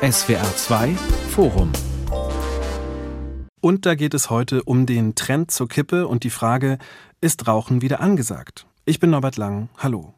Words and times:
SWR 0.00 0.44
2 0.54 0.94
Forum. 1.30 1.72
Und 3.60 3.84
da 3.84 3.96
geht 3.96 4.14
es 4.14 4.30
heute 4.30 4.62
um 4.62 4.86
den 4.86 5.16
Trend 5.16 5.50
zur 5.50 5.66
Kippe 5.66 6.06
und 6.06 6.22
die 6.22 6.30
Frage, 6.30 6.78
ist 7.20 7.48
Rauchen 7.48 7.82
wieder 7.82 7.98
angesagt? 7.98 8.68
Ich 8.84 9.00
bin 9.00 9.10
Norbert 9.10 9.36
Lang, 9.36 9.70
hallo. 9.76 10.14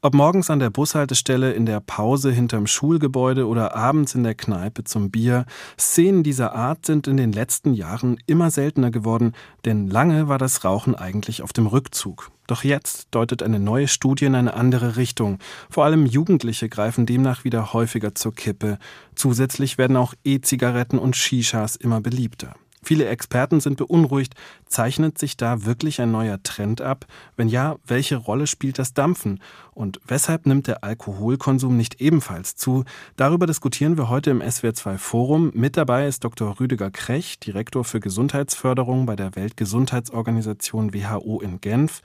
Ob 0.00 0.14
morgens 0.14 0.48
an 0.48 0.60
der 0.60 0.70
Bushaltestelle, 0.70 1.52
in 1.52 1.66
der 1.66 1.80
Pause 1.80 2.30
hinterm 2.30 2.68
Schulgebäude 2.68 3.48
oder 3.48 3.74
abends 3.74 4.14
in 4.14 4.22
der 4.22 4.36
Kneipe 4.36 4.84
zum 4.84 5.10
Bier, 5.10 5.44
Szenen 5.76 6.22
dieser 6.22 6.54
Art 6.54 6.86
sind 6.86 7.08
in 7.08 7.16
den 7.16 7.32
letzten 7.32 7.74
Jahren 7.74 8.16
immer 8.26 8.52
seltener 8.52 8.92
geworden, 8.92 9.32
denn 9.64 9.88
lange 9.88 10.28
war 10.28 10.38
das 10.38 10.64
Rauchen 10.64 10.94
eigentlich 10.94 11.42
auf 11.42 11.52
dem 11.52 11.66
Rückzug. 11.66 12.30
Doch 12.50 12.64
jetzt 12.64 13.06
deutet 13.12 13.44
eine 13.44 13.60
neue 13.60 13.86
Studie 13.86 14.24
in 14.24 14.34
eine 14.34 14.54
andere 14.54 14.96
Richtung. 14.96 15.38
Vor 15.70 15.84
allem 15.84 16.04
Jugendliche 16.04 16.68
greifen 16.68 17.06
demnach 17.06 17.44
wieder 17.44 17.72
häufiger 17.72 18.16
zur 18.16 18.34
Kippe. 18.34 18.80
Zusätzlich 19.14 19.78
werden 19.78 19.96
auch 19.96 20.14
E-Zigaretten 20.24 20.98
und 20.98 21.14
Shishas 21.14 21.76
immer 21.76 22.00
beliebter. 22.00 22.56
Viele 22.82 23.06
Experten 23.06 23.60
sind 23.60 23.76
beunruhigt. 23.76 24.34
Zeichnet 24.70 25.18
sich 25.18 25.36
da 25.36 25.64
wirklich 25.64 26.00
ein 26.00 26.12
neuer 26.12 26.40
Trend 26.44 26.80
ab? 26.80 27.06
Wenn 27.36 27.48
ja, 27.48 27.76
welche 27.84 28.16
Rolle 28.16 28.46
spielt 28.46 28.78
das 28.78 28.94
Dampfen? 28.94 29.40
Und 29.72 30.00
weshalb 30.06 30.46
nimmt 30.46 30.68
der 30.68 30.84
Alkoholkonsum 30.84 31.76
nicht 31.76 32.00
ebenfalls 32.00 32.54
zu? 32.54 32.84
Darüber 33.16 33.48
diskutieren 33.48 33.98
wir 33.98 34.08
heute 34.08 34.30
im 34.30 34.42
SWR2 34.42 34.96
Forum. 34.96 35.50
Mit 35.54 35.76
dabei 35.76 36.06
ist 36.06 36.22
Dr. 36.22 36.60
Rüdiger 36.60 36.92
Krech, 36.92 37.40
Direktor 37.40 37.84
für 37.84 37.98
Gesundheitsförderung 37.98 39.06
bei 39.06 39.16
der 39.16 39.34
Weltgesundheitsorganisation 39.34 40.94
WHO 40.94 41.40
in 41.40 41.60
Genf. 41.60 42.00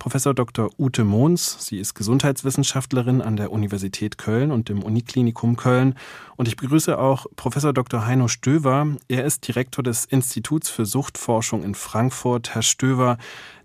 Professor 0.00 0.32
Dr. 0.32 0.70
Ute 0.78 1.04
Mohns. 1.04 1.58
Sie 1.60 1.78
ist 1.78 1.94
Gesundheitswissenschaftlerin 1.94 3.20
an 3.20 3.36
der 3.36 3.52
Universität 3.52 4.16
Köln 4.16 4.50
und 4.50 4.70
dem 4.70 4.82
Uniklinikum 4.82 5.56
Köln. 5.56 5.94
Und 6.36 6.48
ich 6.48 6.56
begrüße 6.56 6.98
auch 6.98 7.26
Professor 7.36 7.74
Dr. 7.74 8.06
Heino 8.06 8.26
Stöver. 8.26 8.86
Er 9.08 9.24
ist 9.26 9.46
Direktor 9.46 9.84
des 9.84 10.06
Instituts 10.06 10.70
für 10.70 10.86
Suchtforschung 10.86 11.62
in 11.62 11.74
Frankfurt. 12.10 12.54
Herr 12.54 12.62
Stöver, 12.62 13.18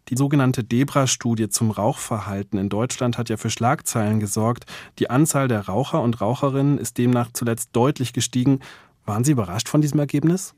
die 0.09 0.15
sogenannte 0.15 0.63
Debra-Studie 0.63 1.49
zum 1.49 1.71
Rauchverhalten 1.71 2.59
in 2.59 2.69
Deutschland 2.69 3.17
hat 3.17 3.29
ja 3.29 3.37
für 3.37 3.49
Schlagzeilen 3.49 4.19
gesorgt. 4.19 4.65
Die 4.99 5.09
Anzahl 5.09 5.47
der 5.47 5.65
Raucher 5.65 6.01
und 6.01 6.21
Raucherinnen 6.21 6.77
ist 6.77 6.99
demnach 6.99 7.31
zuletzt 7.33 7.71
deutlich 7.73 8.13
gestiegen. 8.13 8.59
Waren 9.05 9.23
Sie 9.23 9.31
überrascht 9.31 9.67
von 9.67 9.81
diesem 9.81 9.99
Ergebnis? 9.99 10.53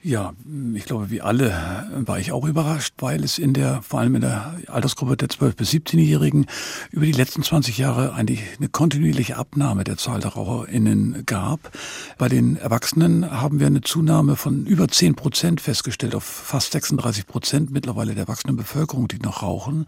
Ja, 0.00 0.32
ich 0.74 0.84
glaube, 0.84 1.10
wie 1.10 1.22
alle 1.22 1.88
war 2.06 2.20
ich 2.20 2.30
auch 2.30 2.46
überrascht, 2.46 2.94
weil 2.98 3.24
es 3.24 3.36
in 3.36 3.52
der, 3.52 3.82
vor 3.82 3.98
allem 3.98 4.14
in 4.14 4.20
der 4.20 4.54
Altersgruppe 4.68 5.16
der 5.16 5.28
12- 5.28 5.56
bis 5.56 5.70
17-Jährigen 5.70 6.46
über 6.92 7.04
die 7.04 7.10
letzten 7.10 7.42
20 7.42 7.78
Jahre 7.78 8.12
eigentlich 8.14 8.44
eine 8.58 8.68
kontinuierliche 8.68 9.36
Abnahme 9.36 9.82
der 9.82 9.96
Zahl 9.96 10.20
der 10.20 10.30
RaucherInnen 10.30 11.24
gab. 11.26 11.72
Bei 12.16 12.28
den 12.28 12.56
Erwachsenen 12.56 13.28
haben 13.28 13.58
wir 13.58 13.66
eine 13.66 13.80
Zunahme 13.80 14.36
von 14.36 14.66
über 14.66 14.86
10 14.86 15.16
Prozent 15.16 15.60
festgestellt 15.60 16.14
auf 16.14 16.22
fast 16.22 16.70
36 16.72 17.26
Prozent 17.26 17.72
mittlerweile 17.72 18.14
der 18.14 18.22
erwachsenen 18.22 18.56
Bevölkerung, 18.56 19.08
die 19.08 19.18
noch 19.18 19.42
rauchen. 19.42 19.86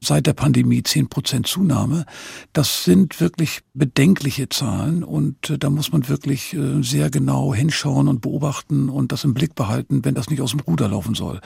Seit 0.00 0.26
der 0.26 0.34
Pandemie 0.34 0.82
10 0.82 1.08
Prozent 1.08 1.46
Zunahme. 1.46 2.04
Das 2.52 2.82
sind 2.82 3.20
wirklich 3.20 3.60
bedenkliche 3.74 4.48
Zahlen 4.48 5.04
und 5.04 5.50
äh, 5.50 5.58
da 5.58 5.70
muss 5.70 5.92
man 5.92 6.08
wirklich 6.08 6.52
äh, 6.52 6.82
sehr 6.82 7.10
genau 7.10 7.54
hinschauen 7.54 8.08
und 8.08 8.20
beobachten 8.20 8.88
und 8.88 9.12
das 9.12 9.22
im 9.22 9.35
Blick 9.36 9.54
behalten, 9.54 10.04
wenn 10.04 10.14
das 10.14 10.30
nicht 10.30 10.40
aus 10.40 10.50
dem 10.50 10.60
Ruder 10.60 10.88
laufen 10.88 11.14
soll. 11.14 11.40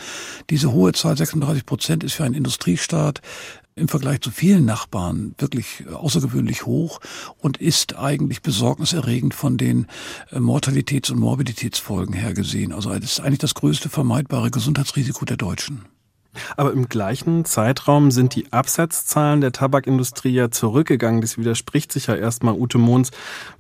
Diese 0.48 0.72
hohe 0.72 0.92
Zahl, 0.92 1.16
36 1.16 1.66
Prozent, 1.66 2.04
ist 2.04 2.14
für 2.14 2.24
einen 2.24 2.36
Industriestaat 2.36 3.20
im 3.74 3.88
Vergleich 3.88 4.20
zu 4.20 4.30
vielen 4.30 4.64
Nachbarn 4.64 5.34
wirklich 5.38 5.84
außergewöhnlich 5.92 6.66
hoch 6.66 7.00
und 7.38 7.56
ist 7.56 7.96
eigentlich 7.96 8.42
besorgniserregend 8.42 9.34
von 9.34 9.56
den 9.56 9.86
äh, 10.30 10.38
Mortalitäts- 10.38 11.10
und 11.10 11.18
Morbiditätsfolgen 11.18 12.14
her 12.14 12.34
gesehen. 12.34 12.72
Also 12.72 12.92
es 12.92 13.04
ist 13.04 13.20
eigentlich 13.20 13.38
das 13.38 13.54
größte 13.54 13.88
vermeidbare 13.88 14.50
Gesundheitsrisiko 14.50 15.24
der 15.24 15.36
Deutschen. 15.36 15.86
Aber 16.56 16.72
im 16.72 16.88
gleichen 16.88 17.44
Zeitraum 17.44 18.12
sind 18.12 18.36
die 18.36 18.52
Absatzzahlen 18.52 19.40
der 19.40 19.50
Tabakindustrie 19.50 20.30
ja 20.30 20.50
zurückgegangen. 20.50 21.20
Das 21.20 21.38
widerspricht 21.38 21.90
sich 21.90 22.06
ja 22.06 22.14
erstmal 22.14 22.54
Ute 22.54 22.78
Mohns. 22.78 23.10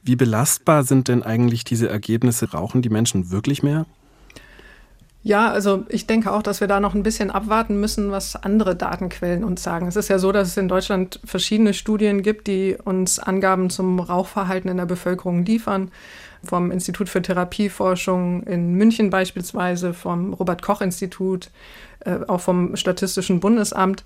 Wie 0.04 0.14
belastbar 0.14 0.84
sind 0.84 1.08
denn 1.08 1.24
eigentlich 1.24 1.64
diese 1.64 1.88
Ergebnisse? 1.88 2.52
Rauchen 2.52 2.82
die 2.82 2.88
Menschen 2.88 3.30
wirklich 3.30 3.64
mehr? 3.64 3.86
Ja, 5.22 5.50
also 5.50 5.84
ich 5.88 6.06
denke 6.06 6.32
auch, 6.32 6.42
dass 6.42 6.62
wir 6.62 6.68
da 6.68 6.80
noch 6.80 6.94
ein 6.94 7.02
bisschen 7.02 7.30
abwarten 7.30 7.78
müssen, 7.78 8.10
was 8.10 8.36
andere 8.36 8.74
Datenquellen 8.74 9.44
uns 9.44 9.62
sagen. 9.62 9.86
Es 9.86 9.96
ist 9.96 10.08
ja 10.08 10.18
so, 10.18 10.32
dass 10.32 10.48
es 10.48 10.56
in 10.56 10.66
Deutschland 10.66 11.20
verschiedene 11.24 11.74
Studien 11.74 12.22
gibt, 12.22 12.46
die 12.46 12.76
uns 12.82 13.18
Angaben 13.18 13.68
zum 13.68 14.00
Rauchverhalten 14.00 14.70
in 14.70 14.78
der 14.78 14.86
Bevölkerung 14.86 15.44
liefern. 15.44 15.90
Vom 16.42 16.70
Institut 16.70 17.10
für 17.10 17.20
Therapieforschung 17.20 18.44
in 18.44 18.72
München 18.76 19.10
beispielsweise, 19.10 19.92
vom 19.92 20.32
Robert 20.32 20.62
Koch 20.62 20.80
Institut, 20.80 21.50
äh, 22.00 22.20
auch 22.26 22.40
vom 22.40 22.74
Statistischen 22.76 23.40
Bundesamt 23.40 24.04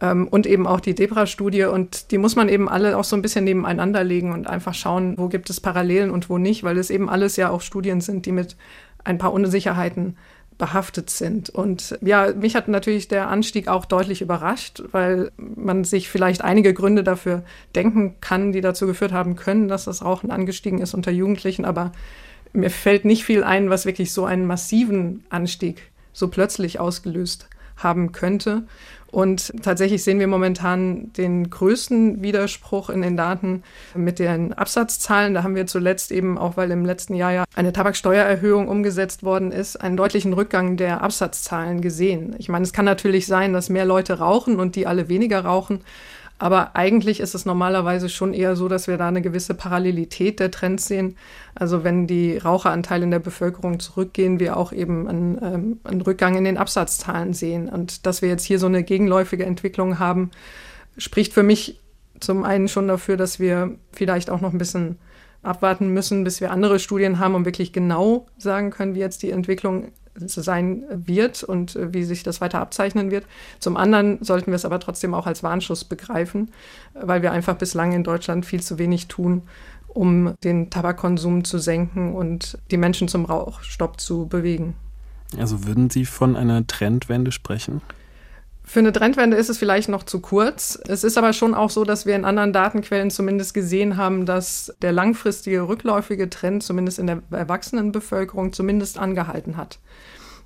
ähm, 0.00 0.26
und 0.26 0.48
eben 0.48 0.66
auch 0.66 0.80
die 0.80 0.96
Debra-Studie. 0.96 1.66
Und 1.66 2.10
die 2.10 2.18
muss 2.18 2.34
man 2.34 2.48
eben 2.48 2.68
alle 2.68 2.98
auch 2.98 3.04
so 3.04 3.14
ein 3.14 3.22
bisschen 3.22 3.44
nebeneinander 3.44 4.02
legen 4.02 4.32
und 4.32 4.48
einfach 4.48 4.74
schauen, 4.74 5.16
wo 5.16 5.28
gibt 5.28 5.48
es 5.48 5.60
Parallelen 5.60 6.10
und 6.10 6.28
wo 6.28 6.38
nicht, 6.38 6.64
weil 6.64 6.76
es 6.76 6.90
eben 6.90 7.08
alles 7.08 7.36
ja 7.36 7.50
auch 7.50 7.60
Studien 7.60 8.00
sind, 8.00 8.26
die 8.26 8.32
mit 8.32 8.56
ein 9.04 9.18
paar 9.18 9.32
Unsicherheiten 9.32 10.16
behaftet 10.58 11.10
sind. 11.10 11.50
Und 11.50 11.98
ja, 12.00 12.32
mich 12.32 12.56
hat 12.56 12.68
natürlich 12.68 13.08
der 13.08 13.28
Anstieg 13.28 13.68
auch 13.68 13.84
deutlich 13.84 14.22
überrascht, 14.22 14.82
weil 14.92 15.30
man 15.36 15.84
sich 15.84 16.08
vielleicht 16.08 16.42
einige 16.42 16.72
Gründe 16.72 17.04
dafür 17.04 17.42
denken 17.74 18.16
kann, 18.20 18.52
die 18.52 18.60
dazu 18.60 18.86
geführt 18.86 19.12
haben 19.12 19.36
können, 19.36 19.68
dass 19.68 19.84
das 19.84 20.04
Rauchen 20.04 20.30
angestiegen 20.30 20.80
ist 20.80 20.94
unter 20.94 21.10
Jugendlichen. 21.10 21.64
Aber 21.64 21.92
mir 22.52 22.70
fällt 22.70 23.04
nicht 23.04 23.24
viel 23.24 23.44
ein, 23.44 23.70
was 23.70 23.86
wirklich 23.86 24.12
so 24.12 24.24
einen 24.24 24.46
massiven 24.46 25.24
Anstieg 25.28 25.82
so 26.12 26.28
plötzlich 26.28 26.80
ausgelöst 26.80 27.48
haben 27.76 28.12
könnte. 28.12 28.64
Und 29.16 29.54
tatsächlich 29.62 30.04
sehen 30.04 30.20
wir 30.20 30.26
momentan 30.26 31.10
den 31.14 31.48
größten 31.48 32.20
Widerspruch 32.20 32.90
in 32.90 33.00
den 33.00 33.16
Daten 33.16 33.62
mit 33.94 34.18
den 34.18 34.52
Absatzzahlen. 34.52 35.32
Da 35.32 35.42
haben 35.42 35.54
wir 35.54 35.66
zuletzt 35.66 36.12
eben, 36.12 36.36
auch 36.36 36.58
weil 36.58 36.70
im 36.70 36.84
letzten 36.84 37.14
Jahr 37.14 37.32
ja 37.32 37.44
eine 37.54 37.72
Tabaksteuererhöhung 37.72 38.68
umgesetzt 38.68 39.22
worden 39.22 39.52
ist, 39.52 39.76
einen 39.76 39.96
deutlichen 39.96 40.34
Rückgang 40.34 40.76
der 40.76 41.00
Absatzzahlen 41.00 41.80
gesehen. 41.80 42.34
Ich 42.36 42.50
meine, 42.50 42.64
es 42.64 42.74
kann 42.74 42.84
natürlich 42.84 43.26
sein, 43.26 43.54
dass 43.54 43.70
mehr 43.70 43.86
Leute 43.86 44.18
rauchen 44.18 44.60
und 44.60 44.76
die 44.76 44.86
alle 44.86 45.08
weniger 45.08 45.46
rauchen. 45.46 45.80
Aber 46.38 46.76
eigentlich 46.76 47.20
ist 47.20 47.34
es 47.34 47.46
normalerweise 47.46 48.10
schon 48.10 48.34
eher 48.34 48.56
so, 48.56 48.68
dass 48.68 48.88
wir 48.88 48.98
da 48.98 49.08
eine 49.08 49.22
gewisse 49.22 49.54
Parallelität 49.54 50.38
der 50.38 50.50
Trends 50.50 50.86
sehen. 50.86 51.16
Also 51.54 51.82
wenn 51.82 52.06
die 52.06 52.36
Raucheranteile 52.36 53.04
in 53.04 53.10
der 53.10 53.20
Bevölkerung 53.20 53.80
zurückgehen, 53.80 54.38
wir 54.38 54.58
auch 54.58 54.72
eben 54.72 55.08
einen, 55.08 55.38
ähm, 55.42 55.80
einen 55.84 56.02
Rückgang 56.02 56.36
in 56.36 56.44
den 56.44 56.58
Absatzzahlen 56.58 57.32
sehen. 57.32 57.70
Und 57.70 58.04
dass 58.04 58.20
wir 58.20 58.28
jetzt 58.28 58.44
hier 58.44 58.58
so 58.58 58.66
eine 58.66 58.82
gegenläufige 58.82 59.46
Entwicklung 59.46 59.98
haben, 59.98 60.30
spricht 60.98 61.32
für 61.32 61.42
mich 61.42 61.80
zum 62.20 62.44
einen 62.44 62.68
schon 62.68 62.88
dafür, 62.88 63.16
dass 63.16 63.40
wir 63.40 63.76
vielleicht 63.92 64.28
auch 64.28 64.40
noch 64.40 64.52
ein 64.52 64.58
bisschen 64.58 64.98
abwarten 65.42 65.88
müssen, 65.88 66.24
bis 66.24 66.40
wir 66.40 66.50
andere 66.50 66.78
Studien 66.78 67.18
haben, 67.18 67.34
um 67.34 67.44
wirklich 67.44 67.72
genau 67.72 68.26
sagen 68.36 68.70
können, 68.70 68.94
wie 68.94 69.00
jetzt 69.00 69.22
die 69.22 69.30
Entwicklung 69.30 69.92
sein 70.18 70.84
wird 70.90 71.42
und 71.42 71.76
äh, 71.76 71.92
wie 71.92 72.04
sich 72.04 72.22
das 72.22 72.40
weiter 72.40 72.60
abzeichnen 72.60 73.10
wird. 73.10 73.24
Zum 73.58 73.76
anderen 73.76 74.22
sollten 74.22 74.48
wir 74.48 74.56
es 74.56 74.64
aber 74.64 74.80
trotzdem 74.80 75.14
auch 75.14 75.26
als 75.26 75.42
Warnschuss 75.42 75.84
begreifen, 75.84 76.50
weil 76.94 77.22
wir 77.22 77.32
einfach 77.32 77.56
bislang 77.56 77.92
in 77.92 78.04
Deutschland 78.04 78.46
viel 78.46 78.62
zu 78.62 78.78
wenig 78.78 79.08
tun, 79.08 79.42
um 79.88 80.34
den 80.44 80.70
Tabakkonsum 80.70 81.44
zu 81.44 81.58
senken 81.58 82.14
und 82.14 82.58
die 82.70 82.76
Menschen 82.76 83.08
zum 83.08 83.24
Rauchstopp 83.24 84.00
zu 84.00 84.26
bewegen. 84.26 84.74
Also 85.38 85.66
würden 85.66 85.90
Sie 85.90 86.04
von 86.04 86.36
einer 86.36 86.66
Trendwende 86.66 87.32
sprechen? 87.32 87.80
Für 88.68 88.80
eine 88.80 88.92
Trendwende 88.92 89.36
ist 89.36 89.48
es 89.48 89.58
vielleicht 89.58 89.88
noch 89.88 90.02
zu 90.02 90.20
kurz. 90.20 90.76
Es 90.88 91.04
ist 91.04 91.16
aber 91.16 91.32
schon 91.32 91.54
auch 91.54 91.70
so, 91.70 91.84
dass 91.84 92.04
wir 92.04 92.16
in 92.16 92.24
anderen 92.24 92.52
Datenquellen 92.52 93.12
zumindest 93.12 93.54
gesehen 93.54 93.96
haben, 93.96 94.26
dass 94.26 94.74
der 94.82 94.90
langfristige 94.90 95.68
rückläufige 95.68 96.28
Trend 96.28 96.64
zumindest 96.64 96.98
in 96.98 97.06
der 97.06 97.22
Erwachsenenbevölkerung 97.30 98.52
zumindest 98.52 98.98
angehalten 98.98 99.56
hat. 99.56 99.78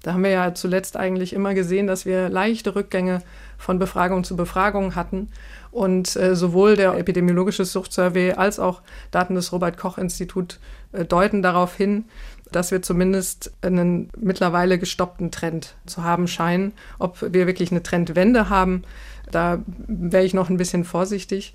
Da 0.02 0.12
haben 0.12 0.22
wir 0.22 0.30
ja 0.30 0.54
zuletzt 0.54 0.98
eigentlich 0.98 1.32
immer 1.32 1.54
gesehen, 1.54 1.86
dass 1.86 2.04
wir 2.04 2.28
leichte 2.28 2.74
Rückgänge 2.74 3.22
von 3.58 3.78
Befragung 3.78 4.22
zu 4.22 4.36
Befragung 4.36 4.94
hatten. 4.94 5.28
Und 5.70 6.14
äh, 6.16 6.36
sowohl 6.36 6.76
der 6.76 6.94
epidemiologische 6.94 7.64
Suchtsurvey 7.64 8.32
als 8.32 8.58
auch 8.58 8.82
Daten 9.10 9.34
des 9.34 9.52
Robert 9.52 9.78
Koch 9.78 9.98
Institut 9.98 10.58
äh, 10.92 11.04
deuten 11.04 11.42
darauf 11.42 11.74
hin, 11.74 12.04
dass 12.50 12.70
wir 12.70 12.82
zumindest 12.82 13.52
einen 13.62 14.10
mittlerweile 14.18 14.78
gestoppten 14.78 15.30
Trend 15.30 15.74
zu 15.86 16.04
haben 16.04 16.28
scheinen. 16.28 16.72
Ob 16.98 17.20
wir 17.20 17.46
wirklich 17.46 17.70
eine 17.70 17.82
Trendwende 17.82 18.48
haben, 18.48 18.82
da 19.30 19.60
wäre 19.86 20.24
ich 20.24 20.34
noch 20.34 20.50
ein 20.50 20.56
bisschen 20.56 20.84
vorsichtig. 20.84 21.54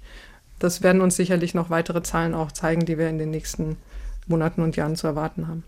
Das 0.59 0.81
werden 0.81 1.01
uns 1.01 1.15
sicherlich 1.15 1.53
noch 1.53 1.69
weitere 1.69 2.01
Zahlen 2.01 2.33
auch 2.33 2.51
zeigen, 2.51 2.86
die 2.86 2.97
wir 2.97 3.09
in 3.09 3.18
den 3.18 3.31
nächsten 3.31 3.77
Monaten 4.27 4.62
und 4.62 4.75
Jahren 4.75 4.95
zu 4.95 5.07
erwarten 5.07 5.47
haben. 5.47 5.63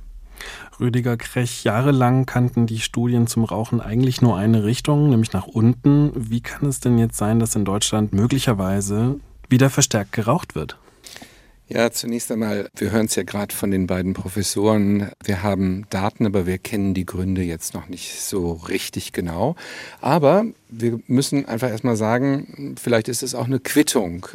Rüdiger 0.80 1.18
Krech, 1.18 1.64
jahrelang 1.64 2.26
kannten 2.26 2.68
die 2.68 2.80
Studien 2.80 3.28
zum 3.28 3.44
Rauchen 3.44 3.82
eigentlich 3.82 4.22
nur 4.22 4.38
eine 4.38 4.64
Richtung, 4.64 5.10
nämlich 5.10 5.34
nach 5.34 5.48
unten. 5.48 6.12
Wie 6.16 6.42
kann 6.42 6.70
es 6.70 6.80
denn 6.80 6.98
jetzt 6.98 7.18
sein, 7.18 7.40
dass 7.40 7.56
in 7.56 7.66
Deutschland 7.66 8.14
möglicherweise 8.14 9.20
wieder 9.50 9.70
verstärkt 9.70 10.14
geraucht 10.14 10.56
wird? 10.56 10.78
Ja, 11.70 11.92
zunächst 11.92 12.32
einmal, 12.32 12.70
wir 12.78 12.92
hören 12.92 13.08
es 13.08 13.16
ja 13.16 13.24
gerade 13.24 13.54
von 13.54 13.72
den 13.72 13.88
beiden 13.88 14.14
Professoren. 14.14 15.12
Wir 15.22 15.44
haben 15.44 15.86
Daten, 15.90 16.26
aber 16.26 16.46
wir 16.46 16.60
kennen 16.60 16.94
die 16.94 17.06
Gründe 17.06 17.42
jetzt 17.42 17.74
noch 17.74 17.90
nicht 17.90 18.22
so 18.22 18.54
richtig 18.54 19.12
genau. 19.12 19.58
Aber 20.00 20.46
wir 20.70 21.02
müssen 21.08 21.46
einfach 21.46 21.70
erstmal 21.70 21.98
sagen, 21.98 22.76
vielleicht 22.82 23.10
ist 23.10 23.22
es 23.22 23.36
auch 23.36 23.48
eine 23.48 23.60
Quittung 23.60 24.28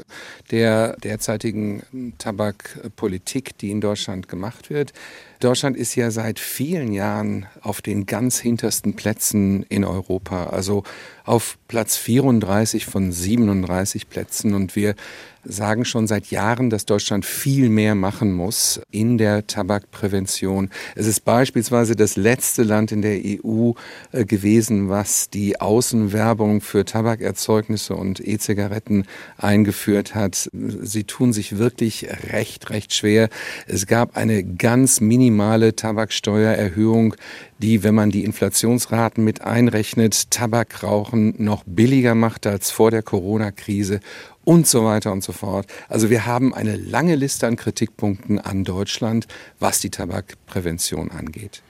der 0.51 0.99
derzeitigen 0.99 2.15
Tabakpolitik, 2.19 3.57
die 3.57 3.71
in 3.71 3.81
Deutschland 3.81 4.29
gemacht 4.29 4.69
wird. 4.69 4.93
Deutschland 5.41 5.79
ist 5.79 5.95
ja 5.95 6.11
seit 6.11 6.39
vielen 6.39 6.93
Jahren 6.93 7.47
auf 7.63 7.81
den 7.81 8.05
ganz 8.05 8.41
hintersten 8.41 8.95
Plätzen 8.95 9.63
in 9.71 9.87
Europa, 9.87 10.49
also 10.49 10.85
auf 11.25 11.57
Platz 11.67 11.97
34 11.97 12.85
von 12.85 13.11
37 13.11 14.11
Plätzen. 14.11 14.55
Und 14.55 14.77
wir 14.77 14.95
sagen 15.45 15.85
schon 15.85 16.07
seit 16.07 16.27
Jahren, 16.31 16.71
dass 16.71 16.87
Deutschland 16.87 17.25
viel 17.25 17.69
mehr 17.69 17.95
machen 17.95 18.33
muss 18.33 18.81
in 18.91 19.19
der 19.19 19.47
Tabakprävention. 19.47 20.71
Es 20.95 21.07
ist 21.07 21.25
beispielsweise 21.25 21.97
das 21.97 22.17
letzte 22.17 22.63
Land 22.63 22.93
in 22.93 23.03
der 23.03 23.21
EU 23.25 23.73
äh, 24.13 24.25
gewesen, 24.25 24.89
was 24.89 25.31
die 25.31 25.61
Außenwerbung 25.61 26.61
für 26.61 26.85
Tabakerzeugnisse 26.85 27.95
und 27.95 28.21
E-Zigaretten 28.21 29.05
eingeführt 29.37 30.15
hat. 30.15 30.49
Sie 30.53 31.05
tun 31.05 31.33
sich 31.33 31.59
wirklich 31.59 32.07
recht, 32.33 32.71
recht 32.71 32.95
schwer. 32.95 33.29
Es 33.67 33.87
gab 33.87 34.17
eine 34.17 34.45
ganz 34.45 35.01
minimale 35.01 35.75
Tabaksteuererhöhung, 35.75 37.15
die, 37.63 37.83
wenn 37.83 37.95
man 37.95 38.11
die 38.11 38.25
Inflationsraten 38.25 39.25
mit 39.25 39.41
einrechnet, 39.43 40.31
Tabakrauchen 40.31 41.35
noch 41.39 41.63
billiger 41.65 42.15
macht 42.15 42.47
als 42.47 42.71
vor 42.71 42.91
der 42.91 43.03
Corona-Krise 43.03 44.01
und 44.45 44.67
so 44.67 44.85
weiter 44.85 45.13
und 45.13 45.23
so 45.23 45.33
fort. 45.33 45.67
Also 45.89 46.11
wir 46.11 46.27
haben 46.27 46.53
eine 46.53 46.77
lange 46.77 47.15
Liste 47.15 47.47
an 47.47 47.57
Kritikpunkten 47.57 48.39
an 48.39 48.65
Deutschland, 48.65 49.27
was 49.61 49.81
die 49.81 49.91
Tabakprävention 49.91 51.11
angeht. 51.11 51.63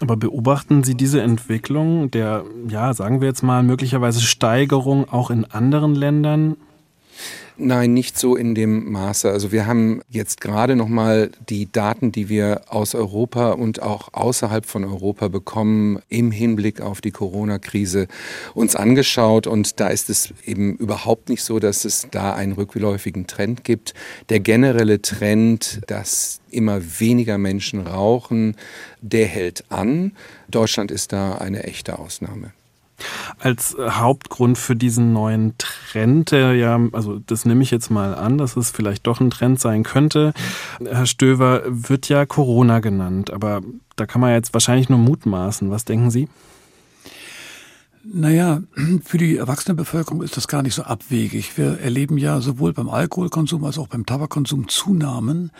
Aber 0.00 0.16
beobachten 0.16 0.82
Sie 0.82 0.96
diese 0.96 1.20
Entwicklung 1.20 2.10
der, 2.10 2.44
ja, 2.68 2.92
sagen 2.94 3.20
wir 3.20 3.28
jetzt 3.28 3.42
mal, 3.42 3.62
möglicherweise 3.62 4.20
Steigerung 4.20 5.08
auch 5.08 5.30
in 5.30 5.44
anderen 5.44 5.94
Ländern? 5.94 6.56
Nein, 7.58 7.92
nicht 7.92 8.18
so 8.18 8.34
in 8.34 8.54
dem 8.54 8.90
Maße. 8.90 9.30
Also 9.30 9.52
wir 9.52 9.66
haben 9.66 10.00
jetzt 10.08 10.40
gerade 10.40 10.74
noch 10.74 10.88
mal 10.88 11.30
die 11.48 11.70
Daten, 11.70 12.10
die 12.10 12.30
wir 12.30 12.62
aus 12.68 12.94
Europa 12.94 13.52
und 13.52 13.82
auch 13.82 14.08
außerhalb 14.12 14.64
von 14.64 14.84
Europa 14.84 15.28
bekommen 15.28 16.00
im 16.08 16.30
Hinblick 16.30 16.80
auf 16.80 17.02
die 17.02 17.10
Corona-Krise 17.10 18.08
uns 18.54 18.74
angeschaut 18.74 19.46
und 19.46 19.80
da 19.80 19.88
ist 19.88 20.08
es 20.08 20.32
eben 20.46 20.76
überhaupt 20.76 21.28
nicht 21.28 21.44
so, 21.44 21.58
dass 21.58 21.84
es 21.84 22.08
da 22.10 22.34
einen 22.34 22.52
rückläufigen 22.52 23.26
Trend 23.26 23.64
gibt. 23.64 23.92
Der 24.30 24.40
generelle 24.40 25.02
Trend, 25.02 25.82
dass 25.86 26.40
immer 26.50 26.80
weniger 27.00 27.36
Menschen 27.36 27.86
rauchen, 27.86 28.56
der 29.02 29.26
hält 29.26 29.70
an. 29.70 30.12
Deutschland 30.48 30.90
ist 30.90 31.12
da 31.12 31.34
eine 31.34 31.64
echte 31.64 31.98
Ausnahme 31.98 32.52
als 33.38 33.76
Hauptgrund 33.78 34.58
für 34.58 34.76
diesen 34.76 35.12
neuen 35.12 35.54
Trend, 35.58 36.30
der 36.30 36.54
ja, 36.54 36.78
also 36.92 37.18
das 37.26 37.44
nehme 37.44 37.62
ich 37.62 37.70
jetzt 37.70 37.90
mal 37.90 38.14
an, 38.14 38.38
dass 38.38 38.56
es 38.56 38.70
vielleicht 38.70 39.06
doch 39.06 39.20
ein 39.20 39.30
Trend 39.30 39.60
sein 39.60 39.82
könnte. 39.82 40.32
Herr 40.84 41.06
Stöver, 41.06 41.62
wird 41.66 42.08
ja 42.08 42.26
Corona 42.26 42.80
genannt, 42.80 43.32
aber 43.32 43.60
da 43.96 44.06
kann 44.06 44.20
man 44.20 44.32
jetzt 44.32 44.54
wahrscheinlich 44.54 44.88
nur 44.88 44.98
mutmaßen. 44.98 45.70
Was 45.70 45.84
denken 45.84 46.10
Sie? 46.10 46.28
Naja, 48.04 48.62
für 49.04 49.18
die 49.18 49.36
erwachsene 49.36 49.74
Bevölkerung 49.74 50.22
ist 50.22 50.36
das 50.36 50.48
gar 50.48 50.62
nicht 50.62 50.74
so 50.74 50.82
abwegig. 50.82 51.56
Wir 51.56 51.78
erleben 51.80 52.18
ja 52.18 52.40
sowohl 52.40 52.72
beim 52.72 52.88
Alkoholkonsum 52.88 53.64
als 53.64 53.78
auch 53.78 53.88
beim 53.88 54.06
Tabakkonsum 54.06 54.68
Zunahmen. 54.68 55.52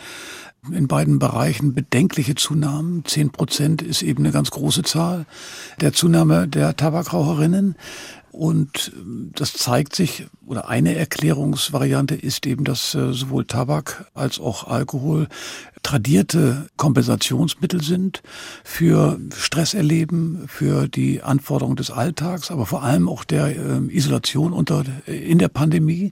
In 0.71 0.87
beiden 0.87 1.19
Bereichen 1.19 1.73
bedenkliche 1.73 2.35
Zunahmen. 2.35 3.03
Zehn 3.05 3.31
Prozent 3.31 3.81
ist 3.81 4.01
eben 4.01 4.23
eine 4.23 4.31
ganz 4.31 4.51
große 4.51 4.83
Zahl 4.83 5.25
der 5.81 5.93
Zunahme 5.93 6.47
der 6.47 6.75
Tabakraucherinnen. 6.75 7.75
Und 8.31 8.91
das 9.35 9.53
zeigt 9.53 9.95
sich, 9.95 10.25
oder 10.47 10.67
eine 10.67 10.95
Erklärungsvariante 10.95 12.15
ist 12.15 12.47
eben, 12.47 12.63
dass 12.63 12.95
äh, 12.95 13.13
sowohl 13.13 13.45
Tabak 13.45 14.09
als 14.15 14.39
auch 14.39 14.67
Alkohol 14.67 15.27
tradierte 15.83 16.67
Kompensationsmittel 16.77 17.83
sind 17.83 18.23
für 18.63 19.19
Stresserleben, 19.35 20.45
für 20.47 20.87
die 20.87 21.21
Anforderungen 21.21 21.75
des 21.75 21.91
Alltags, 21.91 22.49
aber 22.49 22.65
vor 22.65 22.83
allem 22.83 23.07
auch 23.07 23.23
der 23.23 23.47
äh, 23.47 23.79
Isolation 23.89 24.53
unter, 24.53 24.83
in 25.05 25.37
der 25.37 25.49
Pandemie. 25.49 26.11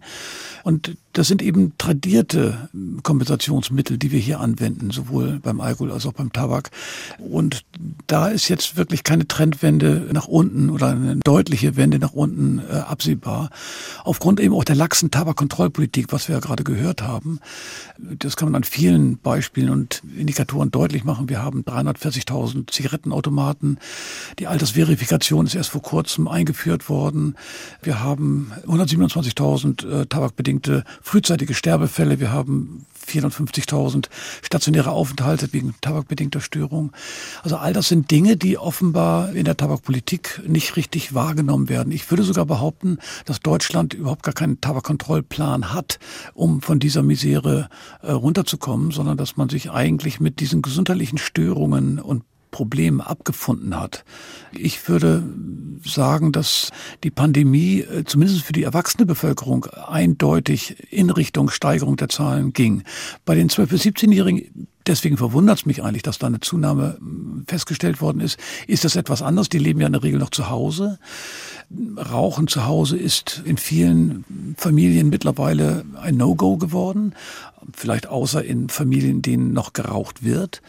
Und 0.64 0.96
das 1.14 1.28
sind 1.28 1.42
eben 1.42 1.74
tradierte 1.78 2.70
Kompensationsmittel, 3.04 3.98
die 3.98 4.12
wir 4.12 4.20
hier 4.20 4.40
anwenden, 4.40 4.92
sowohl 4.92 5.40
beim 5.42 5.60
Alkohol 5.60 5.92
als 5.92 6.06
auch 6.06 6.14
beim 6.14 6.32
Tabak. 6.32 6.72
Und 7.18 7.64
da 8.08 8.30
ist 8.30 8.48
jetzt 8.48 8.78
wirklich 8.78 9.04
keine 9.04 9.28
Trendwende 9.28 10.10
nach 10.14 10.28
unten 10.28 10.70
oder 10.70 10.90
eine 10.90 11.18
deutliche 11.18 11.76
Wende 11.76 12.00
nach 12.00 12.14
unten 12.14 12.60
äh, 12.60 12.76
absehbar. 12.76 13.50
Aufgrund 14.04 14.40
eben 14.40 14.54
auch 14.54 14.64
der 14.64 14.76
laxen 14.76 15.12
Tabakkontrollpolitik, 15.12 16.12
was 16.12 16.28
wir 16.28 16.36
ja 16.36 16.42
gerade 16.42 16.64
gehört 16.64 17.02
haben. 17.02 17.40
Das 17.98 18.38
kann 18.38 18.48
man 18.48 18.56
an 18.56 18.64
vielen 18.64 19.18
Beispielen 19.18 19.61
und 19.69 20.02
Indikatoren 20.18 20.72
deutlich 20.72 21.04
machen. 21.04 21.30
Wir 21.30 21.42
haben 21.42 21.63
340.000 21.63 22.72
Zigarettenautomaten. 22.72 23.80
Die 24.40 24.48
Altersverifikation 24.48 25.46
ist 25.46 25.56
erst 25.56 25.69
vor 25.69 25.81
kurzem 25.81 26.28
eingeführt 26.28 26.90
worden. 26.90 27.36
Wir 27.84 28.02
haben 28.02 28.52
127.000 28.68 30.02
äh, 30.02 30.06
tabakbedingte 30.06 30.84
frühzeitige 31.02 31.54
Sterbefälle. 31.54 32.19
Wir 32.19 32.31
haben 32.31 32.86
450.000 33.07 34.07
stationäre 34.42 34.92
Aufenthalte 34.92 35.51
wegen 35.53 35.75
tabakbedingter 35.81 36.42
Störung. 36.42 36.92
Also 37.44 37.57
all 37.57 37.74
das 37.74 37.88
sind 37.88 38.12
Dinge, 38.12 38.38
die 38.38 38.57
offenbar 38.57 39.33
in 39.33 39.45
der 39.45 39.57
Tabakpolitik 39.57 40.42
nicht 40.48 40.75
richtig 40.75 41.13
wahrgenommen 41.13 41.69
werden. 41.69 41.92
Ich 41.92 42.09
würde 42.09 42.24
sogar 42.24 42.45
behaupten, 42.45 43.00
dass 43.25 43.39
Deutschland 43.39 43.94
überhaupt 43.94 44.24
gar 44.24 44.33
keinen 44.33 44.62
Tabakkontrollplan 44.62 45.74
hat, 45.74 46.00
um 46.33 46.62
von 46.62 46.80
dieser 46.80 47.03
Misere 47.03 47.69
äh, 48.01 48.12
runterzukommen, 48.12 48.92
sondern 48.92 49.18
dass 49.18 49.38
man 49.38 49.50
sich 49.50 49.71
eigentlich 49.71 50.19
mit 50.19 50.39
diesen 50.39 50.62
gesundheitlichen 50.62 51.18
Störungen 51.18 52.00
und 52.00 52.24
Problem 52.51 53.01
abgefunden 53.01 53.80
hat. 53.80 54.03
Ich 54.51 54.88
würde 54.88 55.24
sagen, 55.83 56.31
dass 56.31 56.69
die 57.03 57.12
Pandemie 57.12 57.81
äh, 57.81 58.03
zumindest 58.06 58.44
für 58.44 58.53
die 58.53 58.63
erwachsene 58.63 59.06
Bevölkerung 59.06 59.65
eindeutig 59.65 60.92
in 60.92 61.09
Richtung 61.09 61.50
Steigerung 61.50 61.95
der 61.95 62.09
Zahlen 62.09 62.53
ging. 62.53 62.83
Bei 63.25 63.36
den 63.36 63.50
12- 63.50 63.65
bis 63.68 63.81
17-Jährigen 63.83 64.68
Deswegen 64.88 65.17
verwundert 65.17 65.60
es 65.60 65.65
mich 65.65 65.84
eigentlich, 65.84 66.03
dass 66.03 66.17
da 66.17 66.27
eine 66.27 66.39
Zunahme 66.39 66.98
hm, 67.00 67.46
festgestellt 67.48 68.01
worden 68.01 68.22
ist. 68.22 68.39
Ist 68.67 68.84
das 68.84 68.96
etwas 68.96 69.22
anderes? 69.22 69.50
Die 69.50 69.60
leben 69.60 69.79
ja 69.79 69.88
in 69.88 69.94
der 69.94 70.03
Regel 70.03 70.20
noch 70.20 70.32
zu 70.32 70.50
Hause. 70.50 71.00
Rauchen 71.98 72.48
zu 72.48 72.65
Hause 72.65 72.98
ist 72.98 73.41
in 73.46 73.58
vielen 73.58 74.56
Familien 74.58 75.10
mittlerweile 75.10 75.86
ein 76.01 76.17
No-Go 76.17 76.58
geworden. 76.58 77.13
Vielleicht 77.74 78.08
außer 78.08 78.44
in 78.44 78.70
Familien, 78.70 79.17
in 79.17 79.22
denen 79.22 79.53
noch 79.53 79.74
geraucht 79.74 80.24
wird. 80.24 80.62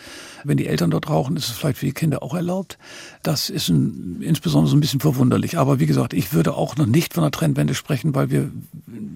Wenn 0.45 0.59
die 0.59 0.67
Eltern 0.67 0.91
dort 0.91 1.09
rauchen, 1.09 1.37
ist 1.37 1.49
es 1.49 1.57
vielleicht 1.57 1.79
für 1.79 1.87
die 1.87 1.95
Kinder 1.95 2.23
auch 2.23 2.35
erlaubt. 2.35 2.79
Das 3.23 3.51
ist 3.51 3.69
ein, 3.69 4.21
insbesondere 4.21 4.71
so 4.71 4.77
ein 4.77 4.81
bisschen 4.81 5.01
verwunderlich. 5.01 5.59
Aber 5.59 5.81
wie 5.81 5.87
gesagt, 5.87 6.13
ich 6.13 6.33
würde 6.33 6.55
auch 6.55 6.77
noch 6.77 6.87
nicht 6.87 7.15
von 7.15 7.25
einer 7.25 7.31
Trendwende 7.31 7.75
sprechen, 7.75 8.15
weil 8.15 8.31
wir 8.31 8.51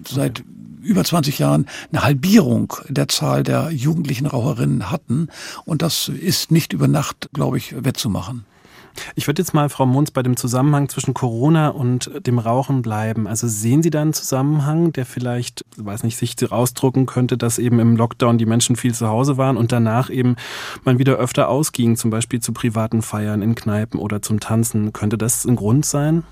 seit 0.07 0.43
über 0.81 1.03
20 1.03 1.39
Jahren 1.39 1.67
eine 1.91 2.03
Halbierung 2.03 2.73
der 2.87 3.07
Zahl 3.07 3.43
der 3.43 3.71
jugendlichen 3.71 4.25
Raucherinnen 4.25 4.86
hatten. 4.91 5.29
Und 5.65 5.81
das 5.81 6.09
ist 6.09 6.51
nicht 6.51 6.73
über 6.73 6.87
Nacht, 6.87 7.29
glaube 7.33 7.57
ich, 7.57 7.75
wettzumachen. 7.83 8.45
Ich 9.15 9.27
würde 9.27 9.41
jetzt 9.41 9.53
mal, 9.53 9.69
Frau 9.69 9.85
Munz, 9.85 10.11
bei 10.11 10.23
dem 10.23 10.37
Zusammenhang 10.37 10.89
zwischen 10.89 11.13
Corona 11.13 11.69
und 11.69 12.11
dem 12.25 12.39
Rauchen 12.39 12.81
bleiben. 12.81 13.27
Also 13.27 13.47
sehen 13.47 13.83
Sie 13.83 13.89
da 13.89 14.01
einen 14.01 14.13
Zusammenhang, 14.13 14.91
der 14.91 15.05
vielleicht, 15.05 15.65
weiß 15.77 16.03
nicht, 16.03 16.17
sich 16.17 16.35
ausdrucken 16.51 17.05
könnte, 17.05 17.37
dass 17.37 17.59
eben 17.59 17.79
im 17.79 17.95
Lockdown 17.95 18.37
die 18.37 18.45
Menschen 18.45 18.75
viel 18.75 18.93
zu 18.93 19.07
Hause 19.07 19.37
waren 19.37 19.57
und 19.57 19.71
danach 19.71 20.09
eben 20.09 20.35
man 20.83 20.99
wieder 20.99 21.15
öfter 21.15 21.49
ausging, 21.49 21.95
zum 21.95 22.09
Beispiel 22.09 22.39
zu 22.39 22.53
privaten 22.53 23.01
Feiern 23.01 23.41
in 23.41 23.55
Kneipen 23.55 23.99
oder 23.99 24.21
zum 24.21 24.39
Tanzen. 24.39 24.93
Könnte 24.93 25.17
das 25.17 25.45
ein 25.45 25.55
Grund 25.55 25.85
sein? 25.85 26.23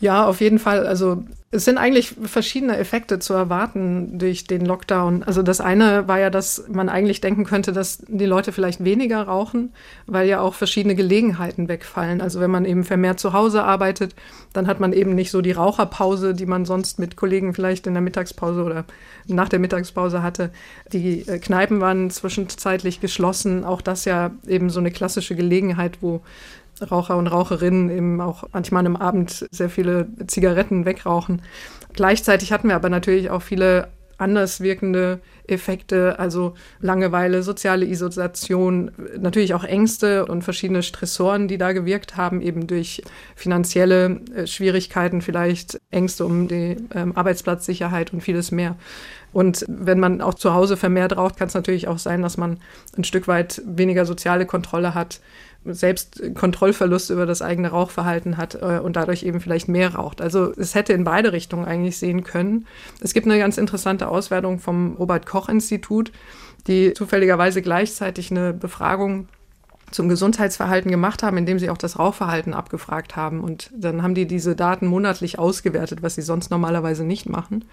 Ja, 0.00 0.26
auf 0.26 0.40
jeden 0.40 0.58
Fall. 0.58 0.86
Also 0.86 1.24
es 1.50 1.64
sind 1.64 1.78
eigentlich 1.78 2.14
verschiedene 2.22 2.76
Effekte 2.76 3.18
zu 3.20 3.32
erwarten 3.32 4.18
durch 4.18 4.44
den 4.44 4.66
Lockdown. 4.66 5.22
Also 5.22 5.42
das 5.42 5.62
eine 5.62 6.06
war 6.06 6.20
ja, 6.20 6.28
dass 6.28 6.68
man 6.68 6.90
eigentlich 6.90 7.22
denken 7.22 7.44
könnte, 7.44 7.72
dass 7.72 8.04
die 8.06 8.26
Leute 8.26 8.52
vielleicht 8.52 8.84
weniger 8.84 9.22
rauchen, 9.22 9.72
weil 10.06 10.28
ja 10.28 10.40
auch 10.40 10.52
verschiedene 10.52 10.94
Gelegenheiten 10.94 11.68
wegfallen. 11.68 12.20
Also 12.20 12.40
wenn 12.40 12.50
man 12.50 12.66
eben 12.66 12.84
vermehrt 12.84 13.18
zu 13.18 13.32
Hause 13.32 13.64
arbeitet, 13.64 14.14
dann 14.52 14.66
hat 14.66 14.78
man 14.78 14.92
eben 14.92 15.14
nicht 15.14 15.30
so 15.30 15.40
die 15.40 15.52
Raucherpause, 15.52 16.34
die 16.34 16.46
man 16.46 16.66
sonst 16.66 16.98
mit 16.98 17.16
Kollegen 17.16 17.54
vielleicht 17.54 17.86
in 17.86 17.94
der 17.94 18.02
Mittagspause 18.02 18.62
oder 18.62 18.84
nach 19.26 19.48
der 19.48 19.58
Mittagspause 19.58 20.22
hatte. 20.22 20.50
Die 20.92 21.26
äh, 21.26 21.38
Kneipen 21.38 21.80
waren 21.80 22.10
zwischenzeitlich 22.10 23.00
geschlossen. 23.00 23.64
Auch 23.64 23.80
das 23.80 24.04
ja 24.04 24.32
eben 24.46 24.68
so 24.68 24.80
eine 24.80 24.90
klassische 24.90 25.34
Gelegenheit, 25.34 25.98
wo 26.02 26.20
Raucher 26.82 27.16
und 27.16 27.26
Raucherinnen 27.26 27.90
eben 27.90 28.20
auch 28.20 28.44
manchmal 28.52 28.86
am 28.86 28.96
Abend 28.96 29.46
sehr 29.50 29.70
viele 29.70 30.08
Zigaretten 30.26 30.84
wegrauchen. 30.84 31.42
Gleichzeitig 31.94 32.52
hatten 32.52 32.68
wir 32.68 32.76
aber 32.76 32.88
natürlich 32.88 33.30
auch 33.30 33.42
viele 33.42 33.88
anders 34.18 34.60
wirkende 34.60 35.20
Effekte, 35.46 36.18
also 36.18 36.54
Langeweile, 36.80 37.42
soziale 37.42 37.86
Isolation, 37.86 38.90
natürlich 39.18 39.54
auch 39.54 39.64
Ängste 39.64 40.26
und 40.26 40.42
verschiedene 40.42 40.82
Stressoren, 40.82 41.48
die 41.48 41.56
da 41.56 41.72
gewirkt 41.72 42.16
haben, 42.16 42.42
eben 42.42 42.66
durch 42.66 43.02
finanzielle 43.36 44.20
äh, 44.34 44.46
Schwierigkeiten, 44.46 45.22
vielleicht 45.22 45.80
Ängste 45.90 46.26
um 46.26 46.48
die 46.48 46.76
ähm, 46.94 47.16
Arbeitsplatzsicherheit 47.16 48.12
und 48.12 48.20
vieles 48.20 48.50
mehr. 48.50 48.76
Und 49.32 49.64
wenn 49.68 50.00
man 50.00 50.20
auch 50.20 50.34
zu 50.34 50.52
Hause 50.52 50.76
vermehrt 50.76 51.16
raucht, 51.16 51.36
kann 51.36 51.48
es 51.48 51.54
natürlich 51.54 51.86
auch 51.86 51.98
sein, 51.98 52.22
dass 52.22 52.36
man 52.36 52.58
ein 52.96 53.04
Stück 53.04 53.28
weit 53.28 53.62
weniger 53.64 54.04
soziale 54.04 54.46
Kontrolle 54.46 54.94
hat, 54.94 55.20
selbst 55.64 56.22
Kontrollverlust 56.34 57.10
über 57.10 57.26
das 57.26 57.42
eigene 57.42 57.68
Rauchverhalten 57.68 58.36
hat 58.36 58.54
äh, 58.54 58.78
und 58.78 58.96
dadurch 58.96 59.22
eben 59.22 59.40
vielleicht 59.40 59.68
mehr 59.68 59.94
raucht. 59.94 60.20
Also 60.20 60.52
es 60.56 60.74
hätte 60.74 60.92
in 60.92 61.04
beide 61.04 61.32
Richtungen 61.32 61.64
eigentlich 61.64 61.98
sehen 61.98 62.24
können. 62.24 62.66
Es 63.00 63.12
gibt 63.12 63.26
eine 63.26 63.38
ganz 63.38 63.58
interessante 63.58 64.08
Auswertung 64.08 64.58
vom 64.58 64.96
Robert 64.96 65.26
Koch 65.26 65.48
Institut, 65.48 66.12
die 66.66 66.94
zufälligerweise 66.94 67.62
gleichzeitig 67.62 68.30
eine 68.30 68.52
Befragung 68.52 69.28
zum 69.90 70.08
Gesundheitsverhalten 70.08 70.90
gemacht 70.90 71.22
haben, 71.22 71.38
indem 71.38 71.58
sie 71.58 71.70
auch 71.70 71.78
das 71.78 71.98
Rauchverhalten 71.98 72.52
abgefragt 72.52 73.16
haben. 73.16 73.40
Und 73.40 73.70
dann 73.74 74.02
haben 74.02 74.14
die 74.14 74.26
diese 74.26 74.54
Daten 74.54 74.86
monatlich 74.86 75.38
ausgewertet, 75.38 76.02
was 76.02 76.14
sie 76.14 76.22
sonst 76.22 76.50
normalerweise 76.50 77.04
nicht 77.04 77.28
machen. 77.28 77.64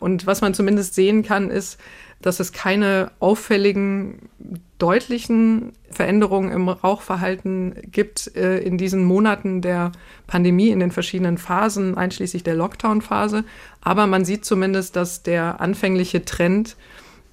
Und 0.00 0.26
was 0.26 0.40
man 0.40 0.54
zumindest 0.54 0.94
sehen 0.94 1.22
kann, 1.22 1.50
ist, 1.50 1.78
dass 2.20 2.40
es 2.40 2.52
keine 2.52 3.10
auffälligen, 3.20 4.30
deutlichen 4.78 5.72
Veränderungen 5.90 6.50
im 6.50 6.68
Rauchverhalten 6.68 7.74
gibt 7.90 8.34
äh, 8.36 8.58
in 8.58 8.76
diesen 8.76 9.04
Monaten 9.04 9.60
der 9.60 9.92
Pandemie, 10.26 10.70
in 10.70 10.80
den 10.80 10.90
verschiedenen 10.90 11.38
Phasen, 11.38 11.96
einschließlich 11.96 12.42
der 12.42 12.54
Lockdown-Phase. 12.54 13.44
Aber 13.80 14.06
man 14.06 14.24
sieht 14.24 14.44
zumindest, 14.44 14.96
dass 14.96 15.22
der 15.22 15.60
anfängliche 15.60 16.24
Trend 16.24 16.76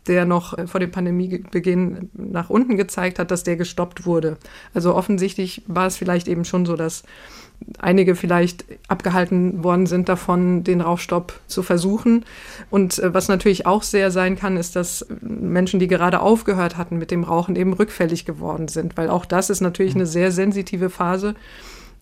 der 0.07 0.25
noch 0.25 0.57
äh, 0.57 0.67
vor 0.67 0.79
dem 0.79 0.91
Pandemiebeginn 0.91 2.09
nach 2.13 2.49
unten 2.49 2.77
gezeigt 2.77 3.19
hat, 3.19 3.31
dass 3.31 3.43
der 3.43 3.55
gestoppt 3.55 4.05
wurde. 4.05 4.37
Also 4.73 4.95
offensichtlich 4.95 5.63
war 5.67 5.87
es 5.87 5.97
vielleicht 5.97 6.27
eben 6.27 6.45
schon 6.45 6.65
so, 6.65 6.75
dass 6.75 7.03
einige 7.77 8.15
vielleicht 8.15 8.65
abgehalten 8.87 9.63
worden 9.63 9.85
sind 9.85 10.09
davon, 10.09 10.63
den 10.63 10.81
Rauchstopp 10.81 11.39
zu 11.47 11.63
versuchen. 11.63 12.25
Und 12.69 12.99
äh, 12.99 13.13
was 13.13 13.27
natürlich 13.27 13.65
auch 13.65 13.83
sehr 13.83 14.11
sein 14.11 14.35
kann, 14.35 14.57
ist, 14.57 14.75
dass 14.75 15.05
Menschen, 15.21 15.79
die 15.79 15.87
gerade 15.87 16.21
aufgehört 16.21 16.77
hatten 16.77 16.97
mit 16.97 17.11
dem 17.11 17.23
Rauchen, 17.23 17.55
eben 17.55 17.73
rückfällig 17.73 18.25
geworden 18.25 18.67
sind, 18.67 18.97
weil 18.97 19.09
auch 19.09 19.25
das 19.25 19.49
ist 19.49 19.61
natürlich 19.61 19.95
eine 19.95 20.05
sehr 20.07 20.31
sensitive 20.31 20.89
Phase 20.89 21.35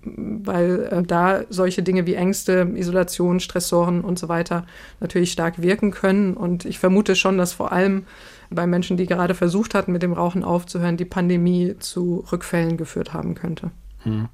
weil 0.04 0.90
äh, 0.92 1.04
da 1.04 1.42
solche 1.50 1.84
Dinge 1.84 2.06
wie 2.06 2.16
Ängste, 2.16 2.72
Isolation, 2.76 3.40
Stressoren 3.40 4.02
und 4.02 4.18
so 4.18 4.30
weiter 4.30 4.66
natürlich 5.00 5.32
stark 5.32 5.62
wirken 5.62 5.92
können. 5.92 6.36
Und 6.36 6.66
ich 6.66 6.80
vermute 6.80 7.16
schon, 7.16 7.38
dass 7.38 7.54
vor 7.54 7.72
allem 7.72 8.06
bei 8.50 8.66
Menschen, 8.66 8.98
die 8.98 9.06
gerade 9.06 9.36
versucht 9.36 9.76
hatten, 9.76 9.92
mit 9.92 10.02
dem 10.02 10.14
Rauchen 10.14 10.44
aufzuhören, 10.44 10.98
die 10.98 11.06
Pandemie 11.06 11.76
zu 11.80 12.26
Rückfällen 12.32 12.78
geführt 12.78 13.14
haben 13.14 13.36
könnte. 13.36 13.72
Hm. 14.04 14.30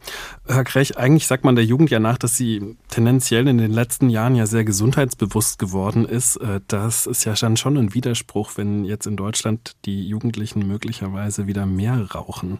Herr 0.45 0.63
Krech, 0.63 0.97
eigentlich 0.97 1.25
sagt 1.25 1.43
man 1.43 1.55
der 1.55 1.65
Jugend 1.65 1.89
ja 1.89 1.99
nach, 1.99 2.19
dass 2.19 2.37
sie 2.37 2.77
tendenziell 2.89 3.47
in 3.47 3.57
den 3.57 3.71
letzten 3.71 4.09
Jahren 4.09 4.35
ja 4.35 4.45
sehr 4.45 4.63
gesundheitsbewusst 4.63 5.57
geworden 5.57 6.05
ist. 6.05 6.37
Äh, 6.37 6.61
das 6.67 7.07
ist 7.07 7.25
ja 7.25 7.33
dann 7.33 7.57
schon 7.57 7.77
ein 7.77 7.93
Widerspruch, 7.95 8.51
wenn 8.55 8.85
jetzt 8.85 9.07
in 9.07 9.17
Deutschland 9.17 9.75
die 9.85 10.07
Jugendlichen 10.07 10.67
möglicherweise 10.67 11.47
wieder 11.47 11.65
mehr 11.65 12.11
rauchen. 12.13 12.59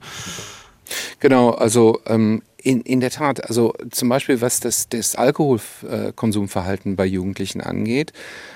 Genau, 1.19 1.51
also 1.51 2.01
ähm, 2.05 2.41
in, 2.65 2.81
in 2.81 2.99
der 2.99 3.11
Tat, 3.11 3.47
also 3.47 3.73
zum 3.91 4.09
Beispiel 4.09 4.41
was 4.41 4.59
das, 4.59 4.89
das 4.89 5.15
Alkoholkonsumverhalten 5.15 6.95
bei 6.95 7.05
Jugendlichen 7.05 7.61
angeht, 7.61 8.11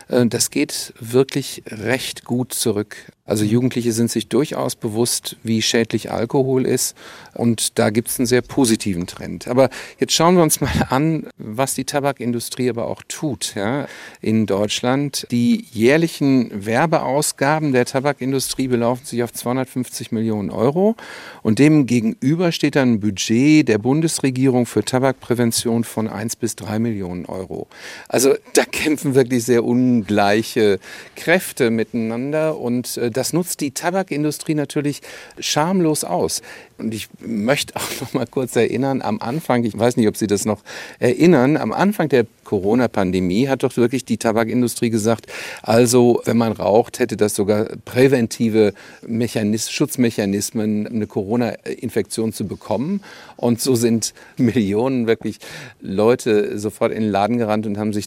äh, 0.08 0.26
das 0.26 0.50
geht 0.50 0.94
wirklich 1.00 1.64
recht 1.68 2.26
gut 2.26 2.54
zurück. 2.54 2.96
Also 3.30 3.46
Jugendliche 3.46 3.94
sind 3.94 4.10
sich 4.10 4.28
durchaus 4.28 4.76
bewusst, 4.76 5.38
wie 5.44 5.62
schädlich 5.62 6.12
Alkohol 6.12 6.66
ist 6.66 6.98
und 7.36 7.78
da 7.78 7.92
gibt 7.92 8.08
es 8.08 8.18
einen 8.18 8.26
sehr 8.26 8.42
positiven 8.42 9.06
Trend. 9.06 9.48
Aber 9.48 9.70
jetzt 10.00 10.14
schauen 10.14 10.36
wir 10.36 10.42
uns 10.42 10.62
mal 10.62 10.88
an, 10.90 11.28
was 11.38 11.76
die 11.76 11.84
Tabakindustrie 11.86 12.72
aber 12.72 12.88
auch 12.88 13.04
tut 13.08 13.54
ja, 13.54 13.88
in 14.20 14.48
Deutschland. 14.48 15.28
Die 15.30 15.64
jährlichen 15.72 16.66
Werbeausgaben 16.66 17.72
der 17.72 17.86
Tabakindustrie 17.86 18.68
belaufen 18.68 19.06
sich 19.06 19.22
auf 19.22 19.32
250 19.32 20.12
Millionen 20.12 20.50
Euro 20.50 20.96
und 21.44 21.60
dem 21.60 21.86
gegenüber 21.86 22.52
steht 22.52 22.76
dann 22.76 22.94
ein 22.94 23.00
Budget 23.00 23.68
der 23.68 23.78
Bundesregierung 23.78 24.66
für 24.66 24.84
Tabakprävention 24.84 25.84
von 25.84 26.08
1 26.08 26.36
bis 26.36 26.56
3 26.56 26.80
Millionen 26.80 27.28
Euro. 27.28 27.68
Also 28.08 28.34
da 28.54 28.66
kämpfen 28.66 29.14
wirklich 29.14 29.44
sehr 29.44 29.64
ungleiche 29.64 30.80
Kräfte 31.16 31.70
miteinander 31.70 32.58
und 32.58 32.98
äh, 32.98 33.12
das 33.20 33.34
nutzt 33.34 33.60
die 33.60 33.72
Tabakindustrie 33.72 34.56
natürlich 34.56 35.02
schamlos 35.40 36.06
aus. 36.06 36.42
Und 36.78 36.94
ich 36.94 37.10
möchte 37.20 37.76
auch 37.76 38.02
noch 38.02 38.14
mal 38.14 38.26
kurz 38.26 38.56
erinnern, 38.56 39.02
am 39.02 39.20
Anfang, 39.20 39.66
ich 39.66 39.78
weiß 39.78 39.98
nicht, 39.98 40.08
ob 40.08 40.16
Sie 40.16 40.28
das 40.28 40.46
noch 40.46 40.62
erinnern, 41.00 41.58
am 41.58 41.74
Anfang 41.74 42.08
der 42.08 42.26
Corona-Pandemie 42.46 43.50
hat 43.50 43.64
doch 43.64 43.76
wirklich 43.76 44.06
die 44.06 44.18
Tabakindustrie 44.18 44.90
gesagt, 44.90 45.28
also 45.62 46.22
wenn 46.24 46.38
man 46.38 46.54
raucht, 46.54 47.00
hätte 47.00 47.18
das 47.18 47.36
sogar 47.36 47.66
präventive 47.84 48.74
Mechanis 49.06 49.70
Schutzmechanismen, 49.70 50.88
eine 50.88 51.06
Corona-Infektion 51.06 52.32
zu 52.32 52.48
bekommen. 52.48 53.02
Und 53.36 53.60
so 53.60 53.76
sind 53.76 54.14
Millionen 54.38 55.06
wirklich 55.06 55.40
Leute 55.82 56.58
sofort 56.58 56.94
in 56.94 57.04
den 57.04 57.12
Laden 57.12 57.38
gerannt 57.38 57.68
und 57.68 57.78
haben 57.78 57.92
sich, 57.92 58.06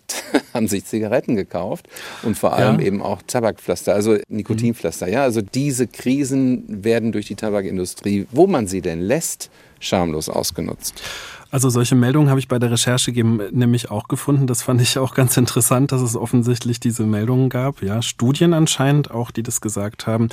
haben 0.54 0.68
sich 0.68 0.84
Zigaretten 0.84 1.36
gekauft 1.36 1.88
und 2.22 2.38
vor 2.38 2.54
allem 2.54 2.80
ja. 2.80 2.86
eben 2.86 3.02
auch 3.02 3.22
Tabakpflaster, 3.26 3.94
also 3.94 4.16
Nikotinpflaster. 4.28 5.08
Ja, 5.08 5.22
also 5.22 5.42
diese 5.42 5.86
Krisen 5.86 6.84
werden 6.84 7.12
durch 7.12 7.26
die 7.26 7.34
Tabakindustrie, 7.34 8.26
wo 8.30 8.46
man 8.46 8.66
sie 8.66 8.80
denn 8.80 9.00
lässt, 9.00 9.50
schamlos 9.80 10.28
ausgenutzt. 10.28 11.02
Also 11.50 11.68
solche 11.68 11.94
Meldungen 11.94 12.30
habe 12.30 12.40
ich 12.40 12.48
bei 12.48 12.58
der 12.58 12.70
Recherche 12.70 13.10
eben 13.10 13.38
nämlich 13.50 13.90
auch 13.90 14.08
gefunden. 14.08 14.46
Das 14.46 14.62
fand 14.62 14.80
ich 14.80 14.96
auch 14.96 15.14
ganz 15.14 15.36
interessant, 15.36 15.92
dass 15.92 16.00
es 16.00 16.16
offensichtlich 16.16 16.80
diese 16.80 17.04
Meldungen 17.04 17.50
gab. 17.50 17.82
Ja, 17.82 18.00
Studien 18.00 18.54
anscheinend 18.54 19.10
auch, 19.10 19.30
die 19.30 19.42
das 19.42 19.60
gesagt 19.60 20.06
haben 20.06 20.30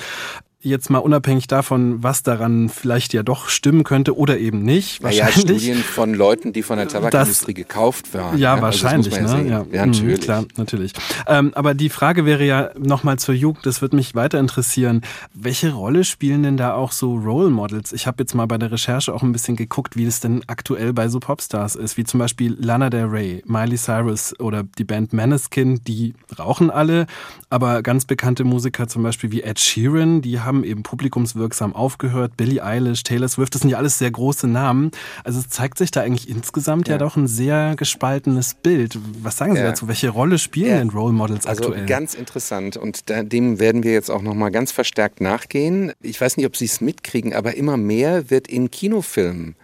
jetzt 0.62 0.90
mal 0.90 1.00
unabhängig 1.00 1.48
davon, 1.48 2.04
was 2.04 2.22
daran 2.22 2.68
vielleicht 2.68 3.14
ja 3.14 3.24
doch 3.24 3.48
stimmen 3.48 3.86
könnte 3.86 4.18
oder 4.18 4.38
eben 4.38 4.62
nicht. 4.62 5.02
Wahrscheinlich. 5.02 5.36
Ja, 5.36 5.42
Studien 5.42 5.78
von 5.78 6.14
Leuten, 6.14 6.52
die 6.52 6.64
von 6.64 6.78
der 6.78 6.90
Tabakindustrie 6.90 7.54
das, 7.54 7.68
gekauft 7.68 8.14
waren. 8.14 8.38
Ja, 8.38 8.58
ja 8.58 8.62
wahrscheinlich. 8.62 9.18
Also 9.18 9.38
ja 9.38 9.44
ne? 9.44 9.50
ja. 9.50 9.66
ja, 9.72 9.86
natürlich. 9.86 10.20
Mhm, 10.20 10.24
klar, 10.24 10.46
natürlich. 10.58 10.94
Ähm, 11.28 11.54
aber 11.56 11.74
die 11.74 11.90
Frage 11.90 12.26
wäre 12.26 12.44
ja 12.44 12.72
nochmal 12.78 13.18
zur 13.20 13.36
Jugend, 13.36 13.66
das 13.66 13.82
würde 13.82 13.96
mich 13.96 14.16
weiter 14.16 14.38
interessieren. 14.38 15.02
Welche 15.34 15.72
Rolle 15.72 16.04
spielen 16.04 16.44
denn 16.44 16.58
da 16.58 16.74
auch 16.74 16.92
so 16.92 17.16
Role 17.16 17.50
Models? 17.50 17.94
Ich 17.94 18.06
habe 18.06 18.22
jetzt 18.22 18.34
mal 18.34 18.46
bei 18.46 18.58
der 18.58 18.72
Recherche 18.72 19.14
auch 19.14 19.24
ein 19.24 19.32
bisschen 19.32 19.56
geguckt, 19.56 19.96
wie 19.96 20.06
das 20.06 20.20
denn 20.20 20.44
aktuell 20.48 20.92
bei 20.92 21.08
so 21.08 21.22
Popstars 21.22 21.76
ist, 21.76 21.96
wie 21.96 22.04
zum 22.04 22.20
Beispiel 22.20 22.58
Lana 22.60 22.90
Del 22.90 23.06
Rey, 23.06 23.44
Miley 23.46 23.78
Cyrus 23.78 24.38
oder 24.42 24.64
die 24.78 24.84
Band 24.84 25.14
Maneskin, 25.14 25.82
die 25.88 26.16
rauchen 26.38 26.70
alle, 26.70 27.08
aber 27.50 27.82
ganz 27.82 28.04
bekannte 28.04 28.44
Musiker 28.44 28.90
zum 28.90 29.04
Beispiel 29.04 29.32
wie 29.32 29.42
Ed 29.42 29.60
Sheeran, 29.60 30.22
die 30.22 30.42
haben 30.42 30.49
haben 30.50 30.64
eben 30.64 30.84
publikumswirksam 30.84 31.76
aufgehört. 31.76 32.36
Billie 32.36 32.64
Eilish, 32.64 33.04
Taylor 33.04 33.30
Swift, 33.30 33.56
das 33.56 33.62
sind 33.62 33.70
ja 33.70 33.78
alles 33.78 33.98
sehr 33.98 34.12
große 34.12 34.48
Namen. 34.48 34.92
Also 35.24 35.40
es 35.40 35.48
zeigt 35.48 35.78
sich 35.78 35.92
da 35.92 36.02
eigentlich 36.02 36.28
insgesamt 36.28 36.88
ja, 36.88 36.96
ja 36.96 36.98
doch 36.98 37.16
ein 37.16 37.28
sehr 37.28 37.76
gespaltenes 37.78 38.56
Bild. 38.56 38.98
Was 39.22 39.38
sagen 39.38 39.54
Sie 39.54 39.62
ja. 39.62 39.68
dazu? 39.68 39.88
Welche 39.88 40.10
Rolle 40.10 40.40
spielen 40.40 40.72
ja. 40.72 40.78
denn 40.80 40.90
Role 40.90 41.14
Models 41.14 41.46
also 41.46 41.64
aktuell? 41.64 41.84
Also 41.84 41.90
ganz 41.94 42.14
interessant 42.16 42.76
und 42.76 43.06
dem 43.10 43.60
werden 43.60 43.84
wir 43.84 43.94
jetzt 43.94 44.10
auch 44.10 44.22
nochmal 44.22 44.52
ganz 44.52 44.72
verstärkt 44.72 45.22
nachgehen. 45.22 45.94
Ich 46.02 46.20
weiß 46.20 46.38
nicht, 46.38 46.48
ob 46.48 46.58
Sie 46.58 46.66
es 46.66 46.82
mitkriegen, 46.82 47.34
aber 47.34 47.56
immer 47.56 47.78
mehr 47.78 48.30
wird 48.30 48.48
in 48.48 48.72
Kinofilmen 48.72 49.56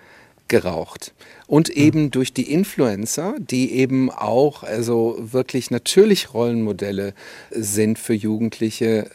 geraucht. 0.48 1.13
Und 1.48 1.70
hm. 1.70 1.75
eben 1.75 2.12
durch 2.12 2.34
die 2.34 2.51
Influencer, 2.51 3.36
die 3.39 3.74
eben 3.74 4.12
auch 4.12 4.63
also 4.63 5.18
wirklich 5.20 5.72
natürlich 5.72 6.34
Rollenmodelle 6.34 7.13
sind 7.51 8.00
für 8.00 8.13
Jugendliche, 8.13 9.10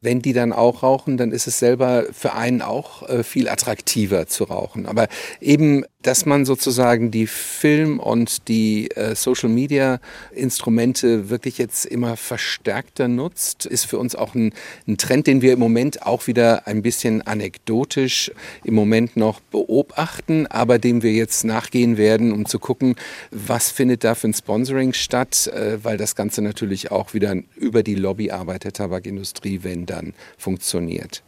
wenn 0.00 0.22
die 0.22 0.32
dann 0.32 0.52
auch 0.52 0.82
rauchen, 0.82 1.16
dann 1.16 1.32
ist 1.32 1.46
es 1.46 1.58
selber 1.58 2.04
für 2.12 2.34
einen 2.34 2.62
auch 2.62 3.08
äh, 3.08 3.22
viel 3.22 3.48
attraktiver 3.48 4.26
zu 4.26 4.44
rauchen. 4.44 4.86
Aber 4.86 5.08
eben 5.40 5.84
dass 6.02 6.26
man 6.26 6.44
sozusagen 6.44 7.10
die 7.10 7.26
Film- 7.26 7.98
und 7.98 8.46
die 8.46 8.88
äh, 8.92 9.16
Social-Media-Instrumente 9.16 11.28
wirklich 11.28 11.58
jetzt 11.58 11.86
immer 11.86 12.16
verstärkter 12.16 13.08
nutzt, 13.08 13.66
ist 13.66 13.84
für 13.84 13.98
uns 13.98 14.14
auch 14.14 14.36
ein, 14.36 14.52
ein, 14.86 14.96
Trend, 14.96 15.26
den 15.26 15.42
wir 15.42 15.52
im 15.52 15.58
Moment 15.58 16.06
auch 16.06 16.28
wieder 16.28 16.68
ein 16.68 16.82
bisschen 16.82 17.22
anekdotisch 17.22 18.30
im 18.62 18.74
Moment 18.74 19.16
noch 19.16 19.40
beobachten, 19.40 20.46
aber 20.46 20.78
dem 20.78 21.02
wir 21.02 21.12
jetzt 21.12 21.44
nachgehen 21.44 21.96
werden, 21.96 22.32
um 22.32 22.46
zu 22.46 22.60
gucken, 22.60 22.94
was 23.32 23.72
findet 23.72 24.04
da 24.04 24.14
für 24.14 24.28
ein 24.28 24.34
Sponsoring 24.34 24.92
statt, 24.92 25.48
äh, 25.48 25.82
weil 25.82 25.96
das 25.96 26.14
Ganze 26.14 26.42
natürlich 26.42 26.92
auch 26.92 27.12
wieder 27.12 27.34
über 27.56 27.82
die 27.82 27.96
Lobbyarbeit 27.96 28.62
der 28.62 28.72
Tabakindustrie, 28.72 29.64
wenn 29.64 29.84
dann, 29.90 30.14
funktioniert. 30.36 31.22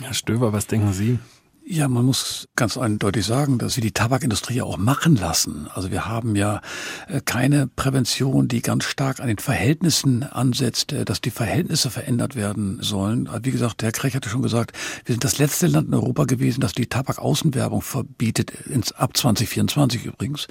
Herr 0.00 0.14
Stöver, 0.14 0.52
was 0.52 0.66
denken 0.66 0.92
Sie? 0.92 1.18
Ja, 1.66 1.88
man 1.88 2.04
muss 2.04 2.46
ganz 2.56 2.76
eindeutig 2.76 3.24
sagen, 3.24 3.56
dass 3.56 3.76
wir 3.76 3.82
die 3.82 3.92
Tabakindustrie 3.92 4.56
ja 4.56 4.64
auch 4.64 4.76
machen 4.76 5.16
lassen. 5.16 5.66
Also 5.72 5.90
wir 5.90 6.04
haben 6.04 6.36
ja 6.36 6.60
äh, 7.08 7.22
keine 7.24 7.68
Prävention, 7.68 8.48
die 8.48 8.60
ganz 8.60 8.84
stark 8.84 9.18
an 9.18 9.28
den 9.28 9.38
Verhältnissen 9.38 10.24
ansetzt, 10.24 10.92
äh, 10.92 11.06
dass 11.06 11.22
die 11.22 11.30
Verhältnisse 11.30 11.88
verändert 11.88 12.36
werden 12.36 12.82
sollen. 12.82 13.30
Wie 13.42 13.50
gesagt, 13.50 13.82
Herr 13.82 13.92
Krech 13.92 14.14
hatte 14.14 14.28
schon 14.28 14.42
gesagt, 14.42 14.76
wir 15.06 15.14
sind 15.14 15.24
das 15.24 15.38
letzte 15.38 15.66
Land 15.66 15.88
in 15.88 15.94
Europa 15.94 16.24
gewesen, 16.24 16.60
das 16.60 16.74
die 16.74 16.84
Tabakaußenwerbung 16.84 17.80
verbietet, 17.80 18.50
ins, 18.66 18.92
ab 18.92 19.16
2024 19.16 20.04
übrigens. 20.04 20.48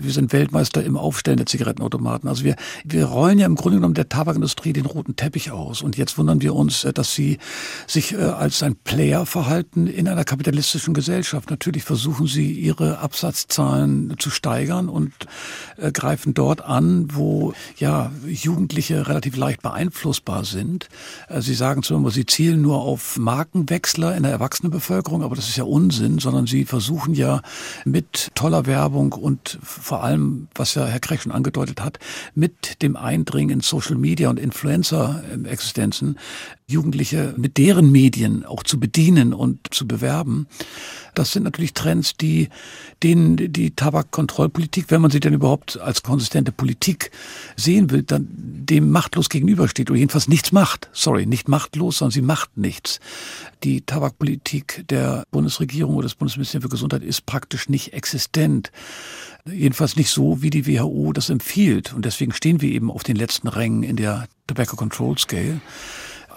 Wir 0.00 0.12
sind 0.12 0.32
Weltmeister 0.32 0.82
im 0.82 0.96
Aufstellen 0.96 1.36
der 1.36 1.46
Zigarettenautomaten. 1.46 2.26
Also 2.26 2.42
wir, 2.42 2.56
wir 2.84 3.04
rollen 3.04 3.38
ja 3.38 3.44
im 3.44 3.56
Grunde 3.56 3.76
genommen 3.76 3.94
der 3.94 4.08
Tabakindustrie 4.08 4.72
den 4.72 4.86
roten 4.86 5.14
Teppich 5.14 5.50
aus. 5.50 5.82
Und 5.82 5.98
jetzt 5.98 6.16
wundern 6.16 6.40
wir 6.40 6.54
uns, 6.54 6.84
äh, 6.84 6.94
dass 6.94 7.14
sie 7.14 7.36
sich 7.86 8.16
als 8.18 8.62
ein 8.62 8.76
Player 8.76 9.26
verhalten 9.26 9.88
in 9.88 10.08
einer 10.08 10.24
Kapitalismus 10.24 10.53
kapitalistischen 10.54 10.94
Gesellschaft. 10.94 11.50
Natürlich 11.50 11.82
versuchen 11.82 12.28
sie, 12.28 12.52
ihre 12.52 12.98
Absatzzahlen 12.98 14.14
zu 14.20 14.30
steigern 14.30 14.88
und 14.88 15.12
äh, 15.78 15.90
greifen 15.90 16.32
dort 16.32 16.62
an, 16.62 17.08
wo 17.12 17.54
ja 17.76 18.12
Jugendliche 18.24 19.08
relativ 19.08 19.36
leicht 19.36 19.62
beeinflussbar 19.62 20.44
sind. 20.44 20.88
Äh, 21.28 21.40
sie 21.40 21.54
sagen 21.54 21.82
zwar 21.82 21.96
immer, 21.96 22.12
sie 22.12 22.24
zielen 22.24 22.62
nur 22.62 22.82
auf 22.82 23.18
Markenwechsler 23.18 24.16
in 24.16 24.22
der 24.22 24.30
Erwachsenenbevölkerung, 24.30 25.24
aber 25.24 25.34
das 25.34 25.48
ist 25.48 25.56
ja 25.56 25.64
Unsinn, 25.64 26.20
sondern 26.20 26.46
sie 26.46 26.64
versuchen 26.64 27.14
ja 27.14 27.42
mit 27.84 28.30
toller 28.36 28.66
Werbung 28.66 29.12
und 29.12 29.58
vor 29.60 30.04
allem, 30.04 30.46
was 30.54 30.76
ja 30.76 30.86
Herr 30.86 31.00
Krech 31.00 31.22
schon 31.22 31.32
angedeutet 31.32 31.80
hat, 31.80 31.98
mit 32.36 32.80
dem 32.80 32.94
Eindringen 32.94 33.50
in 33.50 33.60
Social 33.60 33.96
Media 33.96 34.30
und 34.30 34.38
Influencer-Existenzen 34.38 36.16
Jugendliche 36.66 37.34
mit 37.36 37.58
deren 37.58 37.92
Medien 37.92 38.46
auch 38.46 38.62
zu 38.62 38.80
bedienen 38.80 39.34
und 39.34 39.74
zu 39.74 39.86
bewerben. 39.86 40.46
Das 41.14 41.30
sind 41.30 41.42
natürlich 41.42 41.74
Trends, 41.74 42.16
die 42.16 42.48
denen 43.02 43.36
die 43.52 43.72
Tabakkontrollpolitik, 43.72 44.86
wenn 44.88 45.02
man 45.02 45.10
sie 45.10 45.20
denn 45.20 45.34
überhaupt 45.34 45.78
als 45.78 46.02
konsistente 46.02 46.52
Politik 46.52 47.10
sehen 47.54 47.90
will, 47.90 48.02
dann 48.02 48.28
dem 48.30 48.90
machtlos 48.90 49.28
gegenübersteht 49.28 49.90
oder 49.90 49.98
jedenfalls 49.98 50.26
nichts 50.26 50.52
macht. 50.52 50.88
Sorry, 50.94 51.26
nicht 51.26 51.48
machtlos, 51.48 51.98
sondern 51.98 52.12
sie 52.12 52.22
macht 52.22 52.56
nichts. 52.56 52.98
Die 53.62 53.82
Tabakpolitik 53.82 54.84
der 54.88 55.24
Bundesregierung 55.30 55.96
oder 55.96 56.04
des 56.04 56.14
Bundesministeriums 56.14 56.64
für 56.64 56.70
Gesundheit 56.70 57.02
ist 57.02 57.26
praktisch 57.26 57.68
nicht 57.68 57.92
existent. 57.92 58.72
Jedenfalls 59.44 59.96
nicht 59.96 60.08
so, 60.08 60.40
wie 60.40 60.48
die 60.48 60.66
WHO 60.66 61.12
das 61.12 61.28
empfiehlt. 61.28 61.92
Und 61.92 62.06
deswegen 62.06 62.32
stehen 62.32 62.62
wir 62.62 62.70
eben 62.70 62.90
auf 62.90 63.02
den 63.02 63.16
letzten 63.16 63.48
Rängen 63.48 63.82
in 63.82 63.96
der 63.96 64.28
Tobacco 64.46 64.76
Control 64.76 65.18
Scale. 65.18 65.60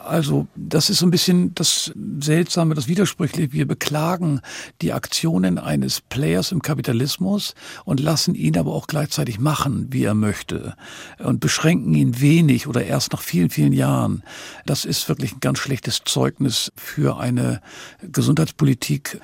Also 0.07 0.47
das 0.55 0.89
ist 0.89 0.99
so 0.99 1.05
ein 1.05 1.11
bisschen 1.11 1.53
das 1.53 1.91
Seltsame, 2.19 2.75
das 2.75 2.87
Widersprüchliche. 2.87 3.51
Wir 3.51 3.67
beklagen 3.67 4.41
die 4.81 4.93
Aktionen 4.93 5.57
eines 5.57 6.01
Players 6.01 6.51
im 6.51 6.61
Kapitalismus 6.61 7.53
und 7.85 7.99
lassen 7.99 8.33
ihn 8.33 8.57
aber 8.57 8.73
auch 8.73 8.87
gleichzeitig 8.87 9.39
machen, 9.39 9.87
wie 9.91 10.03
er 10.03 10.13
möchte 10.13 10.75
und 11.19 11.39
beschränken 11.39 11.93
ihn 11.93 12.21
wenig 12.21 12.67
oder 12.67 12.85
erst 12.85 13.11
nach 13.11 13.21
vielen, 13.21 13.49
vielen 13.49 13.73
Jahren. 13.73 14.23
Das 14.65 14.85
ist 14.85 15.09
wirklich 15.09 15.33
ein 15.33 15.39
ganz 15.41 15.59
schlechtes 15.59 16.01
Zeugnis 16.05 16.71
für 16.75 17.19
eine 17.19 17.61
Gesundheitspolitik, 18.01 19.19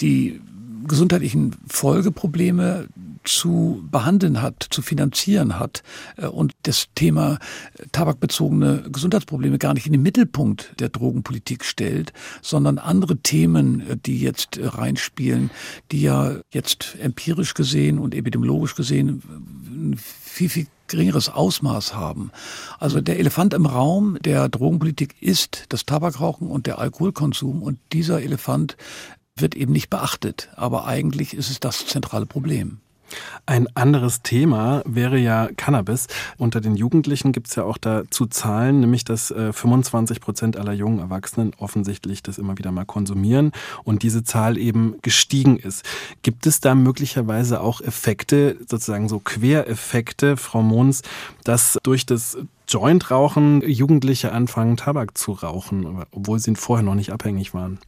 die 0.00 0.40
gesundheitlichen 0.88 1.54
Folgeprobleme 1.66 2.88
zu 3.24 3.86
behandeln 3.90 4.40
hat, 4.40 4.66
zu 4.70 4.82
finanzieren 4.82 5.58
hat 5.58 5.82
äh, 6.16 6.26
und 6.26 6.52
das 6.62 6.88
Thema 6.94 7.38
tabakbezogene 7.92 8.84
Gesundheitsprobleme 8.90 9.58
gar 9.58 9.74
nicht 9.74 9.86
in 9.86 9.92
den 9.92 10.02
Mittelpunkt 10.02 10.72
der 10.80 10.88
Drogenpolitik 10.88 11.64
stellt, 11.64 12.12
sondern 12.42 12.78
andere 12.78 13.18
Themen, 13.18 13.80
äh, 13.88 13.96
die 13.96 14.20
jetzt 14.20 14.56
äh, 14.56 14.66
reinspielen, 14.66 15.50
die 15.92 16.02
ja 16.02 16.36
jetzt 16.52 16.96
empirisch 17.00 17.54
gesehen 17.54 17.98
und 17.98 18.14
epidemiologisch 18.14 18.74
gesehen 18.74 19.22
viel, 19.98 20.48
viel 20.48 20.66
geringeres 20.88 21.28
Ausmaß 21.28 21.94
haben. 21.94 22.32
Also 22.78 23.00
der 23.00 23.18
Elefant 23.18 23.54
im 23.54 23.66
Raum 23.66 24.18
der 24.24 24.48
Drogenpolitik 24.48 25.16
ist 25.20 25.66
das 25.68 25.84
Tabakrauchen 25.84 26.48
und 26.48 26.66
der 26.66 26.78
Alkoholkonsum 26.78 27.62
und 27.62 27.78
dieser 27.92 28.22
Elefant 28.22 28.76
wird 29.40 29.54
eben 29.54 29.72
nicht 29.72 29.90
beachtet. 29.90 30.48
Aber 30.56 30.86
eigentlich 30.86 31.34
ist 31.34 31.50
es 31.50 31.60
das 31.60 31.86
zentrale 31.86 32.26
Problem. 32.26 32.80
Ein 33.46 33.66
anderes 33.74 34.22
Thema 34.22 34.82
wäre 34.84 35.18
ja 35.18 35.48
Cannabis. 35.56 36.06
Unter 36.36 36.60
den 36.60 36.76
Jugendlichen 36.76 37.32
gibt 37.32 37.48
es 37.48 37.54
ja 37.54 37.64
auch 37.64 37.78
dazu 37.78 38.26
Zahlen, 38.26 38.80
nämlich 38.80 39.04
dass 39.04 39.28
25 39.34 40.16
äh, 40.16 40.20
Prozent 40.20 40.56
aller 40.56 40.72
jungen 40.72 40.98
Erwachsenen 40.98 41.52
offensichtlich 41.58 42.22
das 42.22 42.38
immer 42.38 42.58
wieder 42.58 42.72
mal 42.72 42.84
konsumieren 42.84 43.52
und 43.84 44.02
diese 44.02 44.24
Zahl 44.24 44.58
eben 44.58 44.96
gestiegen 45.02 45.56
ist. 45.58 45.84
Gibt 46.22 46.46
es 46.46 46.60
da 46.60 46.74
möglicherweise 46.74 47.60
auch 47.60 47.80
Effekte, 47.80 48.56
sozusagen 48.68 49.08
so 49.08 49.18
Quereffekte, 49.18 50.36
Frau 50.36 50.62
Mons, 50.62 51.02
dass 51.44 51.78
durch 51.82 52.04
das 52.04 52.36
Jointrauchen 52.68 53.62
Jugendliche 53.62 54.32
anfangen, 54.32 54.76
Tabak 54.76 55.16
zu 55.16 55.32
rauchen, 55.32 56.04
obwohl 56.10 56.38
sie 56.38 56.54
vorher 56.54 56.84
noch 56.84 56.94
nicht 56.94 57.12
abhängig 57.12 57.54
waren? 57.54 57.78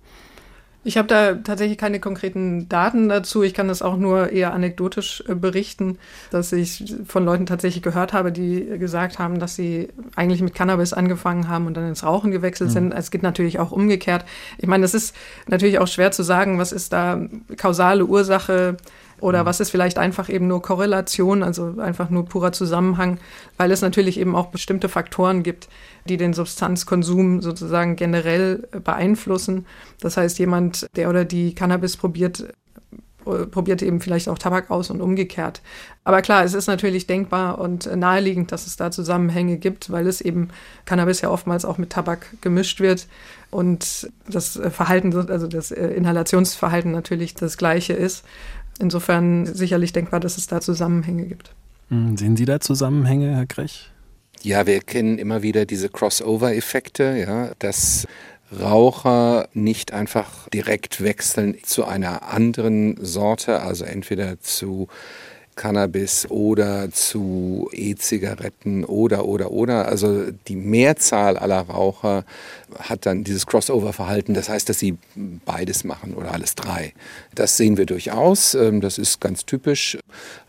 Ich 0.82 0.96
habe 0.96 1.08
da 1.08 1.34
tatsächlich 1.34 1.76
keine 1.76 2.00
konkreten 2.00 2.68
Daten 2.70 3.10
dazu. 3.10 3.42
Ich 3.42 3.52
kann 3.52 3.68
das 3.68 3.82
auch 3.82 3.98
nur 3.98 4.30
eher 4.30 4.54
anekdotisch 4.54 5.22
äh, 5.28 5.34
berichten, 5.34 5.98
dass 6.30 6.52
ich 6.52 6.94
von 7.06 7.24
Leuten 7.24 7.44
tatsächlich 7.44 7.82
gehört 7.82 8.14
habe, 8.14 8.32
die 8.32 8.64
gesagt 8.78 9.18
haben, 9.18 9.38
dass 9.38 9.54
sie 9.54 9.88
eigentlich 10.16 10.40
mit 10.40 10.54
Cannabis 10.54 10.94
angefangen 10.94 11.48
haben 11.48 11.66
und 11.66 11.74
dann 11.74 11.86
ins 11.86 12.02
Rauchen 12.02 12.30
gewechselt 12.30 12.70
mhm. 12.70 12.74
sind. 12.74 12.94
Es 12.94 13.10
geht 13.10 13.22
natürlich 13.22 13.58
auch 13.58 13.72
umgekehrt. 13.72 14.24
Ich 14.56 14.68
meine, 14.68 14.84
es 14.86 14.94
ist 14.94 15.14
natürlich 15.48 15.78
auch 15.78 15.88
schwer 15.88 16.12
zu 16.12 16.22
sagen, 16.22 16.58
was 16.58 16.72
ist 16.72 16.94
da 16.94 17.20
kausale 17.58 18.06
Ursache 18.06 18.78
oder 19.20 19.42
mhm. 19.42 19.46
was 19.46 19.60
ist 19.60 19.70
vielleicht 19.70 19.98
einfach 19.98 20.28
eben 20.28 20.46
nur 20.46 20.62
Korrelation, 20.62 21.42
also 21.42 21.74
einfach 21.78 22.10
nur 22.10 22.24
purer 22.24 22.52
Zusammenhang, 22.52 23.18
weil 23.56 23.70
es 23.70 23.82
natürlich 23.82 24.18
eben 24.18 24.34
auch 24.34 24.46
bestimmte 24.46 24.88
Faktoren 24.88 25.42
gibt, 25.42 25.68
die 26.08 26.16
den 26.16 26.32
Substanzkonsum 26.32 27.40
sozusagen 27.42 27.96
generell 27.96 28.68
beeinflussen. 28.84 29.66
Das 30.00 30.16
heißt, 30.16 30.38
jemand, 30.38 30.86
der 30.96 31.08
oder 31.08 31.24
die 31.24 31.54
Cannabis 31.54 31.96
probiert, 31.96 32.52
äh, 33.26 33.46
probiert 33.46 33.82
eben 33.82 34.00
vielleicht 34.00 34.28
auch 34.28 34.38
Tabak 34.38 34.70
aus 34.70 34.90
und 34.90 35.00
umgekehrt. 35.00 35.60
Aber 36.04 36.22
klar, 36.22 36.44
es 36.44 36.54
ist 36.54 36.66
natürlich 36.66 37.06
denkbar 37.06 37.58
und 37.58 37.94
naheliegend, 37.94 38.52
dass 38.52 38.66
es 38.66 38.76
da 38.76 38.90
Zusammenhänge 38.90 39.58
gibt, 39.58 39.90
weil 39.90 40.06
es 40.06 40.20
eben 40.20 40.48
Cannabis 40.86 41.20
ja 41.20 41.30
oftmals 41.30 41.64
auch 41.64 41.78
mit 41.78 41.90
Tabak 41.90 42.26
gemischt 42.40 42.80
wird 42.80 43.06
und 43.50 44.10
das 44.28 44.60
Verhalten, 44.70 45.14
also 45.28 45.46
das 45.46 45.70
Inhalationsverhalten 45.70 46.92
natürlich 46.92 47.34
das 47.34 47.56
gleiche 47.56 47.92
ist. 47.92 48.24
Insofern 48.78 49.46
sicherlich 49.46 49.92
denkbar, 49.92 50.20
dass 50.20 50.38
es 50.38 50.46
da 50.46 50.60
Zusammenhänge 50.60 51.26
gibt. 51.26 51.54
Hm, 51.88 52.16
sehen 52.16 52.36
Sie 52.36 52.44
da 52.44 52.60
Zusammenhänge, 52.60 53.34
Herr 53.34 53.46
Krech? 53.46 53.90
Ja, 54.42 54.66
wir 54.66 54.80
kennen 54.80 55.18
immer 55.18 55.42
wieder 55.42 55.66
diese 55.66 55.90
Crossover-Effekte, 55.90 57.16
ja, 57.18 57.50
dass 57.58 58.06
Raucher 58.58 59.48
nicht 59.52 59.92
einfach 59.92 60.48
direkt 60.48 61.02
wechseln 61.02 61.56
zu 61.62 61.84
einer 61.84 62.32
anderen 62.32 62.96
Sorte, 63.04 63.60
also 63.60 63.84
entweder 63.84 64.40
zu 64.40 64.88
Cannabis 65.56 66.30
oder 66.30 66.90
zu 66.90 67.68
E-Zigaretten 67.72 68.84
oder, 68.84 69.26
oder, 69.26 69.50
oder. 69.50 69.88
Also 69.88 70.30
die 70.48 70.56
Mehrzahl 70.56 71.36
aller 71.36 71.60
Raucher 71.60 72.24
hat 72.78 73.04
dann 73.04 73.24
dieses 73.24 73.46
Crossover-Verhalten. 73.46 74.34
Das 74.34 74.48
heißt, 74.48 74.68
dass 74.68 74.78
sie 74.78 74.96
beides 75.44 75.84
machen 75.84 76.14
oder 76.14 76.32
alles 76.32 76.54
drei. 76.54 76.94
Das 77.34 77.56
sehen 77.56 77.76
wir 77.76 77.86
durchaus. 77.86 78.54
Ähm, 78.54 78.80
das 78.80 78.98
ist 78.98 79.20
ganz 79.20 79.44
typisch. 79.44 79.98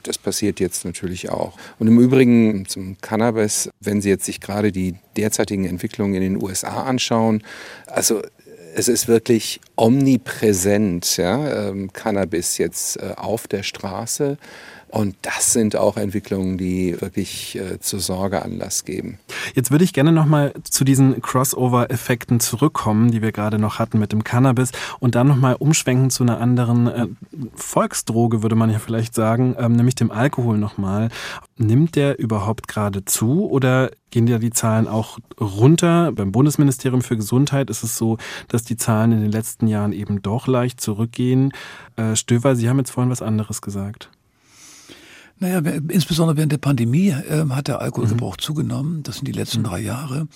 Das 0.03 0.17
passiert 0.17 0.59
jetzt 0.59 0.85
natürlich 0.85 1.29
auch. 1.29 1.57
Und 1.79 1.87
im 1.87 1.99
Übrigen 1.99 2.65
zum 2.67 2.97
Cannabis, 3.01 3.69
wenn 3.79 4.01
Sie 4.01 4.09
jetzt 4.09 4.25
sich 4.25 4.39
gerade 4.39 4.71
die 4.71 4.95
derzeitigen 5.17 5.65
Entwicklungen 5.65 6.13
in 6.15 6.21
den 6.21 6.41
USA 6.41 6.83
anschauen, 6.83 7.43
also 7.87 8.21
es 8.73 8.87
ist 8.87 9.07
wirklich 9.07 9.59
omnipräsent, 9.75 11.17
ja, 11.17 11.69
ähm, 11.69 11.91
Cannabis 11.91 12.57
jetzt 12.57 12.97
äh, 12.97 13.13
auf 13.17 13.47
der 13.47 13.63
Straße. 13.63 14.37
Und 14.91 15.15
das 15.21 15.54
sind 15.54 15.77
auch 15.77 15.95
Entwicklungen, 15.95 16.58
die 16.58 16.99
wirklich 16.99 17.58
äh, 17.58 17.80
zur 17.80 18.01
Sorge 18.01 18.41
Anlass 18.41 18.84
geben. 18.84 19.19
Jetzt 19.56 19.71
würde 19.71 19.86
ich 19.86 19.93
gerne 19.93 20.12
nochmal 20.12 20.54
zu 20.63 20.84
diesen 20.84 21.21
Crossover-Effekten 21.21 22.41
zurückkommen, 22.41 23.10
die 23.10 23.21
wir 23.21 23.32
gerade 23.32 23.58
noch 23.58 23.80
hatten 23.80 23.99
mit 23.99 24.12
dem 24.12 24.25
Cannabis 24.25 24.71
und 24.99 25.15
dann 25.15 25.27
nochmal 25.27 25.56
umschwenken 25.56 26.10
zu 26.10 26.23
einer 26.23 26.41
anderen 26.41 26.88
äh, 26.88 27.08
Volksdroge, 27.56 28.43
würde 28.43 28.56
man 28.56 28.69
ja 28.69 28.80
vielleicht 28.80 29.15
sagen, 29.15 29.56
ähm, 29.58 29.77
nämlich 29.77 29.95
dem 29.95 30.12
Alkohol 30.12 30.58
nochmal. 30.58 31.08
Nimmt 31.58 31.95
der 31.95 32.19
überhaupt 32.19 32.67
gerade 32.67 33.06
zu 33.06 33.49
oder 33.49 33.91
gehen 34.10 34.27
ja 34.27 34.39
die 34.39 34.51
Zahlen 34.51 34.89
auch 34.89 35.19
runter? 35.39 36.12
Beim 36.12 36.34
Bundesministerium 36.34 37.01
für 37.01 37.15
Gesundheit 37.15 37.69
ist 37.69 37.84
es 37.84 37.97
so, 37.97 38.17
dass 38.49 38.65
die 38.65 38.75
Zahlen 38.75 39.13
in 39.13 39.21
den 39.21 39.32
letzten 39.32 39.67
Jahren 39.67 39.93
eben 39.93 40.21
doch 40.21 40.47
leicht 40.47 40.82
zurückgehen. 40.82 41.54
Äh, 41.95 42.17
Stöver, 42.17 42.58
Sie 42.58 42.67
haben 42.67 42.77
jetzt 42.77 42.91
vorhin 42.91 43.12
was 43.12 43.21
anderes 43.21 43.62
gesagt. 43.62 44.10
Naja, 45.41 45.58
insbesondere 45.88 46.38
während 46.38 46.51
der 46.51 46.60
Pandemie 46.60 47.10
äh, 47.10 47.45
hat 47.49 47.67
der 47.67 47.82
Alkoholgebrauch 47.82 48.38
mhm. 48.38 48.41
zugenommen. 48.41 49.04
Das 49.04 49.15
sind 49.15 49.27
die 49.27 49.32
letzten 49.32 49.62
mhm. 49.62 49.65
drei 49.65 49.80
Jahre. 49.80 50.27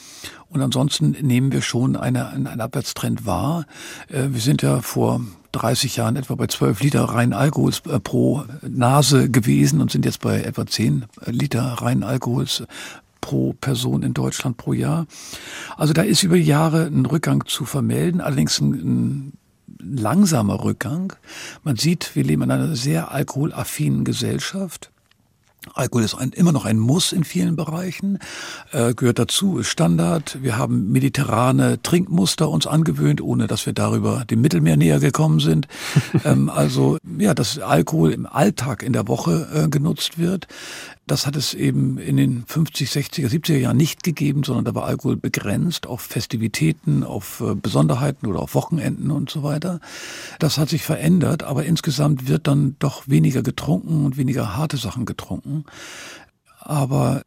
Und 0.50 0.62
ansonsten 0.62 1.12
nehmen 1.22 1.52
wir 1.52 1.62
schon 1.62 1.96
eine, 1.96 2.28
einen 2.30 2.60
Abwärtstrend 2.60 3.24
wahr. 3.24 3.68
Äh, 4.10 4.30
wir 4.32 4.42
sind 4.42 4.64
ja 4.64 4.82
vor 4.82 5.22
30 5.52 5.98
Jahren 5.98 6.16
etwa 6.16 6.34
bei 6.34 6.48
12 6.48 6.82
Liter 6.82 7.04
rein 7.04 7.34
Alkohols 7.34 7.84
äh, 7.88 8.00
pro 8.00 8.46
Nase 8.68 9.30
gewesen 9.30 9.80
und 9.80 9.92
sind 9.92 10.06
jetzt 10.06 10.22
bei 10.22 10.42
etwa 10.42 10.66
10 10.66 11.06
Liter 11.28 11.62
rein 11.62 12.02
Alkohols 12.02 12.64
pro 13.22 13.54
Person 13.54 14.02
in 14.02 14.16
Deutschland 14.16 14.58
pro 14.58 14.74
Jahr. 14.74 15.06
Also 15.78 15.94
da 15.94 16.02
ist 16.02 16.24
über 16.24 16.36
Jahre 16.36 16.88
ein 16.88 17.06
Rückgang 17.06 17.46
zu 17.46 17.66
vermelden, 17.66 18.22
allerdings 18.22 18.60
ein, 18.60 18.74
ein 18.74 19.34
langsamer 19.80 20.64
Rückgang. 20.64 21.14
Man 21.64 21.76
sieht, 21.76 22.16
wir 22.16 22.24
leben 22.24 22.42
in 22.42 22.52
einer 22.52 22.76
sehr 22.76 23.12
alkoholaffinen 23.12 24.04
Gesellschaft. 24.04 24.92
Alkohol 25.74 26.04
ist 26.04 26.16
ein, 26.16 26.32
immer 26.32 26.52
noch 26.52 26.66
ein 26.66 26.78
Muss 26.78 27.12
in 27.12 27.24
vielen 27.24 27.56
Bereichen, 27.56 28.20
äh, 28.72 28.94
gehört 28.94 29.20
dazu, 29.20 29.60
ist 29.60 29.68
Standard. 29.68 30.38
Wir 30.42 30.58
haben 30.58 30.92
mediterrane 30.92 31.82
Trinkmuster 31.82 32.50
uns 32.50 32.68
angewöhnt, 32.68 33.22
ohne 33.22 33.48
dass 33.48 33.66
wir 33.66 33.74
darüber 33.74 34.26
dem 34.26 34.42
Mittelmeer 34.42 34.78
näher 34.78 35.00
gekommen 35.00 35.40
sind. 35.40 35.68
ähm, 36.26 36.50
also 36.50 36.98
ja, 37.18 37.34
dass 37.34 37.60
Alkohol 37.60 38.12
im 38.12 38.26
Alltag 38.26 38.84
in 38.84 38.94
der 38.94 39.08
Woche 39.08 39.48
äh, 39.54 39.70
genutzt 39.70 40.18
wird. 40.18 40.48
Das 41.08 41.28
hat 41.28 41.36
es 41.36 41.54
eben 41.54 41.98
in 42.00 42.18
den 42.18 42.46
50, 42.48 42.90
60er, 42.90 43.28
70er 43.30 43.58
Jahren 43.58 43.78
nicht 43.78 44.04
gegeben, 44.04 44.44
sondern 44.44 44.66
da 44.66 44.74
war 44.74 44.86
Alkohol 44.86 45.18
begrenzt 45.18 45.86
auf 45.86 46.02
Festivitäten, 46.02 47.04
auf 47.04 47.42
äh, 47.42 47.54
Besonderheiten 47.54 48.26
oder 48.26 48.40
auf 48.40 48.56
Wochenenden 48.56 49.12
und 49.12 49.30
so 49.30 49.44
weiter. 49.44 49.80
Das 50.40 50.58
hat 50.58 50.70
sich 50.70 50.84
verändert, 50.84 51.44
aber 51.44 51.66
insgesamt 51.66 52.28
wird 52.28 52.48
dann 52.48 52.76
doch 52.80 53.08
weniger 53.08 53.44
getrunken 53.44 54.06
und 54.06 54.18
weniger 54.18 54.58
harte 54.58 54.78
Sachen 54.78 55.06
getrunken. 55.06 55.66
Aber 56.60 57.22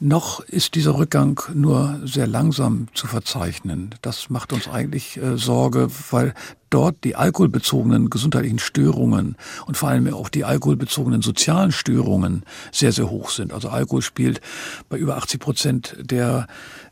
noch 0.00 0.40
ist 0.40 0.74
dieser 0.74 0.98
Rückgang 0.98 1.40
nur 1.54 2.00
sehr 2.04 2.26
langsam 2.26 2.88
zu 2.94 3.06
verzeichnen. 3.06 3.94
Das 4.02 4.28
macht 4.28 4.52
uns 4.52 4.68
eigentlich 4.68 5.16
äh, 5.16 5.38
Sorge, 5.38 5.88
weil 6.10 6.34
dort 6.74 7.04
die 7.04 7.14
alkoholbezogenen 7.14 8.10
gesundheitlichen 8.10 8.58
Störungen 8.58 9.36
und 9.66 9.76
vor 9.76 9.90
allem 9.90 10.12
auch 10.12 10.28
die 10.28 10.44
alkoholbezogenen 10.44 11.22
sozialen 11.22 11.70
Störungen 11.70 12.42
sehr, 12.72 12.90
sehr 12.90 13.08
hoch 13.08 13.30
sind. 13.30 13.52
Also 13.52 13.68
Alkohol 13.68 14.02
spielt 14.02 14.40
bei 14.88 14.98
über 14.98 15.16
80 15.16 15.38
Prozent 15.40 15.96
der 16.00 16.48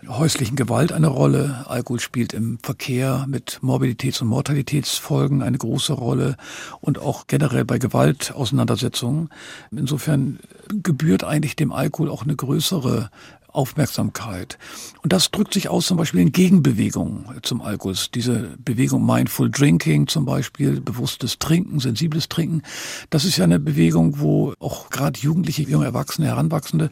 häuslichen 0.06 0.54
Gewalt 0.54 0.92
eine 0.92 1.08
Rolle. 1.08 1.64
Alkohol 1.66 1.98
spielt 1.98 2.32
im 2.32 2.58
Verkehr 2.62 3.26
mit 3.28 3.58
Morbiditäts- 3.60 4.22
und 4.22 4.28
Mortalitätsfolgen 4.28 5.42
eine 5.42 5.58
große 5.58 5.94
Rolle 5.94 6.36
und 6.80 7.00
auch 7.00 7.26
generell 7.26 7.64
bei 7.64 7.78
Gewaltauseinandersetzungen. 7.78 9.30
Insofern 9.72 10.38
gebührt 10.68 11.24
eigentlich 11.24 11.56
dem 11.56 11.72
Alkohol 11.72 12.08
auch 12.08 12.22
eine 12.22 12.36
größere 12.36 13.10
Aufmerksamkeit. 13.52 14.58
Und 15.02 15.12
das 15.12 15.30
drückt 15.30 15.54
sich 15.54 15.68
aus 15.68 15.86
zum 15.86 15.96
Beispiel 15.96 16.20
in 16.20 16.32
Gegenbewegungen 16.32 17.26
zum 17.42 17.60
Alkohol. 17.62 17.94
Diese 18.14 18.56
Bewegung 18.64 19.04
Mindful 19.04 19.50
Drinking 19.50 20.06
zum 20.06 20.24
Beispiel, 20.24 20.80
bewusstes 20.80 21.38
Trinken, 21.38 21.80
sensibles 21.80 22.28
Trinken. 22.28 22.62
Das 23.10 23.24
ist 23.24 23.36
ja 23.36 23.44
eine 23.44 23.58
Bewegung, 23.58 24.20
wo 24.20 24.54
auch 24.60 24.90
gerade 24.90 25.18
Jugendliche, 25.18 25.62
junge 25.62 25.84
Erwachsene, 25.84 26.28
Heranwachsende 26.28 26.90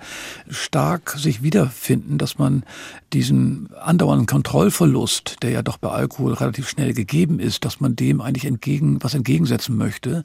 stark 0.49 1.11
sich 1.19 1.43
wiederfinden, 1.43 2.19
dass 2.19 2.39
man 2.39 2.65
diesen 3.13 3.75
andauernden 3.75 4.27
Kontrollverlust, 4.27 5.37
der 5.43 5.51
ja 5.51 5.63
doch 5.63 5.79
bei 5.79 5.91
Alkohol 5.91 6.35
relativ 6.35 6.69
schnell 6.69 6.93
gegeben 6.95 7.41
ist, 7.41 7.65
dass 7.65 7.81
man 7.81 7.97
dem 7.97 8.21
eigentlich 8.21 8.45
entgegen, 8.45 9.03
was 9.03 9.15
entgegensetzen 9.15 9.77
möchte. 9.77 10.25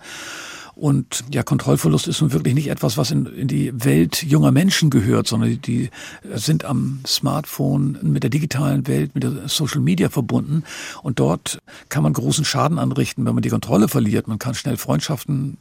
Und 0.75 1.23
ja, 1.31 1.41
Kontrollverlust 1.41 2.07
ist 2.07 2.21
nun 2.21 2.33
wirklich 2.33 2.53
nicht 2.53 2.69
etwas, 2.69 2.97
was 2.97 3.09
in, 3.11 3.25
in 3.27 3.47
die 3.47 3.71
Welt 3.83 4.23
junger 4.23 4.51
Menschen 4.51 4.89
gehört, 4.89 5.27
sondern 5.27 5.61
die, 5.61 5.89
sind 6.33 6.65
am 6.65 6.99
Smartphone 7.07 7.97
mit 8.01 8.23
der 8.23 8.29
digitalen 8.29 8.85
Welt, 8.87 9.15
mit 9.15 9.23
der 9.23 9.47
Social 9.47 9.79
Media 9.79 10.09
verbunden. 10.09 10.63
Und 11.01 11.19
dort 11.19 11.59
kann 11.87 12.03
man 12.03 12.11
großen 12.11 12.43
Schaden 12.43 12.77
anrichten, 12.77 13.25
wenn 13.25 13.35
man 13.35 13.41
die 13.41 13.49
Kontrolle 13.49 13.87
verliert. 13.87 14.27
Man 14.27 14.37
kann 14.37 14.53
schnell 14.53 14.75
Freundschaften 14.75 15.57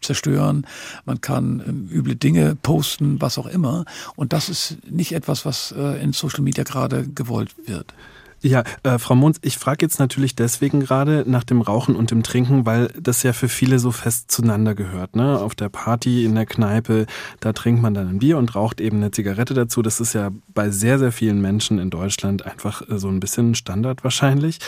zerstören, 0.00 0.66
man 1.04 1.20
kann 1.20 1.62
ähm, 1.66 1.88
üble 1.90 2.16
Dinge 2.16 2.56
posten, 2.56 3.20
was 3.20 3.38
auch 3.38 3.46
immer. 3.46 3.84
Und 4.16 4.32
das 4.32 4.48
ist 4.48 4.78
nicht 4.88 5.12
etwas, 5.12 5.44
was 5.44 5.72
äh, 5.76 6.02
in 6.02 6.12
Social 6.12 6.42
Media 6.42 6.64
gerade 6.64 7.06
gewollt 7.08 7.54
wird. 7.66 7.94
Ja, 8.40 8.62
äh, 8.84 8.98
Frau 8.98 9.16
Munz, 9.16 9.38
ich 9.42 9.58
frage 9.58 9.84
jetzt 9.84 9.98
natürlich 9.98 10.36
deswegen 10.36 10.78
gerade 10.78 11.24
nach 11.26 11.42
dem 11.42 11.60
Rauchen 11.60 11.96
und 11.96 12.12
dem 12.12 12.22
Trinken, 12.22 12.66
weil 12.66 12.88
das 13.00 13.24
ja 13.24 13.32
für 13.32 13.48
viele 13.48 13.80
so 13.80 13.90
fest 13.90 14.30
zueinander 14.30 14.76
gehört. 14.76 15.16
Ne? 15.16 15.40
Auf 15.40 15.56
der 15.56 15.68
Party, 15.68 16.24
in 16.24 16.36
der 16.36 16.46
Kneipe, 16.46 17.06
da 17.40 17.52
trinkt 17.52 17.82
man 17.82 17.94
dann 17.94 18.08
ein 18.08 18.18
Bier 18.20 18.38
und 18.38 18.54
raucht 18.54 18.80
eben 18.80 18.98
eine 18.98 19.10
Zigarette 19.10 19.54
dazu. 19.54 19.82
Das 19.82 19.98
ist 19.98 20.12
ja 20.12 20.30
bei 20.54 20.70
sehr, 20.70 21.00
sehr 21.00 21.10
vielen 21.10 21.40
Menschen 21.40 21.80
in 21.80 21.90
Deutschland 21.90 22.46
einfach 22.46 22.88
äh, 22.88 22.98
so 22.98 23.08
ein 23.08 23.18
bisschen 23.18 23.56
Standard 23.56 24.04
wahrscheinlich. 24.04 24.58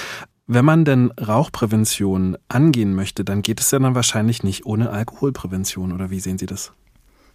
Wenn 0.48 0.64
man 0.64 0.85
denn 0.85 1.12
Rauchprävention 1.12 2.37
angehen 2.48 2.92
möchte, 2.94 3.24
dann 3.24 3.42
geht 3.42 3.61
es 3.61 3.70
ja 3.70 3.78
dann 3.78 3.94
wahrscheinlich 3.94 4.42
nicht 4.42 4.66
ohne 4.66 4.90
Alkoholprävention, 4.90 5.92
oder 5.92 6.11
wie 6.11 6.18
sehen 6.18 6.38
Sie 6.38 6.46
das? 6.46 6.72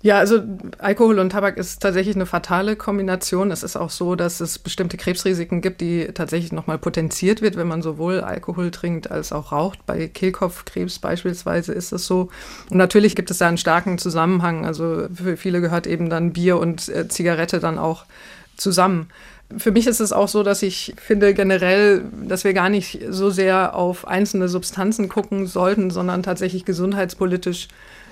Ja, 0.01 0.19
also 0.19 0.43
Alkohol 0.77 1.17
und 1.17 1.31
Tabak 1.31 1.57
ist 1.57 1.81
tatsächlich 1.81 2.15
eine 2.15 2.27
fatale 2.27 2.75
Kombination. 2.75 3.49
Es 3.49 3.63
ist 3.63 3.75
auch 3.75 3.89
so, 3.89 4.15
dass 4.15 4.39
es 4.39 4.59
bestimmte 4.59 4.97
Krebsrisiken 4.97 5.61
gibt, 5.61 5.81
die 5.81 6.05
tatsächlich 6.13 6.51
nochmal 6.51 6.77
potenziert 6.77 7.41
wird, 7.41 7.55
wenn 7.55 7.67
man 7.67 7.81
sowohl 7.81 8.21
Alkohol 8.21 8.69
trinkt 8.69 9.09
als 9.09 9.31
auch 9.31 9.51
raucht. 9.51 9.85
Bei 9.87 10.07
Kehlkopfkrebs 10.07 10.99
beispielsweise 10.99 11.73
ist 11.73 11.91
es 11.91 12.05
so. 12.05 12.29
Und 12.69 12.77
natürlich 12.77 13.15
gibt 13.15 13.31
es 13.31 13.39
da 13.39 13.47
einen 13.47 13.57
starken 13.57 13.97
Zusammenhang. 13.97 14.65
Also 14.65 15.07
für 15.11 15.37
viele 15.37 15.59
gehört 15.59 15.87
eben 15.87 16.09
dann 16.09 16.33
Bier 16.33 16.59
und 16.59 16.87
äh, 16.89 17.07
Zigarette 17.07 17.59
dann 17.59 17.79
auch 17.79 18.05
zusammen. 18.57 19.09
Für 19.57 19.71
mich 19.71 19.85
ist 19.87 19.99
es 19.99 20.11
auch 20.11 20.27
so, 20.27 20.43
dass 20.43 20.63
ich 20.63 20.93
finde 20.97 21.33
generell, 21.33 22.03
dass 22.27 22.43
wir 22.43 22.53
gar 22.53 22.69
nicht 22.69 22.99
so 23.09 23.29
sehr 23.29 23.75
auf 23.75 24.07
einzelne 24.07 24.49
Substanzen 24.49 25.07
gucken 25.07 25.45
sollten, 25.45 25.91
sondern 25.91 26.23
tatsächlich 26.23 26.65
gesundheitspolitisch 26.65 27.67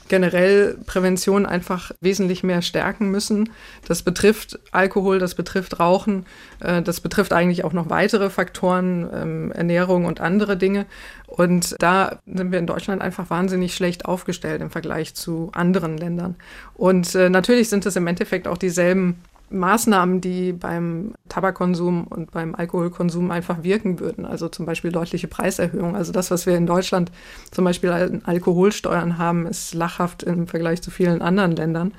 generell 0.07 0.77
Prävention 0.85 1.45
einfach 1.45 1.91
wesentlich 2.01 2.43
mehr 2.43 2.61
stärken 2.61 3.09
müssen. 3.09 3.49
Das 3.87 4.03
betrifft 4.03 4.59
Alkohol, 4.71 5.19
das 5.19 5.35
betrifft 5.35 5.79
Rauchen, 5.79 6.25
äh, 6.59 6.81
das 6.81 7.01
betrifft 7.01 7.33
eigentlich 7.33 7.63
auch 7.63 7.73
noch 7.73 7.89
weitere 7.89 8.29
Faktoren, 8.29 9.09
ähm, 9.13 9.51
Ernährung 9.51 10.05
und 10.05 10.21
andere 10.21 10.57
Dinge. 10.57 10.85
Und 11.27 11.75
da 11.79 12.19
sind 12.25 12.51
wir 12.51 12.59
in 12.59 12.67
Deutschland 12.67 13.01
einfach 13.01 13.29
wahnsinnig 13.29 13.75
schlecht 13.75 14.05
aufgestellt 14.05 14.61
im 14.61 14.69
Vergleich 14.69 15.15
zu 15.15 15.49
anderen 15.53 15.97
Ländern. 15.97 16.35
Und 16.75 17.15
äh, 17.15 17.29
natürlich 17.29 17.69
sind 17.69 17.85
es 17.85 17.95
im 17.95 18.07
Endeffekt 18.07 18.47
auch 18.47 18.57
dieselben 18.57 19.21
Maßnahmen, 19.53 20.21
die 20.21 20.53
beim 20.53 21.13
Tabakkonsum 21.29 22.07
und 22.07 22.31
beim 22.31 22.55
Alkoholkonsum 22.55 23.31
einfach 23.31 23.63
wirken 23.63 23.99
würden. 23.99 24.25
Also 24.25 24.49
zum 24.49 24.65
Beispiel 24.65 24.91
deutliche 24.91 25.27
Preiserhöhungen. 25.27 25.95
Also 25.95 26.11
das, 26.11 26.31
was 26.31 26.45
wir 26.45 26.55
in 26.57 26.65
Deutschland 26.65 27.11
zum 27.51 27.65
Beispiel 27.65 27.91
an 27.91 28.21
Alkoholsteuern 28.25 29.17
haben, 29.17 29.45
ist 29.47 29.73
lachhaft 29.73 30.23
im 30.23 30.47
Vergleich 30.47 30.81
zu 30.81 30.91
vielen 30.91 31.21
anderen 31.21 31.55
Ländern. 31.55 31.93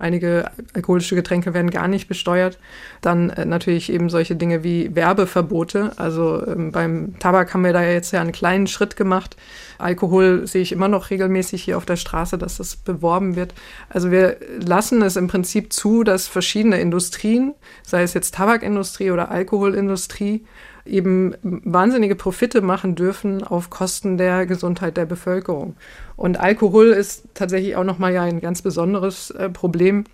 Einige 0.00 0.52
alkoholische 0.74 1.16
Getränke 1.16 1.54
werden 1.54 1.72
gar 1.72 1.88
nicht 1.88 2.06
besteuert. 2.06 2.60
Dann 3.00 3.30
äh, 3.30 3.44
natürlich 3.44 3.92
eben 3.92 4.10
solche 4.10 4.36
Dinge 4.36 4.62
wie 4.62 4.94
Werbeverbote. 4.94 5.90
Also 5.96 6.46
ähm, 6.46 6.70
beim 6.70 7.18
Tabak 7.18 7.52
haben 7.52 7.64
wir 7.64 7.72
da 7.72 7.82
jetzt 7.82 8.12
ja 8.12 8.20
einen 8.20 8.30
kleinen 8.30 8.68
Schritt 8.68 8.94
gemacht. 8.94 9.36
Alkohol 9.78 10.46
sehe 10.46 10.62
ich 10.62 10.70
immer 10.70 10.86
noch 10.86 11.10
regelmäßig 11.10 11.64
hier 11.64 11.76
auf 11.76 11.84
der 11.84 11.96
Straße, 11.96 12.38
dass 12.38 12.58
das 12.58 12.76
beworben 12.76 13.34
wird. 13.34 13.54
Also 13.88 14.12
wir 14.12 14.36
lassen 14.64 15.02
es 15.02 15.16
im 15.16 15.26
Prinzip 15.26 15.72
zu, 15.72 16.04
dass 16.04 16.28
verschiedene 16.28 16.80
Industrien, 16.80 17.54
sei 17.82 18.02
es 18.04 18.14
jetzt 18.14 18.36
Tabakindustrie 18.36 19.10
oder 19.10 19.32
Alkoholindustrie, 19.32 20.44
eben 20.88 21.34
wahnsinnige 21.42 22.14
Profite 22.14 22.60
machen 22.60 22.94
dürfen 22.94 23.44
auf 23.44 23.70
Kosten 23.70 24.18
der 24.18 24.46
Gesundheit 24.46 24.96
der 24.96 25.06
Bevölkerung. 25.06 25.76
Und 26.16 26.40
Alkohol 26.40 26.86
ist 26.88 27.24
tatsächlich 27.34 27.76
auch 27.76 27.84
nochmal 27.84 28.12
ja 28.12 28.22
ein 28.22 28.40
ganz 28.40 28.62
besonderes 28.62 29.30
äh, 29.30 29.48
Problem. 29.48 30.04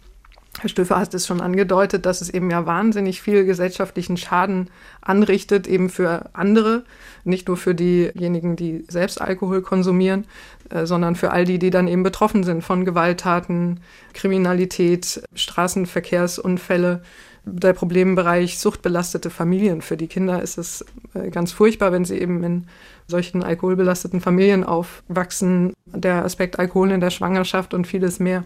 Herr 0.61 0.69
Stöfer 0.69 1.01
hat 1.01 1.13
es 1.15 1.27
schon 1.27 1.41
angedeutet, 1.41 2.07
dass 2.07 2.21
es 2.21 2.31
eben 2.31 2.49
ja 2.51 2.65
wahnsinnig 2.65 3.21
viel 3.21 3.45
gesellschaftlichen 3.45 4.17
Schaden 4.17 4.71
anrichtet, 5.01 5.67
eben 5.67 5.91
für 5.91 6.31
andere, 6.33 6.85
nicht 7.25 7.49
nur 7.49 7.57
für 7.57 7.75
diejenigen, 7.75 8.55
die 8.55 8.85
selbst 8.89 9.21
Alkohol 9.21 9.63
konsumieren, 9.63 10.27
äh, 10.71 10.87
sondern 10.87 11.17
für 11.17 11.33
all 11.33 11.45
die, 11.45 11.59
die 11.59 11.71
dann 11.71 11.89
eben 11.89 12.05
betroffen 12.05 12.45
sind 12.45 12.63
von 12.63 12.85
Gewalttaten, 12.85 13.81
Kriminalität, 14.13 15.23
Straßenverkehrsunfälle, 15.35 17.03
der 17.47 17.73
Problembereich 17.73 18.59
suchtbelastete 18.59 19.31
Familien. 19.31 19.83
Für 19.83 19.97
die 19.97 20.07
Kinder 20.07 20.43
ist 20.43 20.59
es 20.59 20.85
äh, 21.15 21.31
ganz 21.31 21.53
furchtbar, 21.53 21.93
wenn 21.93 22.05
sie 22.05 22.19
eben 22.19 22.43
in 22.43 22.67
solchen 23.07 23.43
alkoholbelasteten 23.43 24.21
Familien 24.21 24.65
aufwachsen. 24.65 25.75
Der 25.87 26.25
Aspekt 26.25 26.59
Alkohol 26.59 26.91
in 26.91 27.01
der 27.01 27.11
Schwangerschaft 27.11 27.75
und 27.75 27.87
vieles 27.87 28.19
mehr. 28.19 28.45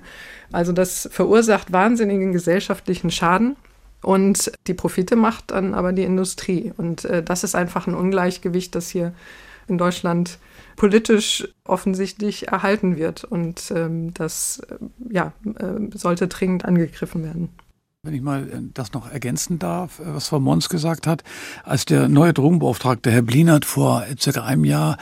Also 0.51 0.73
das 0.73 1.09
verursacht 1.13 1.73
wahnsinnigen 1.73 2.33
gesellschaftlichen 2.33 3.11
Schaden. 3.11 3.57
Und 4.03 4.53
die 4.67 4.75
Profite 4.75 5.17
macht 5.17 5.51
dann 5.51 5.75
aber 5.75 5.93
die 5.93 6.05
Industrie. 6.05 6.73
Und 6.77 7.05
äh, 7.05 7.23
das 7.23 7.45
ist 7.45 7.55
einfach 7.55 7.87
ein 7.87 7.95
Ungleichgewicht, 7.95 8.75
das 8.75 8.89
hier 8.89 9.13
in 9.69 9.79
Deutschland 9.79 10.39
politisch 10.77 11.49
offensichtlich 11.65 12.49
erhalten 12.49 12.97
wird. 12.97 13.25
Und 13.25 13.73
ähm, 13.75 14.15
das 14.15 14.61
äh, 14.71 14.77
ja, 15.11 15.33
äh, 15.45 15.97
sollte 15.97 16.27
dringend 16.29 16.65
angegriffen 16.65 17.23
werden. 17.23 17.51
Wenn 18.09 18.15
ich 18.15 18.23
mal 18.23 18.49
äh, 18.49 18.63
das 18.73 18.95
noch 18.95 19.13
ergänzen 19.13 19.59
darf, 19.59 19.99
äh, 19.99 20.15
was 20.15 20.29
Frau 20.29 20.41
Mons 20.41 20.71
gesagt 20.71 21.07
hat, 21.07 21.25
als 21.63 21.85
der 21.85 22.09
neue 22.09 22.33
Drogenbeauftragte 22.33 23.11
Herr 23.11 23.21
Blinert 23.21 23.67
vor 23.67 24.03
circa 24.19 24.45
einem 24.45 24.65
Jahr 24.65 24.97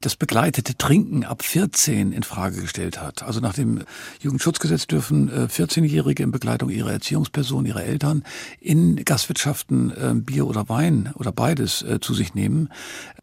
das 0.00 0.16
begleitete 0.16 0.76
Trinken 0.76 1.22
ab 1.22 1.44
14 1.44 2.10
in 2.10 2.24
Frage 2.24 2.60
gestellt 2.60 3.00
hat. 3.00 3.22
Also 3.22 3.38
nach 3.38 3.54
dem 3.54 3.84
Jugendschutzgesetz 4.18 4.88
dürfen 4.88 5.30
14-Jährige 5.30 6.24
äh, 6.24 6.26
in 6.26 6.32
Begleitung 6.32 6.68
ihrer 6.68 6.90
Erziehungsperson, 6.90 7.64
ihrer 7.64 7.84
Eltern 7.84 8.24
in 8.58 8.96
Gastwirtschaften 9.04 9.92
äh, 9.92 10.14
Bier 10.14 10.48
oder 10.48 10.68
Wein 10.68 11.12
oder 11.14 11.30
beides 11.30 11.82
äh, 11.82 12.00
zu 12.00 12.12
sich 12.12 12.34
nehmen. 12.34 12.70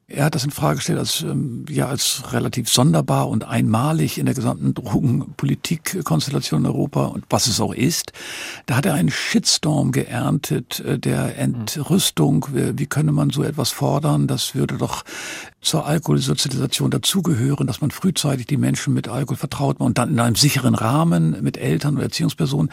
Er 0.10 0.26
hat 0.26 0.36
das 0.36 0.44
in 0.44 0.52
Frage 0.52 0.78
gestellt 0.78 1.00
als 1.00 1.22
ähm, 1.22 1.66
ja 1.70 1.88
als 1.88 2.24
relativ 2.34 2.68
sonderbar 2.68 3.30
und 3.30 3.46
einmalig 3.46 4.18
in 4.18 4.26
der 4.26 4.36
gesamten 4.36 4.74
Drogenpolitikkonstellation 4.74 6.62
in 6.62 6.66
Europa 6.66 7.06
und 7.06 7.26
was 7.30 7.48
es 7.48 7.62
auch 7.62 7.74
ist. 7.74 8.12
Da 8.66 8.76
hat 8.76 8.86
er 8.86 8.96
einen 8.96 9.12
Shitstorm 9.12 9.92
geerntet 9.92 10.84
der 10.86 11.38
Entrüstung. 11.38 12.48
Wie 12.52 12.88
könne 12.88 13.12
man 13.12 13.30
so 13.30 13.44
etwas 13.44 13.70
fordern? 13.70 14.28
Das 14.28 14.56
würde 14.56 14.78
doch 14.78 15.04
zur 15.62 15.86
Alkoholsozialisation 15.86 16.90
dazugehören, 16.90 17.68
dass 17.68 17.82
man 17.82 17.92
frühzeitig 17.92 18.48
die 18.48 18.58
Menschen 18.58 18.94
mit 18.94 19.08
Alkohol 19.08 19.38
vertraut 19.38 19.80
und 19.80 19.98
dann 19.98 20.10
in 20.10 20.20
einem 20.20 20.36
sicheren 20.36 20.76
Rahmen 20.76 21.38
mit 21.42 21.58
Eltern 21.58 21.96
oder 21.96 22.04
Erziehungspersonen. 22.06 22.72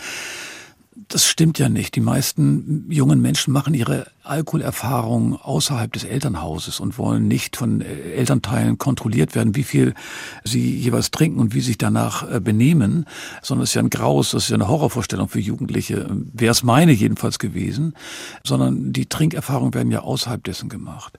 Das 1.09 1.27
stimmt 1.27 1.59
ja 1.59 1.69
nicht. 1.69 1.95
Die 1.95 2.01
meisten 2.01 2.87
jungen 2.91 3.21
Menschen 3.21 3.53
machen 3.53 3.75
ihre 3.75 4.07
Alkoholerfahrung 4.25 5.37
außerhalb 5.37 5.93
des 5.93 6.05
Elternhauses 6.05 6.81
und 6.81 6.97
wollen 6.97 7.29
nicht 7.29 7.57
von 7.57 7.83
Elternteilen 7.83 8.79
kontrolliert 8.79 9.35
werden, 9.35 9.55
wie 9.55 9.63
viel 9.63 9.95
sie 10.43 10.75
jeweils 10.75 11.11
trinken 11.11 11.39
und 11.39 11.55
wie 11.55 11.61
sich 11.61 11.77
danach 11.77 12.29
äh, 12.31 12.41
benehmen, 12.41 13.05
sondern 13.43 13.65
es 13.65 13.71
ist 13.71 13.75
ja 13.75 13.83
ein 13.83 13.91
Graus, 13.91 14.31
das 14.31 14.45
ist 14.45 14.49
ja 14.49 14.57
eine 14.57 14.69
Horrorvorstellung 14.69 15.29
für 15.29 15.39
Jugendliche, 15.39 16.09
wäre 16.33 16.53
es 16.53 16.63
meine 16.63 16.93
jedenfalls 16.93 17.39
gewesen, 17.39 17.95
sondern 18.43 18.93
die 18.93 19.07
Trinkerfahrungen 19.07 19.75
werden 19.75 19.93
ja 19.93 20.01
außerhalb 20.01 20.43
dessen 20.45 20.71
gemacht. 20.71 21.19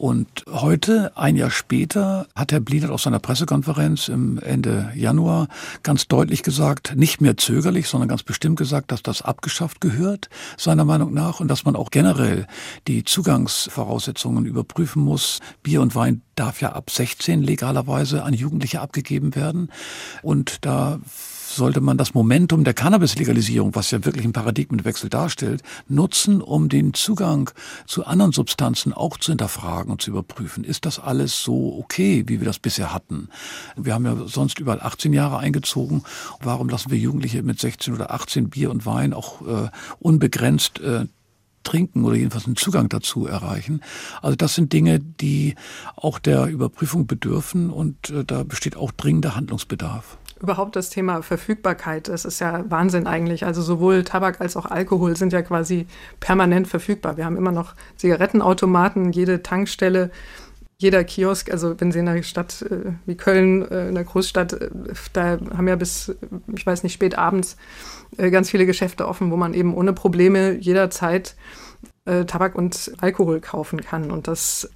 Und 0.00 0.44
heute, 0.48 1.14
ein 1.14 1.36
Jahr 1.36 1.50
später, 1.50 2.26
hat 2.34 2.52
Herr 2.52 2.60
Bliedert 2.60 2.90
auf 2.90 3.02
seiner 3.02 3.18
Pressekonferenz 3.18 4.08
im 4.08 4.38
Ende 4.38 4.90
Januar 4.94 5.48
ganz 5.82 6.08
deutlich 6.08 6.42
gesagt, 6.42 6.96
nicht 6.96 7.20
mehr 7.20 7.36
zögerlich, 7.36 7.86
sondern 7.86 8.08
ganz 8.08 8.22
bestimmt 8.22 8.58
gesagt, 8.58 8.92
dass 8.92 9.02
das 9.02 9.20
abgeschafft 9.20 9.82
gehört, 9.82 10.30
seiner 10.56 10.86
Meinung 10.86 11.12
nach, 11.12 11.40
und 11.40 11.48
dass 11.48 11.66
man 11.66 11.76
auch 11.76 11.90
generell 11.90 12.46
die 12.88 13.04
Zugangsvoraussetzungen 13.04 14.46
überprüfen 14.46 15.02
muss. 15.02 15.40
Bier 15.62 15.82
und 15.82 15.94
Wein 15.94 16.22
darf 16.34 16.62
ja 16.62 16.72
ab 16.72 16.88
16 16.88 17.42
legalerweise 17.42 18.22
an 18.22 18.32
Jugendliche 18.32 18.80
abgegeben 18.80 19.34
werden. 19.34 19.70
Und 20.22 20.64
da 20.64 20.98
sollte 21.54 21.80
man 21.80 21.98
das 21.98 22.14
Momentum 22.14 22.64
der 22.64 22.74
Cannabis-Legalisierung, 22.74 23.74
was 23.74 23.90
ja 23.90 24.04
wirklich 24.04 24.24
einen 24.24 24.32
Paradigmenwechsel 24.32 25.10
darstellt, 25.10 25.62
nutzen, 25.88 26.40
um 26.40 26.68
den 26.68 26.94
Zugang 26.94 27.50
zu 27.86 28.04
anderen 28.06 28.32
Substanzen 28.32 28.92
auch 28.92 29.16
zu 29.18 29.32
hinterfragen 29.32 29.90
und 29.90 30.02
zu 30.02 30.10
überprüfen. 30.10 30.64
Ist 30.64 30.86
das 30.86 30.98
alles 30.98 31.42
so 31.42 31.78
okay, 31.78 32.24
wie 32.26 32.40
wir 32.40 32.46
das 32.46 32.58
bisher 32.58 32.92
hatten? 32.92 33.28
Wir 33.76 33.94
haben 33.94 34.04
ja 34.04 34.16
sonst 34.26 34.58
überall 34.58 34.80
18 34.80 35.12
Jahre 35.12 35.38
eingezogen. 35.38 36.02
Warum 36.40 36.68
lassen 36.68 36.90
wir 36.90 36.98
Jugendliche 36.98 37.42
mit 37.42 37.60
16 37.60 37.94
oder 37.94 38.12
18 38.12 38.50
Bier 38.50 38.70
und 38.70 38.86
Wein 38.86 39.12
auch 39.12 39.42
äh, 39.42 39.68
unbegrenzt 39.98 40.80
äh, 40.80 41.06
trinken 41.62 42.04
oder 42.04 42.16
jedenfalls 42.16 42.46
einen 42.46 42.56
Zugang 42.56 42.88
dazu 42.88 43.26
erreichen. 43.26 43.82
Also 44.22 44.36
das 44.36 44.54
sind 44.54 44.72
Dinge, 44.72 44.98
die 44.98 45.56
auch 45.94 46.18
der 46.18 46.46
Überprüfung 46.46 47.06
bedürfen 47.06 47.70
und 47.70 48.10
äh, 48.10 48.24
da 48.24 48.44
besteht 48.44 48.76
auch 48.76 48.92
dringender 48.92 49.36
Handlungsbedarf 49.36 50.16
überhaupt 50.40 50.76
das 50.76 50.90
Thema 50.90 51.22
Verfügbarkeit, 51.22 52.08
das 52.08 52.24
ist 52.24 52.40
ja 52.40 52.64
Wahnsinn 52.70 53.06
eigentlich. 53.06 53.44
Also 53.44 53.62
sowohl 53.62 54.04
Tabak 54.04 54.40
als 54.40 54.56
auch 54.56 54.66
Alkohol 54.66 55.16
sind 55.16 55.32
ja 55.32 55.42
quasi 55.42 55.86
permanent 56.18 56.66
verfügbar. 56.68 57.16
Wir 57.16 57.24
haben 57.24 57.36
immer 57.36 57.52
noch 57.52 57.74
Zigarettenautomaten, 57.96 59.12
jede 59.12 59.42
Tankstelle, 59.42 60.10
jeder 60.80 61.04
Kiosk, 61.04 61.52
also 61.52 61.78
wenn 61.78 61.92
Sie 61.92 61.98
in 61.98 62.08
einer 62.08 62.22
Stadt 62.22 62.62
äh, 62.62 62.92
wie 63.04 63.14
Köln, 63.14 63.70
äh, 63.70 63.82
in 63.82 63.98
einer 63.98 64.04
Großstadt, 64.04 64.54
äh, 64.54 64.70
da 65.12 65.38
haben 65.54 65.68
ja 65.68 65.76
bis, 65.76 66.14
ich 66.54 66.64
weiß 66.64 66.82
nicht, 66.82 66.94
spät 66.94 67.18
abends 67.18 67.56
ganz 68.16 68.50
viele 68.50 68.66
Geschäfte 68.66 69.06
offen, 69.06 69.30
wo 69.30 69.36
man 69.36 69.54
eben 69.54 69.72
ohne 69.72 69.92
Probleme 69.92 70.54
jederzeit 70.54 71.36
Tabak 72.04 72.56
und 72.56 72.90
Alkohol 73.00 73.40
kaufen 73.40 73.80
kann. 73.82 74.10
Und 74.10 74.26
das 74.26 74.68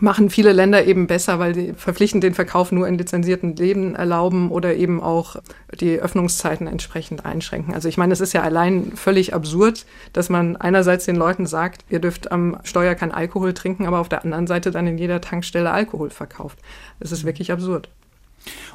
machen 0.00 0.30
viele 0.30 0.52
Länder 0.52 0.84
eben 0.84 1.06
besser, 1.06 1.38
weil 1.38 1.54
sie 1.54 1.72
verpflichtend 1.74 2.22
den 2.22 2.34
Verkauf 2.34 2.72
nur 2.72 2.86
in 2.86 2.98
lizenzierten 2.98 3.56
Läden 3.56 3.94
erlauben 3.94 4.50
oder 4.50 4.74
eben 4.74 5.02
auch 5.02 5.36
die 5.80 5.98
Öffnungszeiten 5.98 6.66
entsprechend 6.66 7.24
einschränken. 7.24 7.74
Also 7.74 7.88
ich 7.88 7.96
meine, 7.96 8.12
es 8.12 8.20
ist 8.20 8.32
ja 8.32 8.42
allein 8.42 8.92
völlig 8.94 9.34
absurd, 9.34 9.86
dass 10.12 10.28
man 10.28 10.56
einerseits 10.56 11.06
den 11.06 11.16
Leuten 11.16 11.46
sagt, 11.46 11.84
ihr 11.88 12.00
dürft 12.00 12.30
am 12.30 12.58
Steuer 12.62 12.94
kein 12.94 13.12
Alkohol 13.12 13.54
trinken, 13.54 13.86
aber 13.86 14.00
auf 14.00 14.08
der 14.08 14.24
anderen 14.24 14.46
Seite 14.46 14.70
dann 14.70 14.86
in 14.86 14.98
jeder 14.98 15.20
Tankstelle 15.20 15.70
Alkohol 15.70 16.10
verkauft. 16.10 16.58
Das 17.00 17.12
ist 17.12 17.24
wirklich 17.24 17.52
absurd. 17.52 17.88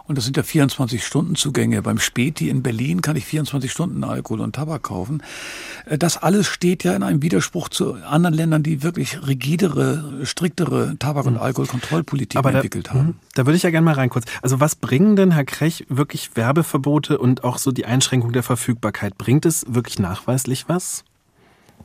Und 0.05 0.17
das 0.17 0.25
sind 0.25 0.37
ja 0.37 0.43
24-Stunden-Zugänge. 0.43 1.81
Beim 1.81 1.99
Späti 1.99 2.49
in 2.49 2.63
Berlin 2.63 3.01
kann 3.01 3.15
ich 3.15 3.25
24 3.25 3.71
Stunden 3.71 4.03
Alkohol 4.03 4.41
und 4.41 4.55
Tabak 4.55 4.83
kaufen. 4.83 5.23
Äh, 5.85 5.97
das 5.97 6.17
alles 6.17 6.47
steht 6.47 6.83
ja 6.83 6.95
in 6.95 7.03
einem 7.03 7.21
Widerspruch 7.21 7.69
zu 7.69 7.93
anderen 7.93 8.35
Ländern, 8.35 8.63
die 8.63 8.83
wirklich 8.83 9.25
rigidere, 9.25 10.25
striktere 10.25 10.95
Tabak- 10.99 11.25
und 11.25 11.35
hm. 11.35 11.41
Alkoholkontrollpolitik 11.41 12.43
entwickelt 12.43 12.87
da, 12.87 12.93
haben. 12.93 13.07
Hm, 13.07 13.15
da 13.35 13.45
würde 13.45 13.57
ich 13.57 13.63
ja 13.63 13.69
gerne 13.69 13.85
mal 13.85 13.95
rein 13.95 14.09
kurz. 14.09 14.25
Also 14.41 14.59
was 14.59 14.75
bringen 14.75 15.15
denn, 15.15 15.31
Herr 15.31 15.45
Krech, 15.45 15.85
wirklich 15.89 16.35
Werbeverbote 16.35 17.17
und 17.17 17.43
auch 17.43 17.57
so 17.57 17.71
die 17.71 17.85
Einschränkung 17.85 18.31
der 18.31 18.43
Verfügbarkeit? 18.43 19.17
Bringt 19.17 19.45
es 19.45 19.65
wirklich 19.67 19.99
nachweislich 19.99 20.67
was? 20.67 21.03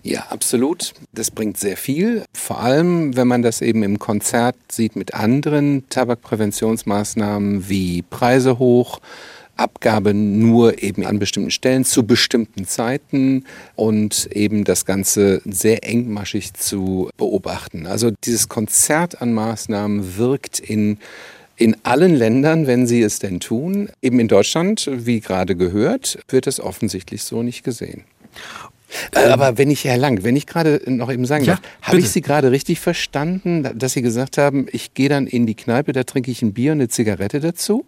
Ja, 0.07 0.21
absolut. 0.31 0.93
Das 1.13 1.33
bringt 1.33 1.59
sehr 1.59 1.77
viel. 1.77 2.23
Vor 2.33 2.61
allem, 2.61 3.17
wenn 3.17 3.27
man 3.27 3.43
das 3.43 3.61
eben 3.61 3.83
im 3.83 3.99
Konzert 3.99 4.55
sieht 4.71 4.95
mit 4.95 5.15
anderen 5.15 5.83
Tabakpräventionsmaßnahmen 5.89 7.69
wie 7.69 8.03
Preise 8.03 8.61
hoch, 8.61 9.01
Abgabe 9.57 10.15
nur 10.15 10.81
eben 10.81 11.05
an 11.05 11.19
bestimmten 11.19 11.51
Stellen 11.51 11.85
zu 11.85 12.07
bestimmten 12.07 12.69
Zeiten 12.69 13.47
und 13.75 14.29
eben 14.31 14.63
das 14.63 14.85
Ganze 14.85 15.43
sehr 15.45 15.83
engmaschig 15.83 16.55
zu 16.55 17.11
beobachten. 17.17 17.89
Also 17.89 18.13
dieses 18.23 18.49
Konzert 18.49 19.21
an 19.21 19.35
Maßnahmen 19.35 20.17
wirkt 20.17 20.61
in 20.61 20.99
in 21.59 21.75
allen 21.85 22.15
Ländern, 22.15 22.67
wenn 22.67 22.87
sie 22.87 23.01
es 23.01 23.19
denn 23.19 23.41
tun. 23.41 23.89
Eben 24.03 24.21
in 24.21 24.29
Deutschland, 24.29 24.91
wie 24.93 25.21
gerade 25.21 25.57
gehört, 25.57 26.19
wird 26.29 26.47
es 26.47 26.61
offensichtlich 26.61 27.23
so 27.23 27.43
nicht 27.43 27.65
gesehen. 27.65 28.05
Äh, 29.15 29.27
aber 29.29 29.59
wenn 29.59 29.71
ich, 29.71 29.85
Herr 29.85 29.97
Lang, 29.97 30.23
wenn 30.23 30.37
ich 30.37 30.47
gerade 30.47 30.81
noch 30.87 31.11
eben 31.11 31.27
sagen 31.27 31.45
ja, 31.45 31.55
darf, 31.55 31.63
habe 31.83 31.99
ich 31.99 32.09
Sie 32.11 32.21
gerade 32.21 32.51
richtig 32.51 32.81
verstanden, 32.81 33.69
dass 33.75 33.93
Sie 33.93 34.03
gesagt 34.03 34.39
haben, 34.39 34.67
ich 34.71 34.95
gehe 34.95 35.09
dann 35.09 35.27
in 35.27 35.47
die 35.47 35.55
Kneipe, 35.55 35.93
da 35.93 36.05
trinke 36.05 36.31
ich 36.31 36.43
ein 36.43 36.53
Bier 36.53 36.73
und 36.73 36.79
eine 36.79 36.89
Zigarette 36.89 37.41
dazu? 37.41 37.85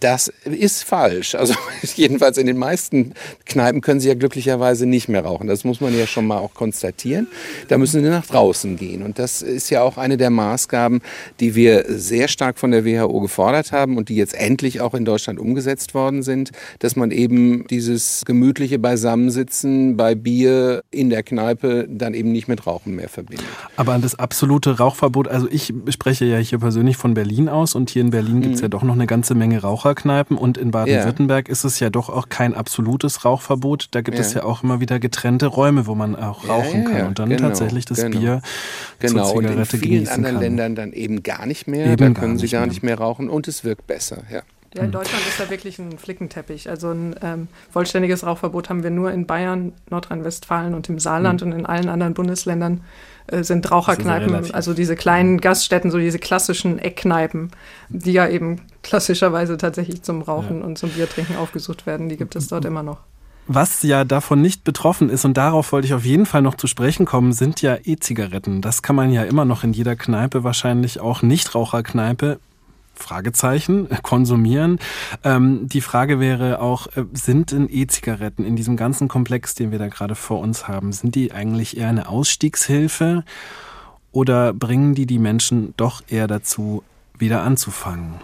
Das 0.00 0.32
ist 0.44 0.84
falsch. 0.84 1.34
Also 1.34 1.54
jedenfalls 1.96 2.38
in 2.38 2.46
den 2.46 2.58
meisten 2.58 3.14
Kneipen 3.46 3.80
können 3.80 4.00
Sie 4.00 4.08
ja 4.08 4.14
glücklicherweise 4.14 4.86
nicht 4.86 5.08
mehr 5.08 5.24
rauchen. 5.24 5.46
Das 5.46 5.64
muss 5.64 5.80
man 5.80 5.96
ja 5.96 6.06
schon 6.06 6.26
mal 6.26 6.38
auch 6.38 6.54
konstatieren. 6.54 7.28
Da 7.68 7.78
müssen 7.78 8.02
Sie 8.02 8.08
nach 8.08 8.26
draußen 8.26 8.76
gehen. 8.76 9.02
Und 9.02 9.18
das 9.18 9.42
ist 9.42 9.70
ja 9.70 9.82
auch 9.82 9.96
eine 9.96 10.16
der 10.16 10.30
Maßgaben, 10.30 11.00
die 11.40 11.54
wir 11.54 11.84
sehr 11.88 12.28
stark 12.28 12.58
von 12.58 12.70
der 12.70 12.84
WHO 12.84 13.20
gefordert 13.20 13.72
haben 13.72 13.96
und 13.96 14.08
die 14.08 14.16
jetzt 14.16 14.34
endlich 14.34 14.80
auch 14.80 14.94
in 14.94 15.04
Deutschland 15.04 15.38
umgesetzt 15.38 15.94
worden 15.94 16.22
sind, 16.22 16.50
dass 16.80 16.96
man 16.96 17.10
eben 17.10 17.66
dieses 17.68 18.24
gemütliche 18.24 18.78
Beisammensitzen 18.78 19.96
bei 19.96 20.14
Bier 20.14 20.82
in 20.90 21.10
der 21.10 21.22
Kneipe 21.22 21.86
dann 21.88 22.14
eben 22.14 22.32
nicht 22.32 22.48
mit 22.48 22.66
Rauchen 22.66 22.96
mehr 22.96 23.08
verbindet. 23.08 23.46
Aber 23.76 23.92
an 23.92 24.02
das 24.02 24.16
absolute 24.16 24.78
Rauchverbot, 24.78 25.28
also 25.28 25.46
ich 25.50 25.72
spreche 25.90 26.24
ja 26.24 26.38
hier 26.38 26.58
persönlich 26.58 26.96
von 26.96 27.14
Berlin 27.14 27.48
aus 27.48 27.74
und 27.74 27.90
hier 27.90 28.02
in 28.02 28.10
Berlin 28.10 28.40
gibt 28.40 28.54
es 28.54 28.60
mhm. 28.60 28.64
ja 28.64 28.68
doch 28.68 28.82
noch 28.82 28.94
eine 28.94 29.06
ganze 29.06 29.34
Menge 29.34 29.60
Rauch. 29.60 29.67
Raucherkneipen 29.68 30.38
und 30.38 30.56
in 30.56 30.70
Baden-Württemberg 30.70 31.48
ja. 31.48 31.52
ist 31.52 31.64
es 31.64 31.78
ja 31.78 31.90
doch 31.90 32.08
auch 32.08 32.28
kein 32.28 32.54
absolutes 32.54 33.24
Rauchverbot. 33.24 33.88
Da 33.90 34.00
gibt 34.00 34.16
ja. 34.16 34.22
es 34.22 34.32
ja 34.32 34.44
auch 34.44 34.62
immer 34.62 34.80
wieder 34.80 34.98
getrennte 34.98 35.46
Räume, 35.46 35.86
wo 35.86 35.94
man 35.94 36.16
auch 36.16 36.48
rauchen 36.48 36.84
kann 36.84 37.08
und 37.08 37.18
dann 37.18 37.28
genau, 37.28 37.48
tatsächlich 37.48 37.84
das 37.84 37.98
genau. 37.98 38.18
Bier 38.18 38.42
genau. 38.98 39.24
zur 39.24 39.42
Zigarette 39.42 39.60
und 39.60 39.74
in 39.74 39.80
vielen 39.80 40.08
anderen 40.08 40.34
kann. 40.34 40.42
Ländern 40.42 40.74
dann 40.74 40.92
eben 40.92 41.22
gar 41.22 41.46
nicht 41.46 41.68
mehr. 41.68 41.86
Eben 41.86 42.14
da 42.14 42.20
können 42.20 42.38
sie 42.38 42.48
gar 42.48 42.66
nicht 42.66 42.82
mehr. 42.82 42.98
rauchen 42.98 43.28
und 43.28 43.46
es 43.46 43.64
wirkt 43.64 43.86
besser. 43.86 44.22
Ja. 44.32 44.42
Ja, 44.74 44.84
in 44.84 44.92
Deutschland 44.92 45.26
ist 45.26 45.40
da 45.40 45.48
wirklich 45.48 45.78
ein 45.78 45.98
Flickenteppich. 45.98 46.68
Also 46.68 46.90
ein 46.90 47.16
ähm, 47.22 47.48
vollständiges 47.70 48.26
Rauchverbot 48.26 48.68
haben 48.68 48.82
wir 48.82 48.90
nur 48.90 49.10
in 49.12 49.26
Bayern, 49.26 49.72
Nordrhein-Westfalen 49.90 50.74
und 50.74 50.88
im 50.88 50.98
Saarland 50.98 51.40
mhm. 51.40 51.52
und 51.52 51.58
in 51.60 51.66
allen 51.66 51.88
anderen 51.88 52.14
Bundesländern 52.14 52.82
äh, 53.28 53.44
sind 53.44 53.70
Raucherkneipen, 53.70 54.54
also 54.54 54.74
diese 54.74 54.94
kleinen 54.94 55.40
Gaststätten, 55.40 55.90
so 55.90 55.98
diese 55.98 56.18
klassischen 56.18 56.78
Eckkneipen, 56.78 57.50
die 57.88 58.12
ja 58.12 58.28
eben 58.28 58.60
klassischerweise 58.82 59.56
tatsächlich 59.56 60.02
zum 60.02 60.22
Rauchen 60.22 60.60
ja. 60.60 60.66
und 60.66 60.78
zum 60.78 60.90
Biertrinken 60.90 61.36
aufgesucht 61.36 61.86
werden, 61.86 62.08
die 62.08 62.16
gibt 62.16 62.36
es 62.36 62.48
dort 62.48 62.64
immer 62.64 62.82
noch. 62.82 62.98
Was 63.50 63.82
ja 63.82 64.04
davon 64.04 64.42
nicht 64.42 64.62
betroffen 64.62 65.08
ist, 65.08 65.24
und 65.24 65.38
darauf 65.38 65.72
wollte 65.72 65.86
ich 65.86 65.94
auf 65.94 66.04
jeden 66.04 66.26
Fall 66.26 66.42
noch 66.42 66.56
zu 66.56 66.66
sprechen 66.66 67.06
kommen, 67.06 67.32
sind 67.32 67.62
ja 67.62 67.78
E-Zigaretten. 67.82 68.60
Das 68.60 68.82
kann 68.82 68.94
man 68.94 69.10
ja 69.10 69.22
immer 69.22 69.46
noch 69.46 69.64
in 69.64 69.72
jeder 69.72 69.96
Kneipe, 69.96 70.44
wahrscheinlich 70.44 71.00
auch 71.00 71.22
Nichtraucherkneipe, 71.22 72.40
Fragezeichen, 72.98 73.88
konsumieren. 74.02 74.78
Ähm, 75.24 75.68
die 75.68 75.80
Frage 75.80 76.20
wäre 76.20 76.60
auch, 76.60 76.88
äh, 76.88 77.04
sind 77.12 77.52
denn 77.52 77.68
E-Zigaretten 77.70 78.44
in 78.44 78.56
diesem 78.56 78.76
ganzen 78.76 79.08
Komplex, 79.08 79.54
den 79.54 79.70
wir 79.70 79.78
da 79.78 79.88
gerade 79.88 80.14
vor 80.14 80.40
uns 80.40 80.68
haben, 80.68 80.92
sind 80.92 81.14
die 81.14 81.32
eigentlich 81.32 81.76
eher 81.76 81.88
eine 81.88 82.08
Ausstiegshilfe 82.08 83.24
oder 84.12 84.52
bringen 84.52 84.94
die 84.94 85.06
die 85.06 85.18
Menschen 85.18 85.74
doch 85.76 86.02
eher 86.08 86.26
dazu, 86.26 86.82
wieder 87.18 87.42
anzufangen? 87.42 88.14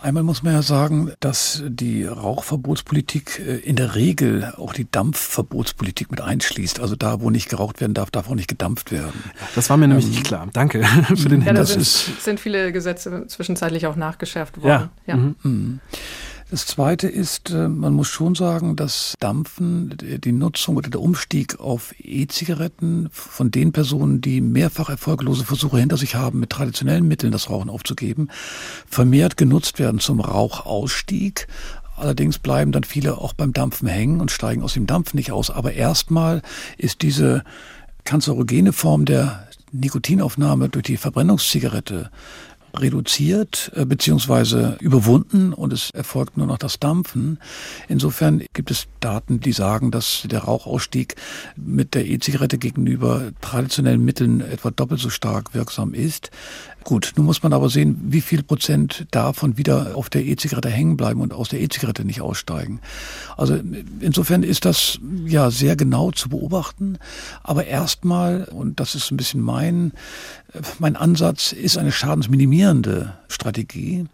Einmal 0.00 0.22
muss 0.22 0.42
man 0.42 0.52
ja 0.52 0.62
sagen, 0.62 1.12
dass 1.20 1.62
die 1.66 2.04
Rauchverbotspolitik 2.04 3.40
äh, 3.40 3.56
in 3.56 3.76
der 3.76 3.94
Regel 3.94 4.52
auch 4.56 4.72
die 4.72 4.88
Dampfverbotspolitik 4.90 6.10
mit 6.10 6.20
einschließt. 6.20 6.80
Also 6.80 6.94
da, 6.94 7.20
wo 7.20 7.30
nicht 7.30 7.48
geraucht 7.48 7.80
werden 7.80 7.94
darf, 7.94 8.10
darf 8.10 8.30
auch 8.30 8.34
nicht 8.34 8.48
gedampft 8.48 8.92
werden. 8.92 9.24
Das 9.54 9.70
war 9.70 9.76
mir 9.76 9.88
nämlich 9.88 10.06
ähm, 10.06 10.12
nicht 10.12 10.24
klar. 10.24 10.48
Danke 10.52 10.84
für 11.08 11.28
den 11.28 11.42
Hinweis. 11.42 11.46
Ja, 11.46 11.52
da 11.52 11.64
sind, 11.64 11.84
sind, 11.84 12.40
viele 12.40 12.72
Gesetze 12.72 13.26
zwischenzeitlich 13.26 13.86
auch 13.86 13.96
nachgeschärft 13.96 14.58
worden. 14.58 14.90
Ja. 15.06 15.14
ja. 15.14 15.16
Mhm. 15.16 15.36
mhm. 15.42 15.80
Das 16.50 16.64
Zweite 16.64 17.08
ist, 17.08 17.50
äh, 17.50 17.68
man 17.68 17.92
muss 17.92 18.08
schon 18.08 18.34
sagen, 18.34 18.74
dass 18.74 19.14
Dampfen, 19.20 19.94
die 19.98 20.32
Nutzung 20.32 20.78
oder 20.78 20.88
der 20.88 21.02
Umstieg 21.02 21.60
auf 21.60 21.94
E-Zigaretten 21.98 23.10
von 23.12 23.50
den 23.50 23.72
Personen, 23.72 24.22
die 24.22 24.40
mehrfach 24.40 24.88
erfolglose 24.88 25.44
Versuche 25.44 25.78
hinter 25.78 25.98
sich 25.98 26.14
haben, 26.14 26.40
mit 26.40 26.48
traditionellen 26.48 27.06
Mitteln 27.06 27.32
das 27.32 27.50
Rauchen 27.50 27.68
aufzugeben, 27.68 28.30
vermehrt 28.86 29.36
genutzt 29.36 29.78
werden 29.78 30.00
zum 30.00 30.20
Rauchausstieg. 30.20 31.48
Allerdings 31.96 32.38
bleiben 32.38 32.72
dann 32.72 32.84
viele 32.84 33.18
auch 33.18 33.34
beim 33.34 33.52
Dampfen 33.52 33.86
hängen 33.86 34.22
und 34.22 34.30
steigen 34.30 34.62
aus 34.62 34.72
dem 34.72 34.86
Dampfen 34.86 35.18
nicht 35.18 35.32
aus. 35.32 35.50
Aber 35.50 35.74
erstmal 35.74 36.40
ist 36.78 37.02
diese 37.02 37.44
kanzerogene 38.04 38.72
Form 38.72 39.04
der 39.04 39.48
Nikotinaufnahme 39.72 40.70
durch 40.70 40.84
die 40.84 40.96
Verbrennungszigarette 40.96 42.10
reduziert 42.76 43.72
äh, 43.74 43.84
bzw. 43.84 44.76
überwunden 44.80 45.52
und 45.52 45.72
es 45.72 45.90
erfolgt 45.90 46.36
nur 46.36 46.46
noch 46.46 46.58
das 46.58 46.78
Dampfen. 46.78 47.38
Insofern 47.88 48.44
gibt 48.52 48.70
es 48.70 48.86
Daten, 49.00 49.40
die 49.40 49.52
sagen, 49.52 49.90
dass 49.90 50.22
der 50.24 50.40
Rauchausstieg 50.40 51.16
mit 51.56 51.94
der 51.94 52.06
E-Zigarette 52.06 52.58
gegenüber 52.58 53.30
traditionellen 53.40 54.04
Mitteln 54.04 54.40
etwa 54.40 54.70
doppelt 54.70 55.00
so 55.00 55.10
stark 55.10 55.54
wirksam 55.54 55.94
ist. 55.94 56.30
Gut, 56.84 57.12
nun 57.16 57.26
muss 57.26 57.42
man 57.42 57.52
aber 57.52 57.68
sehen, 57.68 57.98
wie 58.04 58.20
viel 58.20 58.42
Prozent 58.42 59.06
davon 59.10 59.58
wieder 59.58 59.94
auf 59.94 60.08
der 60.08 60.24
E-Zigarette 60.24 60.70
hängen 60.70 60.96
bleiben 60.96 61.20
und 61.20 61.34
aus 61.34 61.48
der 61.48 61.60
E-Zigarette 61.60 62.04
nicht 62.04 62.20
aussteigen. 62.20 62.80
Also 63.36 63.58
insofern 64.00 64.42
ist 64.42 64.64
das 64.64 64.98
ja 65.26 65.50
sehr 65.50 65.76
genau 65.76 66.12
zu 66.12 66.28
beobachten. 66.28 66.98
Aber 67.42 67.66
erstmal, 67.66 68.44
und 68.44 68.80
das 68.80 68.94
ist 68.94 69.10
ein 69.10 69.16
bisschen 69.16 69.42
mein, 69.42 69.92
mein 70.78 70.96
Ansatz, 70.96 71.52
ist 71.52 71.76
eine 71.76 71.92
schadensminimierende 71.92 73.14
Strategie. 73.28 74.06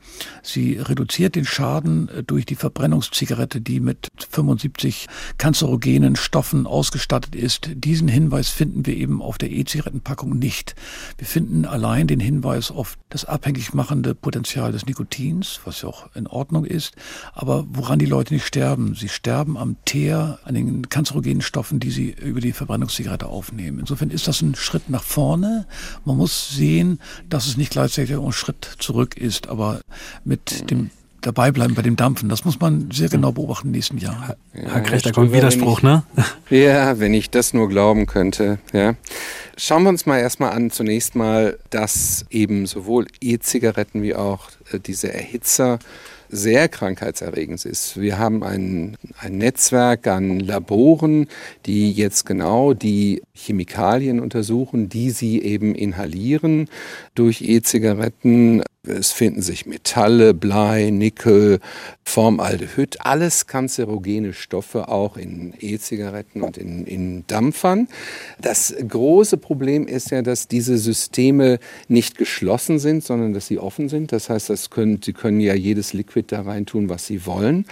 Sie 0.42 0.76
reduziert 0.76 1.34
den 1.34 1.44
Schaden 1.44 2.10
durch 2.26 2.46
die 2.46 2.56
Verbrennungszigarette, 2.56 3.60
die 3.60 3.80
mit 3.80 4.08
75 4.30 5.06
kanzerogenen 5.38 6.16
Stoffen 6.16 6.66
ausgestattet 6.66 7.34
ist. 7.34 7.70
Diesen 7.74 8.08
Hinweis 8.08 8.50
finden 8.50 8.86
wir 8.86 8.96
eben 8.96 9.22
auf 9.22 9.38
der 9.38 9.50
E-Zigarettenpackung 9.50 10.38
nicht. 10.38 10.74
Wir 11.18 11.26
finden 11.26 11.64
allein 11.64 12.06
den 12.06 12.20
Hinweis 12.20 12.34
Hinweis 12.44 12.70
auf 12.70 12.98
das 13.10 13.24
abhängig 13.24 13.74
machende 13.74 14.14
Potenzial 14.14 14.72
des 14.72 14.86
Nikotins, 14.86 15.60
was 15.64 15.82
ja 15.82 15.88
auch 15.88 16.08
in 16.14 16.26
Ordnung 16.26 16.64
ist, 16.64 16.94
aber 17.32 17.64
woran 17.68 17.98
die 17.98 18.06
Leute 18.06 18.34
nicht 18.34 18.44
sterben. 18.46 18.94
Sie 18.94 19.08
sterben 19.08 19.56
am 19.56 19.76
Teer, 19.84 20.40
an 20.44 20.54
den 20.54 20.88
kanzerogenen 20.88 21.40
Stoffen, 21.40 21.80
die 21.80 21.90
sie 21.90 22.10
über 22.10 22.40
die 22.40 22.52
Verbrennungszigarette 22.52 23.26
aufnehmen. 23.26 23.78
Insofern 23.78 24.10
ist 24.10 24.26
das 24.26 24.42
ein 24.42 24.54
Schritt 24.56 24.90
nach 24.90 25.02
vorne. 25.02 25.66
Man 26.04 26.16
muss 26.16 26.50
sehen, 26.50 26.98
dass 27.28 27.46
es 27.46 27.56
nicht 27.56 27.70
gleichzeitig 27.70 28.16
ein 28.16 28.32
Schritt 28.32 28.68
zurück 28.78 29.03
ist, 29.12 29.48
aber 29.48 29.80
mit 30.24 30.70
dem 30.70 30.90
dabei 31.26 31.50
bleiben 31.50 31.74
bei 31.74 31.82
dem 31.82 31.96
Dampfen. 31.96 32.28
Das 32.28 32.44
muss 32.44 32.60
man 32.60 32.90
sehr 32.90 33.08
genau 33.08 33.32
beobachten 33.32 33.68
in 33.68 33.72
den 33.72 33.78
nächsten 33.78 33.98
Jahren. 33.98 34.34
Ja, 34.54 34.72
Herr 34.72 34.80
Krecht, 34.82 35.06
da 35.06 35.12
kommt 35.12 35.32
Widerspruch, 35.32 35.82
ne? 35.82 36.02
Ja, 36.50 36.98
wenn 36.98 37.14
ich 37.14 37.30
das 37.30 37.54
nur 37.54 37.68
glauben 37.68 38.06
könnte, 38.06 38.58
ja. 38.72 38.94
Schauen 39.56 39.84
wir 39.84 39.88
uns 39.88 40.06
mal 40.06 40.18
erstmal 40.18 40.50
an, 40.50 40.70
zunächst 40.70 41.14
mal, 41.14 41.58
dass 41.70 42.26
eben 42.30 42.66
sowohl 42.66 43.06
E-Zigaretten 43.20 44.02
wie 44.02 44.14
auch 44.14 44.48
äh, 44.72 44.80
diese 44.80 45.12
Erhitzer 45.12 45.78
sehr 46.28 46.68
krankheitserregend 46.68 47.64
ist. 47.64 48.00
Wir 48.00 48.18
haben 48.18 48.42
ein, 48.42 48.96
ein 49.18 49.38
Netzwerk 49.38 50.06
an 50.08 50.40
Laboren, 50.40 51.28
die 51.66 51.92
jetzt 51.92 52.26
genau 52.26 52.74
die 52.74 53.22
Chemikalien 53.34 54.18
untersuchen, 54.18 54.88
die 54.88 55.10
sie 55.10 55.40
eben 55.40 55.74
inhalieren 55.74 56.68
durch 57.14 57.42
E-Zigaretten. 57.42 58.62
Es 58.86 59.12
finden 59.12 59.42
sich 59.42 59.66
Metalle, 59.66 60.34
Blei, 60.34 60.90
Nickel, 60.90 61.60
Formaldehyd, 62.04 63.00
alles 63.00 63.46
kanzerogene 63.46 64.32
Stoffe 64.32 64.88
auch 64.88 65.16
in 65.16 65.54
E-Zigaretten 65.58 66.42
und 66.42 66.58
in, 66.58 66.86
in 66.86 67.26
Dampfern. 67.26 67.88
Das 68.40 68.74
große 68.86 69.38
Problem 69.38 69.86
ist 69.86 70.10
ja, 70.10 70.22
dass 70.22 70.48
diese 70.48 70.76
Systeme 70.78 71.58
nicht 71.88 72.18
geschlossen 72.18 72.78
sind, 72.78 73.02
sondern 73.04 73.32
dass 73.32 73.46
sie 73.46 73.58
offen 73.58 73.88
sind. 73.88 74.12
Das 74.12 74.28
heißt, 74.28 74.50
das 74.50 74.70
können, 74.70 75.00
sie 75.02 75.12
können 75.12 75.40
ja 75.40 75.54
jedes 75.54 75.92
Liquid 75.92 76.26
da 76.28 76.42
rein 76.42 76.66
tun, 76.66 76.88
was 76.88 77.06
sie 77.06 77.26
wollen. 77.26 77.66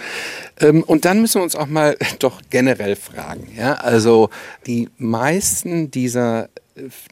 Ähm, 0.61 0.83
und 0.83 1.05
dann 1.05 1.21
müssen 1.21 1.41
wir 1.41 1.45
uns 1.45 1.57
auch 1.57 1.67
mal 1.67 1.97
doch 2.19 2.41
generell 2.51 2.97
fragen. 2.97 3.49
Ja? 3.57 3.75
Also 3.75 4.31
die 4.67 4.89
meisten 4.97 5.91
dieser 5.91 6.49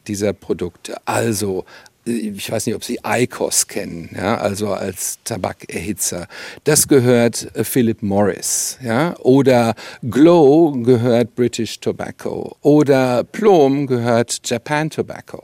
dieser 0.07 0.33
Produkte, 0.33 0.95
also 1.05 1.65
ich 2.03 2.51
weiß 2.51 2.65
nicht, 2.65 2.75
ob 2.75 2.83
Sie 2.83 2.99
ICOS 3.05 3.67
kennen, 3.67 4.09
ja, 4.15 4.37
also 4.37 4.69
als 4.69 5.19
Tabakerhitzer. 5.23 6.27
Das 6.63 6.87
gehört 6.87 7.55
äh, 7.55 7.63
Philip 7.63 8.01
Morris, 8.01 8.79
ja, 8.83 9.15
oder 9.19 9.75
Glow 10.01 10.71
gehört 10.83 11.35
British 11.35 11.79
Tobacco 11.79 12.55
oder 12.61 13.23
Plum 13.23 13.85
gehört 13.85 14.41
Japan 14.45 14.89
Tobacco. 14.89 15.43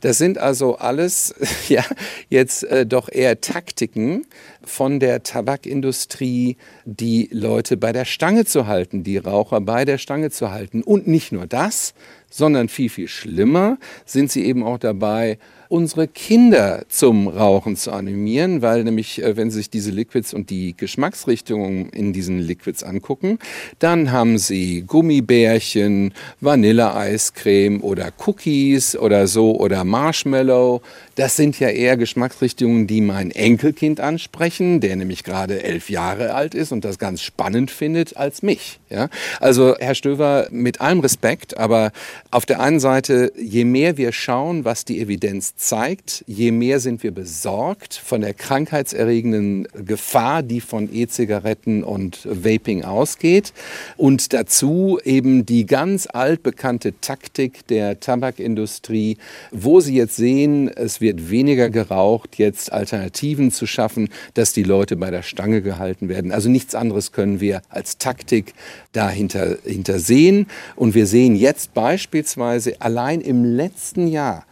Das 0.00 0.18
sind 0.18 0.38
also 0.38 0.76
alles, 0.76 1.34
ja, 1.68 1.84
jetzt 2.28 2.62
äh, 2.64 2.86
doch 2.86 3.08
eher 3.08 3.40
Taktiken 3.40 4.26
von 4.62 5.00
der 5.00 5.24
Tabakindustrie, 5.24 6.56
die 6.84 7.28
Leute 7.32 7.76
bei 7.76 7.92
der 7.92 8.04
Stange 8.04 8.44
zu 8.44 8.66
halten, 8.68 9.02
die 9.02 9.18
Raucher 9.18 9.60
bei 9.60 9.84
der 9.84 9.98
Stange 9.98 10.30
zu 10.30 10.52
halten. 10.52 10.82
Und 10.82 11.08
nicht 11.08 11.32
nur 11.32 11.46
das, 11.46 11.94
sondern 12.30 12.68
viel, 12.68 12.90
viel 12.90 13.08
schlimmer 13.08 13.78
sind 14.04 14.30
sie 14.30 14.44
eben 14.44 14.62
auch 14.62 14.78
dabei, 14.78 15.38
unsere 15.68 16.08
Kinder 16.08 16.84
zum 16.88 17.28
Rauchen 17.28 17.76
zu 17.76 17.92
animieren, 17.92 18.62
weil 18.62 18.84
nämlich, 18.84 19.22
äh, 19.22 19.36
wenn 19.36 19.50
Sie 19.50 19.58
sich 19.58 19.70
diese 19.70 19.90
Liquids 19.90 20.34
und 20.34 20.50
die 20.50 20.76
Geschmacksrichtungen 20.76 21.90
in 21.90 22.12
diesen 22.12 22.38
Liquids 22.38 22.82
angucken, 22.82 23.38
dann 23.78 24.12
haben 24.12 24.38
Sie 24.38 24.82
Gummibärchen, 24.86 26.14
Vanilleeiscreme 26.40 27.80
oder 27.80 28.12
Cookies 28.26 28.96
oder 28.96 29.26
so 29.26 29.58
oder 29.58 29.84
Marshmallow. 29.84 30.82
Das 31.14 31.36
sind 31.36 31.58
ja 31.58 31.68
eher 31.68 31.96
Geschmacksrichtungen, 31.96 32.86
die 32.86 33.00
mein 33.00 33.30
Enkelkind 33.30 34.00
ansprechen, 34.00 34.80
der 34.80 34.96
nämlich 34.96 35.24
gerade 35.24 35.62
elf 35.62 35.90
Jahre 35.90 36.34
alt 36.34 36.54
ist 36.54 36.72
und 36.72 36.84
das 36.84 36.98
ganz 36.98 37.22
spannend 37.22 37.70
findet 37.70 38.16
als 38.16 38.42
mich. 38.42 38.78
Ja? 38.90 39.08
Also 39.40 39.76
Herr 39.78 39.94
Stöver, 39.94 40.48
mit 40.50 40.80
allem 40.80 41.00
Respekt, 41.00 41.56
aber 41.56 41.92
auf 42.30 42.46
der 42.46 42.60
einen 42.60 42.80
Seite, 42.80 43.32
je 43.36 43.64
mehr 43.64 43.96
wir 43.96 44.12
schauen, 44.12 44.64
was 44.64 44.84
die 44.84 45.00
Evidenz 45.00 45.55
zeigt, 45.56 46.22
je 46.26 46.52
mehr 46.52 46.80
sind 46.80 47.02
wir 47.02 47.12
besorgt 47.12 47.94
von 47.94 48.20
der 48.20 48.34
krankheitserregenden 48.34 49.66
Gefahr, 49.86 50.42
die 50.42 50.60
von 50.60 50.92
E-Zigaretten 50.92 51.82
und 51.82 52.26
Vaping 52.30 52.84
ausgeht. 52.84 53.54
Und 53.96 54.34
dazu 54.34 55.00
eben 55.02 55.46
die 55.46 55.64
ganz 55.64 56.06
altbekannte 56.06 57.00
Taktik 57.00 57.66
der 57.68 58.00
Tabakindustrie, 58.00 59.16
wo 59.50 59.80
sie 59.80 59.96
jetzt 59.96 60.16
sehen, 60.16 60.68
es 60.68 61.00
wird 61.00 61.30
weniger 61.30 61.70
geraucht, 61.70 62.36
jetzt 62.36 62.70
Alternativen 62.70 63.50
zu 63.50 63.66
schaffen, 63.66 64.10
dass 64.34 64.52
die 64.52 64.62
Leute 64.62 64.96
bei 64.96 65.10
der 65.10 65.22
Stange 65.22 65.62
gehalten 65.62 66.10
werden. 66.10 66.32
Also 66.32 66.50
nichts 66.50 66.74
anderes 66.74 67.12
können 67.12 67.40
wir 67.40 67.62
als 67.70 67.96
Taktik 67.96 68.52
dahinter 68.92 69.56
hinter 69.64 70.00
sehen. 70.00 70.48
Und 70.76 70.94
wir 70.94 71.06
sehen 71.06 71.34
jetzt 71.34 71.72
beispielsweise 71.72 72.80
allein 72.82 73.22
im 73.22 73.44
letzten 73.44 74.06
Jahr 74.06 74.44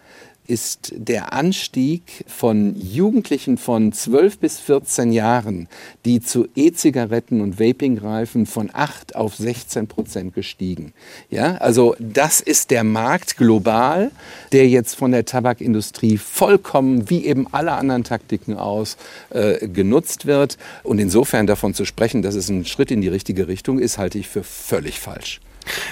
ist 0.46 0.92
der 0.96 1.32
Anstieg 1.32 2.24
von 2.26 2.76
Jugendlichen 2.76 3.56
von 3.56 3.92
12 3.92 4.38
bis 4.38 4.60
14 4.60 5.12
Jahren, 5.12 5.68
die 6.04 6.20
zu 6.20 6.46
E-Zigaretten 6.54 7.40
und 7.40 7.58
Vaping 7.58 7.96
greifen, 7.96 8.46
von 8.46 8.70
8 8.72 9.16
auf 9.16 9.36
16 9.36 9.86
Prozent 9.86 10.34
gestiegen. 10.34 10.92
Ja, 11.30 11.56
also 11.56 11.96
das 11.98 12.40
ist 12.40 12.70
der 12.70 12.84
Markt 12.84 13.36
global, 13.36 14.10
der 14.52 14.68
jetzt 14.68 14.96
von 14.96 15.12
der 15.12 15.24
Tabakindustrie 15.24 16.18
vollkommen 16.18 17.08
wie 17.08 17.24
eben 17.24 17.46
alle 17.52 17.72
anderen 17.72 18.04
Taktiken 18.04 18.56
aus 18.56 18.96
äh, 19.30 19.66
genutzt 19.68 20.26
wird. 20.26 20.58
Und 20.82 20.98
insofern 20.98 21.46
davon 21.46 21.74
zu 21.74 21.84
sprechen, 21.84 22.22
dass 22.22 22.34
es 22.34 22.48
ein 22.48 22.64
Schritt 22.64 22.90
in 22.90 23.00
die 23.00 23.08
richtige 23.08 23.48
Richtung 23.48 23.78
ist, 23.78 23.98
halte 23.98 24.18
ich 24.18 24.28
für 24.28 24.44
völlig 24.44 25.00
falsch. 25.00 25.40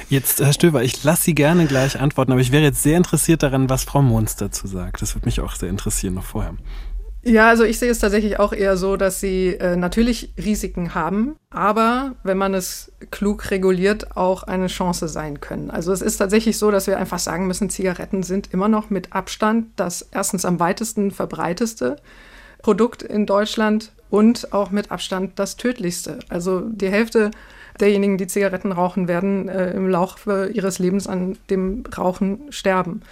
Jetzt, 0.09 0.41
Herr 0.41 0.53
Stöber, 0.53 0.83
ich 0.83 1.03
lasse 1.05 1.23
Sie 1.23 1.35
gerne 1.35 1.67
gleich 1.67 1.99
antworten, 1.99 2.33
aber 2.33 2.41
ich 2.41 2.53
wäre 2.53 2.63
jetzt 2.63 2.83
sehr 2.83 2.97
interessiert 2.97 3.43
daran, 3.43 3.71
was 3.71 3.85
Frau 3.85 4.03
Mons 4.03 4.37
dazu 4.37 4.67
sagt. 4.67 5.03
Das 5.03 5.15
würde 5.15 5.27
mich 5.27 5.41
auch 5.41 5.55
sehr 5.55 5.69
interessieren 5.69 6.15
noch 6.15 6.25
vorher. 6.25 6.55
Ja, 7.25 7.49
also 7.49 7.63
ich 7.63 7.79
sehe 7.79 7.91
es 7.91 8.01
tatsächlich 8.01 8.41
auch 8.41 8.53
eher 8.53 8.77
so, 8.77 8.97
dass 8.97 9.21
sie 9.21 9.51
äh, 9.55 9.77
natürlich 9.77 10.33
Risiken 10.37 10.95
haben, 10.97 11.37
aber 11.51 12.17
wenn 12.25 12.37
man 12.37 12.53
es 12.53 12.91
klug 13.13 13.53
reguliert, 13.53 14.17
auch 14.17 14.43
eine 14.43 14.67
Chance 14.67 15.07
sein 15.07 15.41
können. 15.41 15.71
Also 15.71 15.93
es 15.93 16.03
ist 16.03 16.17
tatsächlich 16.17 16.59
so, 16.59 16.73
dass 16.73 16.89
wir 16.89 16.99
einfach 16.99 17.21
sagen 17.21 17.47
müssen, 17.47 17.71
Zigaretten 17.71 18.25
sind 18.25 18.53
immer 18.53 18.67
noch 18.67 18.91
mit 18.91 19.13
Abstand 19.13 19.69
das 19.77 20.09
erstens 20.11 20.45
am 20.45 20.59
weitesten 20.59 21.13
verbreiteste 21.13 21.97
Produkt 22.61 23.05
in 23.05 23.25
Deutschland 23.25 23.93
und 24.11 24.53
auch 24.53 24.73
mit 24.73 24.91
Abstand 24.91 25.39
das 25.39 25.57
tödlichste. 25.57 26.19
Also 26.29 26.61
die 26.61 26.91
Hälfte 26.91 27.31
derjenigen, 27.81 28.19
die 28.19 28.27
Zigaretten 28.27 28.73
rauchen, 28.73 29.09
werden 29.09 29.49
äh, 29.49 29.73
im 29.73 29.89
Laufe 29.89 30.51
ihres 30.53 30.79
Lebens 30.79 31.07
an 31.07 31.39
dem 31.51 31.85
Rauchen 31.97 32.41
sterben 32.51 33.03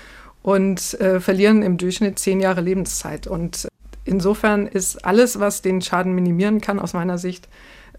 und 0.43 0.99
äh, 1.01 1.21
verlieren 1.21 1.63
im 1.63 1.77
Durchschnitt 1.77 2.19
zehn 2.19 2.41
Jahre 2.41 2.61
Lebenszeit. 2.61 3.27
Und 3.27 3.69
insofern 4.05 4.67
ist 4.67 5.05
alles, 5.05 5.41
was 5.41 5.63
den 5.63 5.83
Schaden 5.83 6.15
minimieren 6.15 6.61
kann, 6.61 6.79
aus 6.79 6.93
meiner 6.93 7.19
Sicht 7.19 7.49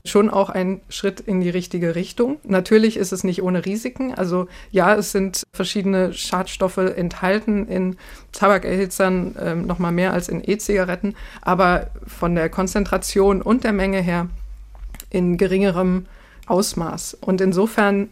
schon 0.03 0.29
auch 0.29 0.49
ein 0.49 0.81
Schritt 0.89 1.19
in 1.19 1.41
die 1.41 1.49
richtige 1.49 1.95
Richtung. 1.95 2.39
Natürlich 2.43 2.97
ist 2.97 3.11
es 3.11 3.23
nicht 3.23 3.43
ohne 3.43 3.65
Risiken. 3.65 4.13
Also 4.13 4.47
ja, 4.71 4.95
es 4.95 5.11
sind 5.11 5.43
verschiedene 5.53 6.13
Schadstoffe 6.13 6.77
enthalten 6.77 7.67
in 7.67 7.97
Tabakerhitzern, 8.31 9.35
äh, 9.35 9.55
noch 9.55 9.77
mehr 9.77 10.13
als 10.13 10.27
in 10.27 10.41
E-Zigaretten, 10.43 11.15
aber 11.41 11.91
von 12.07 12.35
der 12.35 12.49
Konzentration 12.49 13.41
und 13.41 13.63
der 13.63 13.73
Menge 13.73 14.01
her 14.01 14.27
in 15.09 15.37
geringerem 15.37 16.07
Ausmaß. 16.47 17.17
Und 17.21 17.41
insofern, 17.41 18.09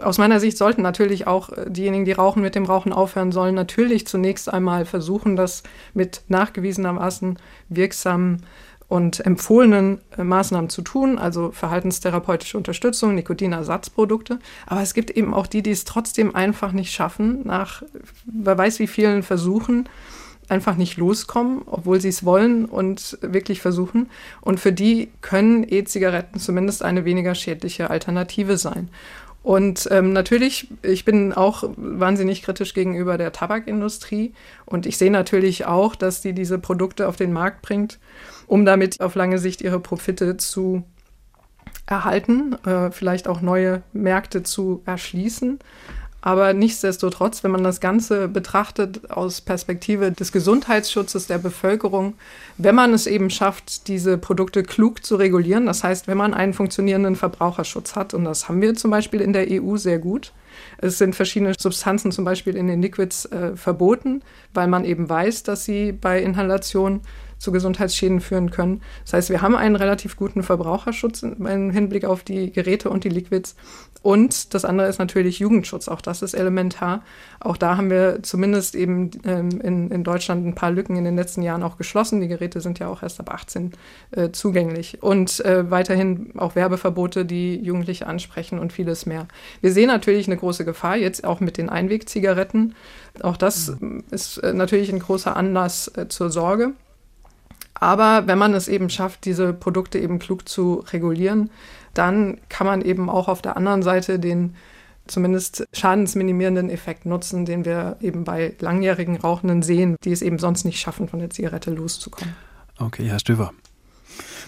aus 0.00 0.18
meiner 0.18 0.40
Sicht, 0.40 0.58
sollten 0.58 0.82
natürlich 0.82 1.26
auch 1.26 1.50
äh, 1.50 1.70
diejenigen, 1.70 2.04
die 2.04 2.12
rauchen, 2.12 2.42
mit 2.42 2.54
dem 2.54 2.64
Rauchen 2.64 2.92
aufhören 2.92 3.32
sollen, 3.32 3.54
natürlich 3.54 4.06
zunächst 4.06 4.52
einmal 4.52 4.84
versuchen, 4.84 5.36
das 5.36 5.62
mit 5.94 6.22
nachgewiesenermaßen 6.28 7.38
wirksamen 7.68 8.42
und 8.88 9.24
empfohlenen 9.24 10.00
äh, 10.16 10.24
Maßnahmen 10.24 10.70
zu 10.70 10.82
tun, 10.82 11.18
also 11.18 11.50
verhaltenstherapeutische 11.52 12.56
Unterstützung, 12.56 13.14
Nikotinersatzprodukte. 13.14 14.38
Aber 14.66 14.80
es 14.80 14.94
gibt 14.94 15.10
eben 15.10 15.34
auch 15.34 15.46
die, 15.46 15.62
die 15.62 15.70
es 15.70 15.84
trotzdem 15.84 16.34
einfach 16.34 16.72
nicht 16.72 16.92
schaffen, 16.92 17.42
nach 17.44 17.82
wer 18.24 18.56
weiß 18.56 18.78
wie 18.78 18.86
vielen 18.86 19.22
Versuchen, 19.22 19.88
einfach 20.48 20.76
nicht 20.76 20.96
loskommen, 20.96 21.62
obwohl 21.66 22.00
sie 22.00 22.08
es 22.08 22.24
wollen 22.24 22.64
und 22.64 23.18
wirklich 23.20 23.60
versuchen. 23.60 24.08
Und 24.40 24.60
für 24.60 24.72
die 24.72 25.10
können 25.20 25.66
E-Zigaretten 25.68 26.38
zumindest 26.40 26.82
eine 26.82 27.04
weniger 27.04 27.34
schädliche 27.34 27.90
Alternative 27.90 28.56
sein. 28.56 28.88
Und 29.42 29.88
ähm, 29.90 30.12
natürlich, 30.12 30.68
ich 30.82 31.04
bin 31.04 31.32
auch 31.32 31.64
wahnsinnig 31.76 32.42
kritisch 32.42 32.74
gegenüber 32.74 33.16
der 33.16 33.32
Tabakindustrie 33.32 34.34
und 34.66 34.84
ich 34.84 34.98
sehe 34.98 35.10
natürlich 35.10 35.64
auch, 35.64 35.94
dass 35.94 36.20
die 36.20 36.32
diese 36.32 36.58
Produkte 36.58 37.08
auf 37.08 37.16
den 37.16 37.32
Markt 37.32 37.62
bringt, 37.62 37.98
um 38.46 38.64
damit 38.66 39.00
auf 39.00 39.14
lange 39.14 39.38
Sicht 39.38 39.62
ihre 39.62 39.80
Profite 39.80 40.36
zu 40.36 40.82
erhalten, 41.86 42.56
äh, 42.66 42.90
vielleicht 42.90 43.28
auch 43.28 43.40
neue 43.40 43.82
Märkte 43.92 44.42
zu 44.42 44.82
erschließen. 44.84 45.60
Aber 46.28 46.52
nichtsdestotrotz, 46.52 47.42
wenn 47.42 47.52
man 47.52 47.64
das 47.64 47.80
Ganze 47.80 48.28
betrachtet 48.28 49.10
aus 49.10 49.40
Perspektive 49.40 50.12
des 50.12 50.30
Gesundheitsschutzes 50.30 51.26
der 51.26 51.38
Bevölkerung, 51.38 52.16
wenn 52.58 52.74
man 52.74 52.92
es 52.92 53.06
eben 53.06 53.30
schafft, 53.30 53.88
diese 53.88 54.18
Produkte 54.18 54.62
klug 54.62 55.06
zu 55.06 55.16
regulieren, 55.16 55.64
das 55.64 55.84
heißt, 55.84 56.06
wenn 56.06 56.18
man 56.18 56.34
einen 56.34 56.52
funktionierenden 56.52 57.16
Verbraucherschutz 57.16 57.96
hat, 57.96 58.12
und 58.12 58.24
das 58.24 58.46
haben 58.46 58.60
wir 58.60 58.74
zum 58.74 58.90
Beispiel 58.90 59.22
in 59.22 59.32
der 59.32 59.46
EU 59.50 59.78
sehr 59.78 59.98
gut, 59.98 60.34
es 60.76 60.98
sind 60.98 61.16
verschiedene 61.16 61.54
Substanzen 61.58 62.12
zum 62.12 62.26
Beispiel 62.26 62.56
in 62.56 62.66
den 62.66 62.82
Liquids 62.82 63.24
äh, 63.24 63.56
verboten, 63.56 64.20
weil 64.52 64.68
man 64.68 64.84
eben 64.84 65.08
weiß, 65.08 65.44
dass 65.44 65.64
sie 65.64 65.92
bei 65.92 66.20
Inhalation 66.20 67.00
zu 67.38 67.52
Gesundheitsschäden 67.52 68.20
führen 68.20 68.50
können. 68.50 68.82
Das 69.04 69.14
heißt, 69.14 69.30
wir 69.30 69.42
haben 69.42 69.56
einen 69.56 69.76
relativ 69.76 70.16
guten 70.16 70.42
Verbraucherschutz 70.42 71.22
im 71.22 71.70
Hinblick 71.70 72.04
auf 72.04 72.24
die 72.24 72.52
Geräte 72.52 72.90
und 72.90 73.04
die 73.04 73.08
Liquids. 73.08 73.54
Und 74.02 74.54
das 74.54 74.64
andere 74.64 74.88
ist 74.88 74.98
natürlich 74.98 75.38
Jugendschutz. 75.38 75.88
Auch 75.88 76.00
das 76.00 76.22
ist 76.22 76.34
elementar. 76.34 77.02
Auch 77.40 77.56
da 77.56 77.76
haben 77.76 77.90
wir 77.90 78.22
zumindest 78.22 78.74
eben 78.74 79.10
ähm, 79.24 79.60
in, 79.60 79.90
in 79.90 80.04
Deutschland 80.04 80.46
ein 80.46 80.54
paar 80.54 80.70
Lücken 80.70 80.96
in 80.96 81.04
den 81.04 81.16
letzten 81.16 81.42
Jahren 81.42 81.62
auch 81.62 81.76
geschlossen. 81.76 82.20
Die 82.20 82.28
Geräte 82.28 82.60
sind 82.60 82.78
ja 82.78 82.88
auch 82.88 83.02
erst 83.02 83.18
ab 83.18 83.32
18 83.32 83.72
äh, 84.12 84.30
zugänglich. 84.30 85.02
Und 85.02 85.44
äh, 85.44 85.68
weiterhin 85.70 86.32
auch 86.38 86.54
Werbeverbote, 86.54 87.24
die 87.24 87.56
Jugendliche 87.56 88.06
ansprechen 88.06 88.58
und 88.58 88.72
vieles 88.72 89.04
mehr. 89.04 89.26
Wir 89.60 89.72
sehen 89.72 89.88
natürlich 89.88 90.28
eine 90.28 90.36
große 90.36 90.64
Gefahr 90.64 90.96
jetzt 90.96 91.24
auch 91.24 91.40
mit 91.40 91.58
den 91.58 91.68
Einwegzigaretten. 91.68 92.74
Auch 93.22 93.36
das 93.36 93.80
mhm. 93.80 94.04
ist 94.10 94.38
äh, 94.38 94.52
natürlich 94.52 94.92
ein 94.92 95.00
großer 95.00 95.36
Anlass 95.36 95.88
äh, 95.96 96.08
zur 96.08 96.30
Sorge. 96.30 96.72
Aber 97.80 98.26
wenn 98.26 98.38
man 98.38 98.54
es 98.54 98.68
eben 98.68 98.90
schafft, 98.90 99.24
diese 99.24 99.52
Produkte 99.52 99.98
eben 99.98 100.18
klug 100.18 100.48
zu 100.48 100.84
regulieren, 100.92 101.50
dann 101.94 102.38
kann 102.48 102.66
man 102.66 102.82
eben 102.82 103.08
auch 103.08 103.28
auf 103.28 103.42
der 103.42 103.56
anderen 103.56 103.82
Seite 103.82 104.18
den 104.18 104.54
zumindest 105.06 105.66
schadensminimierenden 105.72 106.70
Effekt 106.70 107.06
nutzen, 107.06 107.44
den 107.44 107.64
wir 107.64 107.96
eben 108.00 108.24
bei 108.24 108.54
langjährigen 108.60 109.16
Rauchenden 109.16 109.62
sehen, 109.62 109.96
die 110.04 110.12
es 110.12 110.22
eben 110.22 110.38
sonst 110.38 110.64
nicht 110.64 110.80
schaffen, 110.80 111.08
von 111.08 111.18
der 111.18 111.30
Zigarette 111.30 111.70
loszukommen. 111.70 112.34
Okay, 112.78 113.06
Herr 113.06 113.18
Stöver. 113.18 113.52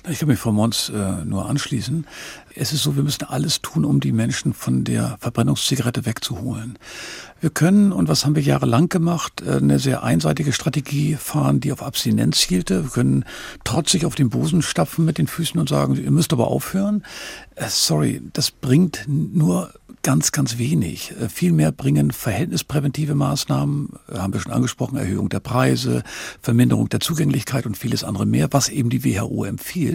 Ich 0.08 0.18
kann 0.18 0.28
mich 0.28 0.38
Frau 0.38 0.50
Mons 0.50 0.88
äh, 0.88 1.24
nur 1.26 1.46
anschließen. 1.46 2.06
Es 2.54 2.72
ist 2.72 2.82
so, 2.82 2.96
wir 2.96 3.02
müssen 3.02 3.24
alles 3.24 3.60
tun, 3.60 3.84
um 3.84 4.00
die 4.00 4.12
Menschen 4.12 4.54
von 4.54 4.82
der 4.84 5.18
Verbrennungszigarette 5.20 6.06
wegzuholen. 6.06 6.78
Wir 7.40 7.50
können, 7.50 7.92
und 7.92 8.08
was 8.08 8.24
haben 8.24 8.34
wir 8.34 8.42
jahrelang 8.42 8.88
gemacht, 8.88 9.42
äh, 9.46 9.56
eine 9.56 9.78
sehr 9.78 10.02
einseitige 10.02 10.52
Strategie 10.52 11.16
fahren, 11.16 11.60
die 11.60 11.70
auf 11.70 11.82
Abstinenz 11.82 12.38
zielte. 12.38 12.84
Wir 12.84 12.90
können 12.90 13.24
trotzig 13.64 14.06
auf 14.06 14.14
den 14.14 14.30
Bosen 14.30 14.62
stapfen 14.62 15.04
mit 15.04 15.18
den 15.18 15.26
Füßen 15.26 15.60
und 15.60 15.68
sagen, 15.68 15.94
ihr 15.96 16.10
müsst 16.10 16.32
aber 16.32 16.48
aufhören. 16.48 17.04
Äh, 17.56 17.66
sorry, 17.68 18.22
das 18.32 18.50
bringt 18.50 19.04
nur 19.06 19.70
ganz, 20.02 20.32
ganz 20.32 20.58
wenig. 20.58 21.12
Äh, 21.20 21.28
Vielmehr 21.28 21.72
bringen 21.72 22.10
verhältnispräventive 22.10 23.14
Maßnahmen, 23.14 23.90
haben 24.12 24.32
wir 24.32 24.40
schon 24.40 24.52
angesprochen, 24.52 24.96
Erhöhung 24.96 25.28
der 25.28 25.40
Preise, 25.40 26.02
Verminderung 26.40 26.88
der 26.88 27.00
Zugänglichkeit 27.00 27.66
und 27.66 27.76
vieles 27.76 28.04
andere 28.04 28.26
mehr, 28.26 28.48
was 28.52 28.68
eben 28.68 28.90
die 28.90 29.04
WHO 29.04 29.44
empfiehlt. 29.44 29.89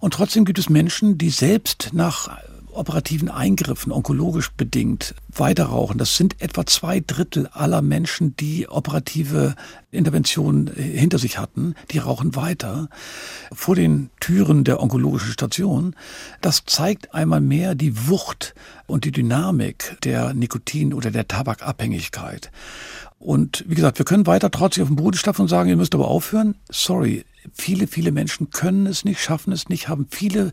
Und 0.00 0.14
trotzdem 0.14 0.44
gibt 0.44 0.58
es 0.58 0.68
Menschen, 0.68 1.18
die 1.18 1.30
selbst 1.30 1.90
nach 1.92 2.28
operativen 2.74 3.30
Eingriffen, 3.30 3.92
onkologisch 3.92 4.50
bedingt, 4.50 5.14
weiterrauchen. 5.28 5.98
Das 5.98 6.16
sind 6.16 6.40
etwa 6.42 6.66
zwei 6.66 7.00
Drittel 7.00 7.46
aller 7.46 7.82
Menschen, 7.82 8.36
die 8.36 8.68
operative 8.68 9.54
Interventionen 9.90 10.68
hinter 10.74 11.18
sich 11.18 11.38
hatten. 11.38 11.74
Die 11.90 11.98
rauchen 11.98 12.34
weiter 12.36 12.88
vor 13.52 13.76
den 13.76 14.10
Türen 14.20 14.64
der 14.64 14.82
onkologischen 14.82 15.32
Station. 15.32 15.94
Das 16.40 16.64
zeigt 16.66 17.14
einmal 17.14 17.40
mehr 17.40 17.74
die 17.74 18.08
Wucht 18.08 18.54
und 18.86 19.04
die 19.04 19.12
Dynamik 19.12 19.96
der 20.02 20.34
Nikotin- 20.34 20.94
oder 20.94 21.10
der 21.10 21.28
Tabakabhängigkeit. 21.28 22.50
Und 23.18 23.64
wie 23.66 23.74
gesagt, 23.74 23.98
wir 23.98 24.04
können 24.04 24.26
weiter 24.26 24.50
trotzig 24.50 24.82
auf 24.82 24.88
den 24.88 24.96
Boden 24.96 25.16
stapfen 25.16 25.42
und 25.42 25.48
sagen, 25.48 25.70
ihr 25.70 25.76
müsst 25.76 25.94
aber 25.94 26.08
aufhören. 26.08 26.56
Sorry, 26.70 27.24
viele, 27.52 27.86
viele 27.86 28.12
Menschen 28.12 28.50
können 28.50 28.86
es 28.86 29.04
nicht, 29.04 29.20
schaffen 29.20 29.52
es 29.52 29.68
nicht, 29.68 29.88
haben 29.88 30.06
viele 30.10 30.50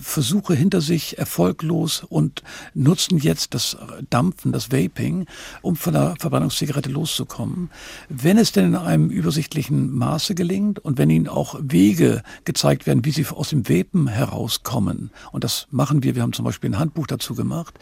Versuche 0.00 0.54
hinter 0.54 0.80
sich 0.80 1.18
erfolglos 1.18 2.02
und 2.08 2.42
nutzen 2.72 3.18
jetzt 3.18 3.52
das 3.54 3.76
Dampfen, 4.08 4.52
das 4.52 4.72
Vaping, 4.72 5.26
um 5.60 5.76
von 5.76 5.92
der 5.92 6.14
Verbrennungszigarette 6.18 6.88
loszukommen. 6.88 7.70
Wenn 8.08 8.38
es 8.38 8.52
denn 8.52 8.66
in 8.66 8.76
einem 8.76 9.10
übersichtlichen 9.10 9.92
Maße 9.92 10.34
gelingt 10.34 10.78
und 10.78 10.98
wenn 10.98 11.10
ihnen 11.10 11.28
auch 11.28 11.58
Wege 11.60 12.22
gezeigt 12.44 12.86
werden, 12.86 13.04
wie 13.04 13.10
sie 13.10 13.26
aus 13.26 13.50
dem 13.50 13.68
Vapen 13.68 14.08
herauskommen, 14.08 15.10
und 15.30 15.44
das 15.44 15.66
machen 15.70 16.02
wir, 16.02 16.14
wir 16.14 16.22
haben 16.22 16.32
zum 16.32 16.44
Beispiel 16.44 16.70
ein 16.70 16.78
Handbuch 16.78 17.06
dazu 17.06 17.34
gemacht, 17.34 17.78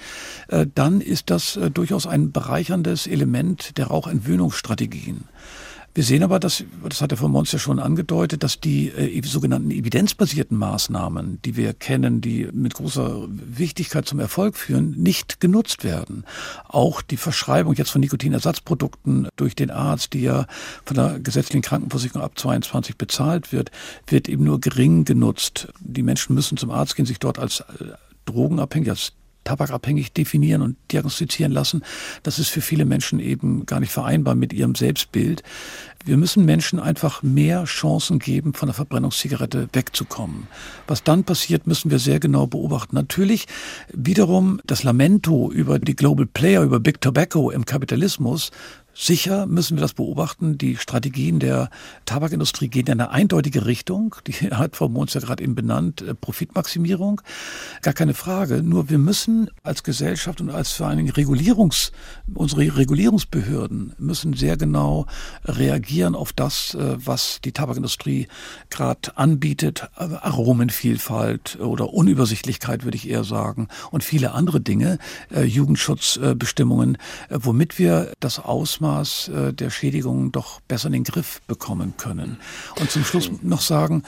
äh, 0.48 0.66
dann 0.74 1.00
ist 1.00 1.30
das 1.30 1.56
äh, 1.56 1.70
durchaus 1.70 2.06
ein 2.06 2.32
bereicherndes 2.32 3.06
Element 3.06 3.78
der 3.78 3.86
Rauchentwöhnungsstrategien. 3.86 5.24
Wir 5.92 6.04
sehen 6.04 6.22
aber, 6.22 6.38
dass, 6.38 6.62
das 6.88 7.02
hat 7.02 7.10
der 7.10 7.18
von 7.18 7.32
Mons 7.32 7.50
ja 7.50 7.58
schon 7.58 7.80
angedeutet, 7.80 8.44
dass 8.44 8.60
die 8.60 8.88
äh, 8.90 9.20
sogenannten 9.24 9.72
evidenzbasierten 9.72 10.56
Maßnahmen, 10.56 11.42
die 11.42 11.56
wir 11.56 11.74
kennen, 11.74 12.20
die 12.20 12.48
mit 12.52 12.74
großer 12.74 13.26
Wichtigkeit 13.28 14.06
zum 14.06 14.20
Erfolg 14.20 14.56
führen, 14.56 14.92
nicht 14.92 15.40
genutzt 15.40 15.82
werden. 15.82 16.24
Auch 16.68 17.02
die 17.02 17.16
Verschreibung 17.16 17.74
jetzt 17.74 17.90
von 17.90 18.00
Nikotinersatzprodukten 18.02 19.28
durch 19.34 19.56
den 19.56 19.72
Arzt, 19.72 20.12
die 20.12 20.22
ja 20.22 20.46
von 20.84 20.94
der 20.94 21.18
gesetzlichen 21.18 21.62
Krankenversicherung 21.62 22.22
ab 22.22 22.38
22 22.38 22.96
bezahlt 22.96 23.50
wird, 23.50 23.72
wird 24.06 24.28
eben 24.28 24.44
nur 24.44 24.60
gering 24.60 25.04
genutzt. 25.04 25.72
Die 25.80 26.04
Menschen 26.04 26.36
müssen 26.36 26.56
zum 26.56 26.70
Arzt 26.70 26.94
gehen, 26.94 27.06
sich 27.06 27.18
dort 27.18 27.40
als 27.40 27.60
äh, 27.60 27.64
drogenabhängig, 28.26 28.90
als 28.90 29.12
tabakabhängig 29.50 30.12
definieren 30.12 30.62
und 30.62 30.76
diagnostizieren 30.92 31.52
lassen. 31.52 31.82
Das 32.22 32.38
ist 32.38 32.50
für 32.50 32.60
viele 32.60 32.84
Menschen 32.84 33.18
eben 33.18 33.66
gar 33.66 33.80
nicht 33.80 33.92
vereinbar 33.92 34.36
mit 34.36 34.52
ihrem 34.52 34.76
Selbstbild. 34.76 35.42
Wir 36.04 36.16
müssen 36.16 36.46
Menschen 36.46 36.78
einfach 36.78 37.22
mehr 37.22 37.64
Chancen 37.64 38.20
geben, 38.20 38.54
von 38.54 38.68
der 38.68 38.74
Verbrennungszigarette 38.74 39.68
wegzukommen. 39.72 40.46
Was 40.86 41.04
dann 41.04 41.24
passiert, 41.24 41.66
müssen 41.66 41.90
wir 41.90 41.98
sehr 41.98 42.20
genau 42.20 42.46
beobachten. 42.46 42.94
Natürlich 42.94 43.46
wiederum 43.92 44.60
das 44.64 44.82
Lamento 44.82 45.50
über 45.50 45.78
die 45.78 45.96
Global 45.96 46.26
Player, 46.26 46.62
über 46.62 46.80
Big 46.80 47.00
Tobacco 47.02 47.50
im 47.50 47.66
Kapitalismus 47.66 48.50
Sicher 48.92 49.46
müssen 49.46 49.76
wir 49.76 49.82
das 49.82 49.94
beobachten. 49.94 50.58
Die 50.58 50.76
Strategien 50.76 51.38
der 51.38 51.70
Tabakindustrie 52.06 52.68
gehen 52.68 52.86
in 52.86 53.00
eine 53.00 53.10
eindeutige 53.10 53.66
Richtung. 53.66 54.16
Die 54.26 54.32
hat 54.50 54.76
Frau 54.76 54.88
Mons 54.88 55.14
ja 55.14 55.20
gerade 55.20 55.42
eben 55.42 55.54
benannt, 55.54 56.02
äh, 56.02 56.14
Profitmaximierung. 56.14 57.20
Gar 57.82 57.94
keine 57.94 58.14
Frage. 58.14 58.62
Nur 58.62 58.90
wir 58.90 58.98
müssen 58.98 59.48
als 59.62 59.84
Gesellschaft 59.84 60.40
und 60.40 60.50
als 60.50 60.72
vor 60.72 60.88
allen 60.88 60.98
Dingen 60.98 61.10
Regulierungs, 61.10 61.92
unsere 62.34 62.76
Regulierungsbehörden 62.76 63.94
müssen 63.98 64.34
sehr 64.34 64.56
genau 64.56 65.06
reagieren 65.44 66.14
auf 66.16 66.32
das, 66.32 66.74
äh, 66.74 66.96
was 66.96 67.40
die 67.44 67.52
Tabakindustrie 67.52 68.26
gerade 68.70 69.16
anbietet. 69.16 69.88
Aromenvielfalt 69.94 71.58
oder 71.60 71.92
Unübersichtlichkeit, 71.94 72.84
würde 72.84 72.96
ich 72.96 73.08
eher 73.08 73.24
sagen. 73.24 73.68
Und 73.92 74.02
viele 74.02 74.32
andere 74.32 74.60
Dinge, 74.60 74.98
äh, 75.32 75.44
Jugendschutzbestimmungen, 75.44 76.98
womit 77.30 77.78
wir 77.78 78.12
das 78.20 78.40
Ausmaß 78.40 78.79
Ausmaß 78.80 79.28
äh, 79.28 79.52
der 79.52 79.70
Schädigungen 79.70 80.32
doch 80.32 80.60
besser 80.60 80.86
in 80.86 80.94
den 80.94 81.04
Griff 81.04 81.42
bekommen 81.46 81.94
können. 81.98 82.38
Und 82.80 82.90
zum 82.90 83.04
Schluss 83.04 83.30
noch 83.42 83.60
sagen, 83.60 84.02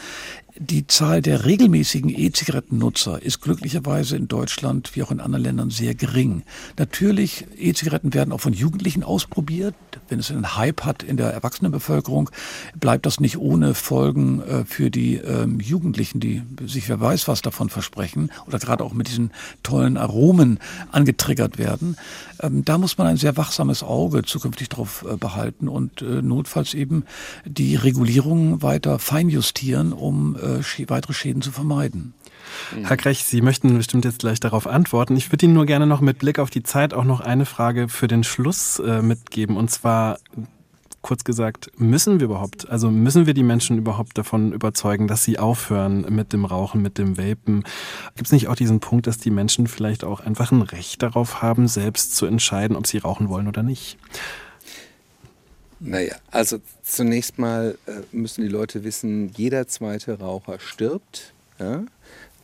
die 0.58 0.86
Zahl 0.86 1.22
der 1.22 1.46
regelmäßigen 1.46 2.10
E-Zigarettennutzer 2.10 3.22
ist 3.22 3.40
glücklicherweise 3.40 4.16
in 4.16 4.28
Deutschland 4.28 4.94
wie 4.94 5.02
auch 5.02 5.10
in 5.10 5.20
anderen 5.20 5.44
Ländern 5.44 5.70
sehr 5.70 5.94
gering. 5.94 6.42
Natürlich, 6.78 7.46
E-Zigaretten 7.58 8.12
werden 8.12 8.32
auch 8.32 8.40
von 8.40 8.52
Jugendlichen 8.52 9.02
ausprobiert. 9.02 9.74
Wenn 10.08 10.18
es 10.18 10.30
einen 10.30 10.56
Hype 10.56 10.84
hat 10.84 11.02
in 11.02 11.16
der 11.16 11.32
Erwachsenenbevölkerung, 11.32 12.30
bleibt 12.78 13.06
das 13.06 13.18
nicht 13.18 13.38
ohne 13.38 13.74
Folgen 13.74 14.42
äh, 14.42 14.64
für 14.66 14.90
die 14.90 15.16
ähm, 15.16 15.58
Jugendlichen, 15.58 16.20
die 16.20 16.42
sich 16.66 16.88
wer 16.88 17.00
weiß 17.00 17.28
was 17.28 17.40
davon 17.40 17.70
versprechen 17.70 18.30
oder 18.46 18.58
gerade 18.58 18.84
auch 18.84 18.92
mit 18.92 19.08
diesen 19.08 19.30
tollen 19.62 19.96
Aromen 19.96 20.58
angetriggert 20.90 21.56
werden. 21.56 21.96
Ähm, 22.40 22.64
da 22.64 22.76
muss 22.76 22.98
man 22.98 23.06
ein 23.06 23.16
sehr 23.16 23.36
wachsames 23.38 23.82
Auge 23.82 24.22
zukünftig 24.22 24.68
drauf 24.68 25.04
äh, 25.08 25.16
behalten 25.16 25.68
und 25.68 26.02
äh, 26.02 26.20
notfalls 26.20 26.74
eben 26.74 27.04
die 27.46 27.76
Regulierungen 27.76 28.60
weiter 28.60 28.98
feinjustieren, 28.98 29.92
um 29.92 30.36
äh, 30.42 30.88
weitere 30.88 31.12
Schäden 31.12 31.42
zu 31.42 31.52
vermeiden. 31.52 32.14
Mhm. 32.74 32.86
Herr 32.86 32.96
Krech, 32.96 33.24
Sie 33.24 33.40
möchten 33.40 33.76
bestimmt 33.76 34.04
jetzt 34.04 34.20
gleich 34.20 34.40
darauf 34.40 34.66
antworten. 34.66 35.16
Ich 35.16 35.30
würde 35.32 35.46
Ihnen 35.46 35.54
nur 35.54 35.66
gerne 35.66 35.86
noch 35.86 36.00
mit 36.00 36.18
Blick 36.18 36.38
auf 36.38 36.50
die 36.50 36.62
Zeit 36.62 36.94
auch 36.94 37.04
noch 37.04 37.20
eine 37.20 37.46
Frage 37.46 37.88
für 37.88 38.08
den 38.08 38.24
Schluss 38.24 38.78
äh, 38.78 39.02
mitgeben. 39.02 39.56
Und 39.56 39.70
zwar, 39.70 40.18
kurz 41.00 41.24
gesagt, 41.24 41.70
müssen 41.76 42.20
wir 42.20 42.26
überhaupt, 42.26 42.68
also 42.70 42.90
müssen 42.90 43.26
wir 43.26 43.34
die 43.34 43.42
Menschen 43.42 43.78
überhaupt 43.78 44.16
davon 44.18 44.52
überzeugen, 44.52 45.08
dass 45.08 45.24
sie 45.24 45.38
aufhören 45.38 46.06
mit 46.08 46.32
dem 46.32 46.44
Rauchen, 46.44 46.82
mit 46.82 46.98
dem 46.98 47.18
Vapen? 47.18 47.64
Gibt 48.16 48.26
es 48.26 48.32
nicht 48.32 48.48
auch 48.48 48.56
diesen 48.56 48.80
Punkt, 48.80 49.06
dass 49.06 49.18
die 49.18 49.30
Menschen 49.30 49.66
vielleicht 49.66 50.04
auch 50.04 50.20
einfach 50.20 50.52
ein 50.52 50.62
Recht 50.62 51.02
darauf 51.02 51.42
haben, 51.42 51.68
selbst 51.68 52.16
zu 52.16 52.26
entscheiden, 52.26 52.76
ob 52.76 52.86
sie 52.86 52.98
rauchen 52.98 53.28
wollen 53.28 53.48
oder 53.48 53.62
nicht? 53.62 53.98
Naja, 55.84 56.14
also 56.30 56.58
zunächst 56.84 57.38
mal 57.38 57.76
äh, 57.86 57.92
müssen 58.12 58.42
die 58.42 58.48
Leute 58.48 58.84
wissen, 58.84 59.32
jeder 59.36 59.66
zweite 59.66 60.20
Raucher 60.20 60.60
stirbt 60.60 61.34
ja, 61.58 61.84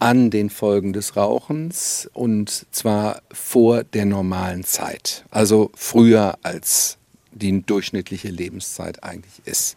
an 0.00 0.30
den 0.30 0.50
Folgen 0.50 0.92
des 0.92 1.16
Rauchens 1.16 2.10
und 2.14 2.66
zwar 2.72 3.22
vor 3.30 3.84
der 3.84 4.06
normalen 4.06 4.64
Zeit, 4.64 5.24
also 5.30 5.70
früher 5.76 6.36
als 6.42 6.97
die 7.32 7.62
durchschnittliche 7.62 8.28
Lebenszeit 8.28 9.02
eigentlich 9.04 9.40
ist. 9.44 9.76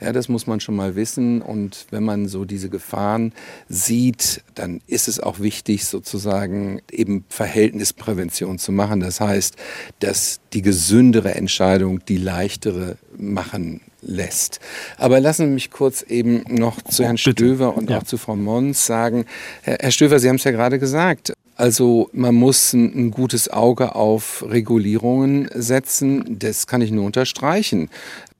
Ja, 0.00 0.12
das 0.12 0.28
muss 0.28 0.46
man 0.46 0.60
schon 0.60 0.76
mal 0.76 0.94
wissen. 0.94 1.42
Und 1.42 1.86
wenn 1.90 2.04
man 2.04 2.28
so 2.28 2.44
diese 2.44 2.68
Gefahren 2.68 3.32
sieht, 3.68 4.42
dann 4.54 4.80
ist 4.86 5.08
es 5.08 5.20
auch 5.20 5.40
wichtig, 5.40 5.86
sozusagen 5.86 6.80
eben 6.90 7.24
Verhältnisprävention 7.28 8.58
zu 8.58 8.72
machen. 8.72 9.00
Das 9.00 9.20
heißt, 9.20 9.56
dass 10.00 10.40
die 10.52 10.62
gesündere 10.62 11.34
Entscheidung 11.34 12.04
die 12.04 12.18
leichtere 12.18 12.96
machen 13.16 13.80
lässt. 14.02 14.60
Aber 14.96 15.20
lassen 15.20 15.46
Sie 15.46 15.52
mich 15.52 15.70
kurz 15.70 16.02
eben 16.02 16.42
noch 16.48 16.82
zu 16.82 17.04
Herrn 17.04 17.16
Bitte. 17.16 17.32
Stöver 17.32 17.76
und 17.76 17.90
ja. 17.90 17.98
auch 17.98 18.02
zu 18.02 18.18
Frau 18.18 18.36
Mons 18.36 18.86
sagen. 18.86 19.26
Herr 19.62 19.90
Stöver, 19.90 20.18
Sie 20.18 20.28
haben 20.28 20.36
es 20.36 20.44
ja 20.44 20.50
gerade 20.50 20.78
gesagt. 20.78 21.32
Also 21.56 22.08
man 22.12 22.34
muss 22.34 22.72
ein, 22.72 22.92
ein, 22.94 23.10
gutes 23.10 23.48
Auge 23.48 23.94
auf 23.94 24.44
Regulierungen 24.48 25.48
setzen. 25.54 26.38
Das 26.38 26.66
kann 26.66 26.80
ich 26.80 26.90
nur 26.90 27.04
unterstreichen. 27.04 27.90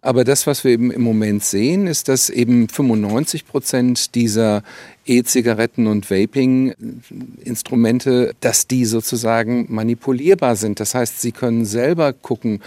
Aber 0.04 0.24
das, 0.24 0.48
was 0.48 0.64
wir 0.64 0.72
eben 0.72 0.90
im 0.90 1.02
Moment 1.02 1.44
sehen, 1.44 1.86
ist, 1.86 2.08
dass 2.08 2.28
eben 2.28 2.68
95 2.68 3.46
Prozent 3.46 4.16
dieser 4.16 4.64
E-Zigaretten 5.06 5.86
und 5.86 6.10
Vaping-Instrumente, 6.10 8.34
dass 8.40 8.66
die 8.66 8.84
sozusagen 8.84 9.66
manipulierbar 9.68 10.56
sind. 10.56 10.80
Das 10.80 10.96
heißt, 10.96 11.20
Sie 11.20 11.30
können 11.30 11.64
selber 11.64 12.12
gucken, 12.12 12.62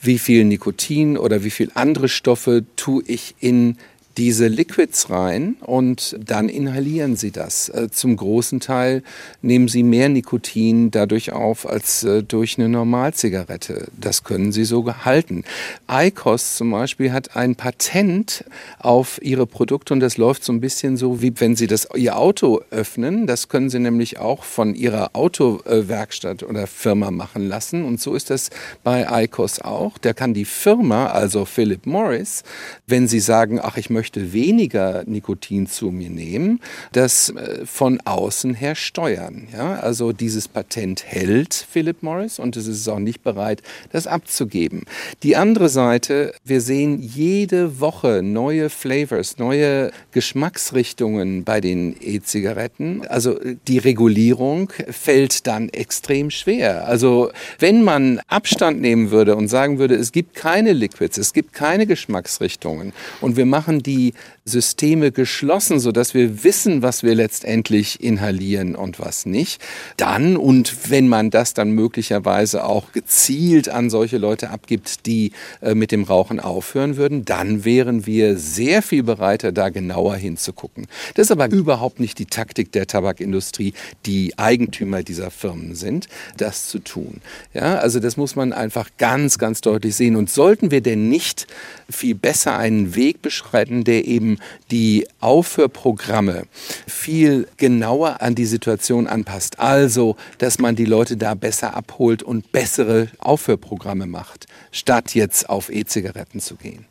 wie 0.00 0.18
viel 0.18 0.44
Nikotin 0.44 1.18
oder 1.18 1.42
wie 1.42 1.50
viel 1.50 1.72
andere 1.74 2.08
Stoffe 2.08 2.64
tue 2.76 3.02
ich 3.08 3.34
in 3.40 3.78
diese 4.16 4.48
Liquids 4.48 5.10
rein 5.10 5.56
und 5.60 6.16
dann 6.24 6.48
inhalieren 6.48 7.16
sie 7.16 7.30
das. 7.30 7.68
Äh, 7.68 7.90
zum 7.90 8.16
großen 8.16 8.60
Teil 8.60 9.02
nehmen 9.42 9.68
sie 9.68 9.82
mehr 9.82 10.08
Nikotin 10.08 10.90
dadurch 10.90 11.32
auf 11.32 11.68
als 11.68 12.02
äh, 12.02 12.22
durch 12.22 12.58
eine 12.58 12.68
Normalzigarette. 12.68 13.88
Das 14.00 14.24
können 14.24 14.52
sie 14.52 14.64
so 14.64 14.86
halten. 15.04 15.44
ICOS 15.90 16.56
zum 16.56 16.70
Beispiel 16.70 17.12
hat 17.12 17.36
ein 17.36 17.56
Patent 17.56 18.44
auf 18.78 19.20
ihre 19.22 19.46
Produkte 19.46 19.92
und 19.92 20.00
das 20.00 20.16
läuft 20.16 20.44
so 20.44 20.52
ein 20.52 20.60
bisschen 20.60 20.96
so, 20.96 21.20
wie 21.20 21.32
wenn 21.38 21.54
sie 21.54 21.66
das, 21.66 21.88
ihr 21.94 22.16
Auto 22.16 22.62
öffnen. 22.70 23.26
Das 23.26 23.48
können 23.48 23.68
sie 23.68 23.80
nämlich 23.80 24.18
auch 24.18 24.44
von 24.44 24.74
ihrer 24.74 25.10
Autowerkstatt 25.14 26.42
oder 26.42 26.66
Firma 26.66 27.10
machen 27.10 27.46
lassen. 27.48 27.84
Und 27.84 28.00
so 28.00 28.14
ist 28.14 28.30
das 28.30 28.50
bei 28.82 29.24
ICOS 29.24 29.60
auch. 29.60 29.98
Da 29.98 30.14
kann 30.14 30.32
die 30.32 30.44
Firma, 30.46 31.08
also 31.08 31.44
Philip 31.44 31.84
Morris, 31.84 32.44
wenn 32.86 33.08
sie 33.08 33.20
sagen, 33.20 33.60
ach, 33.62 33.76
ich 33.76 33.90
möchte 33.90 34.05
möchte 34.06 34.32
weniger 34.32 35.02
Nikotin 35.04 35.66
zu 35.66 35.90
mir 35.90 36.10
nehmen, 36.10 36.60
das 36.92 37.30
äh, 37.30 37.66
von 37.66 38.00
außen 38.04 38.54
her 38.54 38.76
steuern. 38.76 39.48
Ja? 39.52 39.80
Also 39.80 40.12
dieses 40.12 40.46
Patent 40.46 41.04
hält 41.04 41.54
Philip 41.54 42.04
Morris 42.04 42.38
und 42.38 42.56
es 42.56 42.68
ist 42.68 42.86
auch 42.86 43.00
nicht 43.00 43.24
bereit, 43.24 43.62
das 43.90 44.06
abzugeben. 44.06 44.84
Die 45.24 45.34
andere 45.34 45.68
Seite, 45.68 46.32
wir 46.44 46.60
sehen 46.60 47.02
jede 47.02 47.80
Woche 47.80 48.22
neue 48.22 48.70
Flavors, 48.70 49.38
neue 49.38 49.90
Geschmacksrichtungen 50.12 51.42
bei 51.42 51.60
den 51.60 51.96
E-Zigaretten. 52.00 53.04
Also 53.08 53.40
die 53.66 53.78
Regulierung 53.78 54.72
fällt 54.88 55.48
dann 55.48 55.68
extrem 55.70 56.30
schwer. 56.30 56.86
Also 56.86 57.32
wenn 57.58 57.82
man 57.82 58.20
Abstand 58.28 58.80
nehmen 58.80 59.10
würde 59.10 59.34
und 59.34 59.48
sagen 59.48 59.80
würde, 59.80 59.96
es 59.96 60.12
gibt 60.12 60.36
keine 60.36 60.74
Liquids, 60.74 61.18
es 61.18 61.32
gibt 61.32 61.54
keine 61.54 61.88
Geschmacksrichtungen 61.88 62.92
und 63.20 63.36
wir 63.36 63.46
machen 63.46 63.82
die 63.82 63.95
die 63.96 64.12
Systeme 64.48 65.10
geschlossen, 65.10 65.80
sodass 65.80 66.14
wir 66.14 66.44
wissen, 66.44 66.80
was 66.80 67.02
wir 67.02 67.16
letztendlich 67.16 68.00
inhalieren 68.00 68.76
und 68.76 69.00
was 69.00 69.26
nicht. 69.26 69.60
Dann, 69.96 70.36
und 70.36 70.88
wenn 70.90 71.08
man 71.08 71.30
das 71.30 71.52
dann 71.52 71.72
möglicherweise 71.72 72.64
auch 72.64 72.92
gezielt 72.92 73.68
an 73.68 73.90
solche 73.90 74.18
Leute 74.18 74.50
abgibt, 74.50 75.04
die 75.06 75.32
äh, 75.60 75.74
mit 75.74 75.90
dem 75.90 76.04
Rauchen 76.04 76.38
aufhören 76.38 76.96
würden, 76.96 77.24
dann 77.24 77.64
wären 77.64 78.06
wir 78.06 78.38
sehr 78.38 78.82
viel 78.82 79.02
bereiter, 79.02 79.50
da 79.50 79.68
genauer 79.68 80.14
hinzugucken. 80.14 80.86
Das 81.14 81.26
ist 81.26 81.32
aber 81.32 81.50
überhaupt 81.50 81.98
nicht 81.98 82.20
die 82.20 82.26
Taktik 82.26 82.70
der 82.70 82.86
Tabakindustrie, 82.86 83.74
die 84.06 84.38
Eigentümer 84.38 85.02
dieser 85.02 85.32
Firmen 85.32 85.74
sind, 85.74 86.08
das 86.36 86.68
zu 86.68 86.78
tun. 86.78 87.20
Ja, 87.52 87.78
also 87.78 87.98
das 87.98 88.16
muss 88.16 88.36
man 88.36 88.52
einfach 88.52 88.90
ganz, 88.96 89.38
ganz 89.38 89.60
deutlich 89.60 89.96
sehen. 89.96 90.14
Und 90.14 90.30
sollten 90.30 90.70
wir 90.70 90.82
denn 90.82 91.08
nicht 91.08 91.48
viel 91.90 92.14
besser 92.14 92.56
einen 92.56 92.94
Weg 92.94 93.22
beschreiten, 93.22 93.82
der 93.82 94.04
eben 94.06 94.35
die 94.70 95.06
Aufhörprogramme 95.20 96.44
viel 96.86 97.48
genauer 97.56 98.20
an 98.20 98.34
die 98.34 98.46
Situation 98.46 99.06
anpasst. 99.06 99.58
Also, 99.58 100.16
dass 100.38 100.58
man 100.58 100.76
die 100.76 100.84
Leute 100.84 101.16
da 101.16 101.34
besser 101.34 101.74
abholt 101.74 102.22
und 102.22 102.52
bessere 102.52 103.08
Aufhörprogramme 103.18 104.06
macht, 104.06 104.46
statt 104.72 105.14
jetzt 105.14 105.48
auf 105.48 105.70
E-Zigaretten 105.70 106.40
zu 106.40 106.56
gehen. 106.56 106.86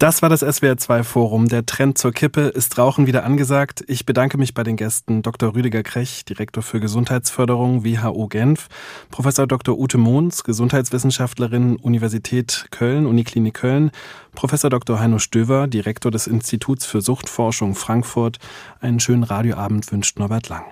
Das 0.00 0.22
war 0.22 0.30
das 0.30 0.42
SWR2 0.42 1.04
Forum. 1.04 1.48
Der 1.48 1.66
Trend 1.66 1.98
zur 1.98 2.12
Kippe 2.12 2.40
ist 2.40 2.78
Rauchen 2.78 3.06
wieder 3.06 3.22
angesagt. 3.22 3.84
Ich 3.86 4.06
bedanke 4.06 4.38
mich 4.38 4.54
bei 4.54 4.62
den 4.62 4.76
Gästen 4.76 5.20
Dr. 5.20 5.54
Rüdiger 5.54 5.82
Krech, 5.82 6.24
Direktor 6.24 6.62
für 6.62 6.80
Gesundheitsförderung 6.80 7.84
WHO 7.84 8.26
Genf, 8.28 8.68
Professor 9.10 9.46
Dr. 9.46 9.78
Ute 9.78 9.98
Mohns, 9.98 10.42
Gesundheitswissenschaftlerin 10.42 11.76
Universität 11.76 12.68
Köln, 12.70 13.04
Uniklinik 13.04 13.52
Köln, 13.52 13.90
Professor 14.34 14.70
Dr. 14.70 14.98
Heino 14.98 15.18
Stöver, 15.18 15.66
Direktor 15.66 16.10
des 16.10 16.26
Instituts 16.26 16.86
für 16.86 17.02
Suchtforschung 17.02 17.74
Frankfurt. 17.74 18.38
Einen 18.80 19.00
schönen 19.00 19.24
Radioabend 19.24 19.92
wünscht 19.92 20.18
Norbert 20.18 20.48
Lang. 20.48 20.64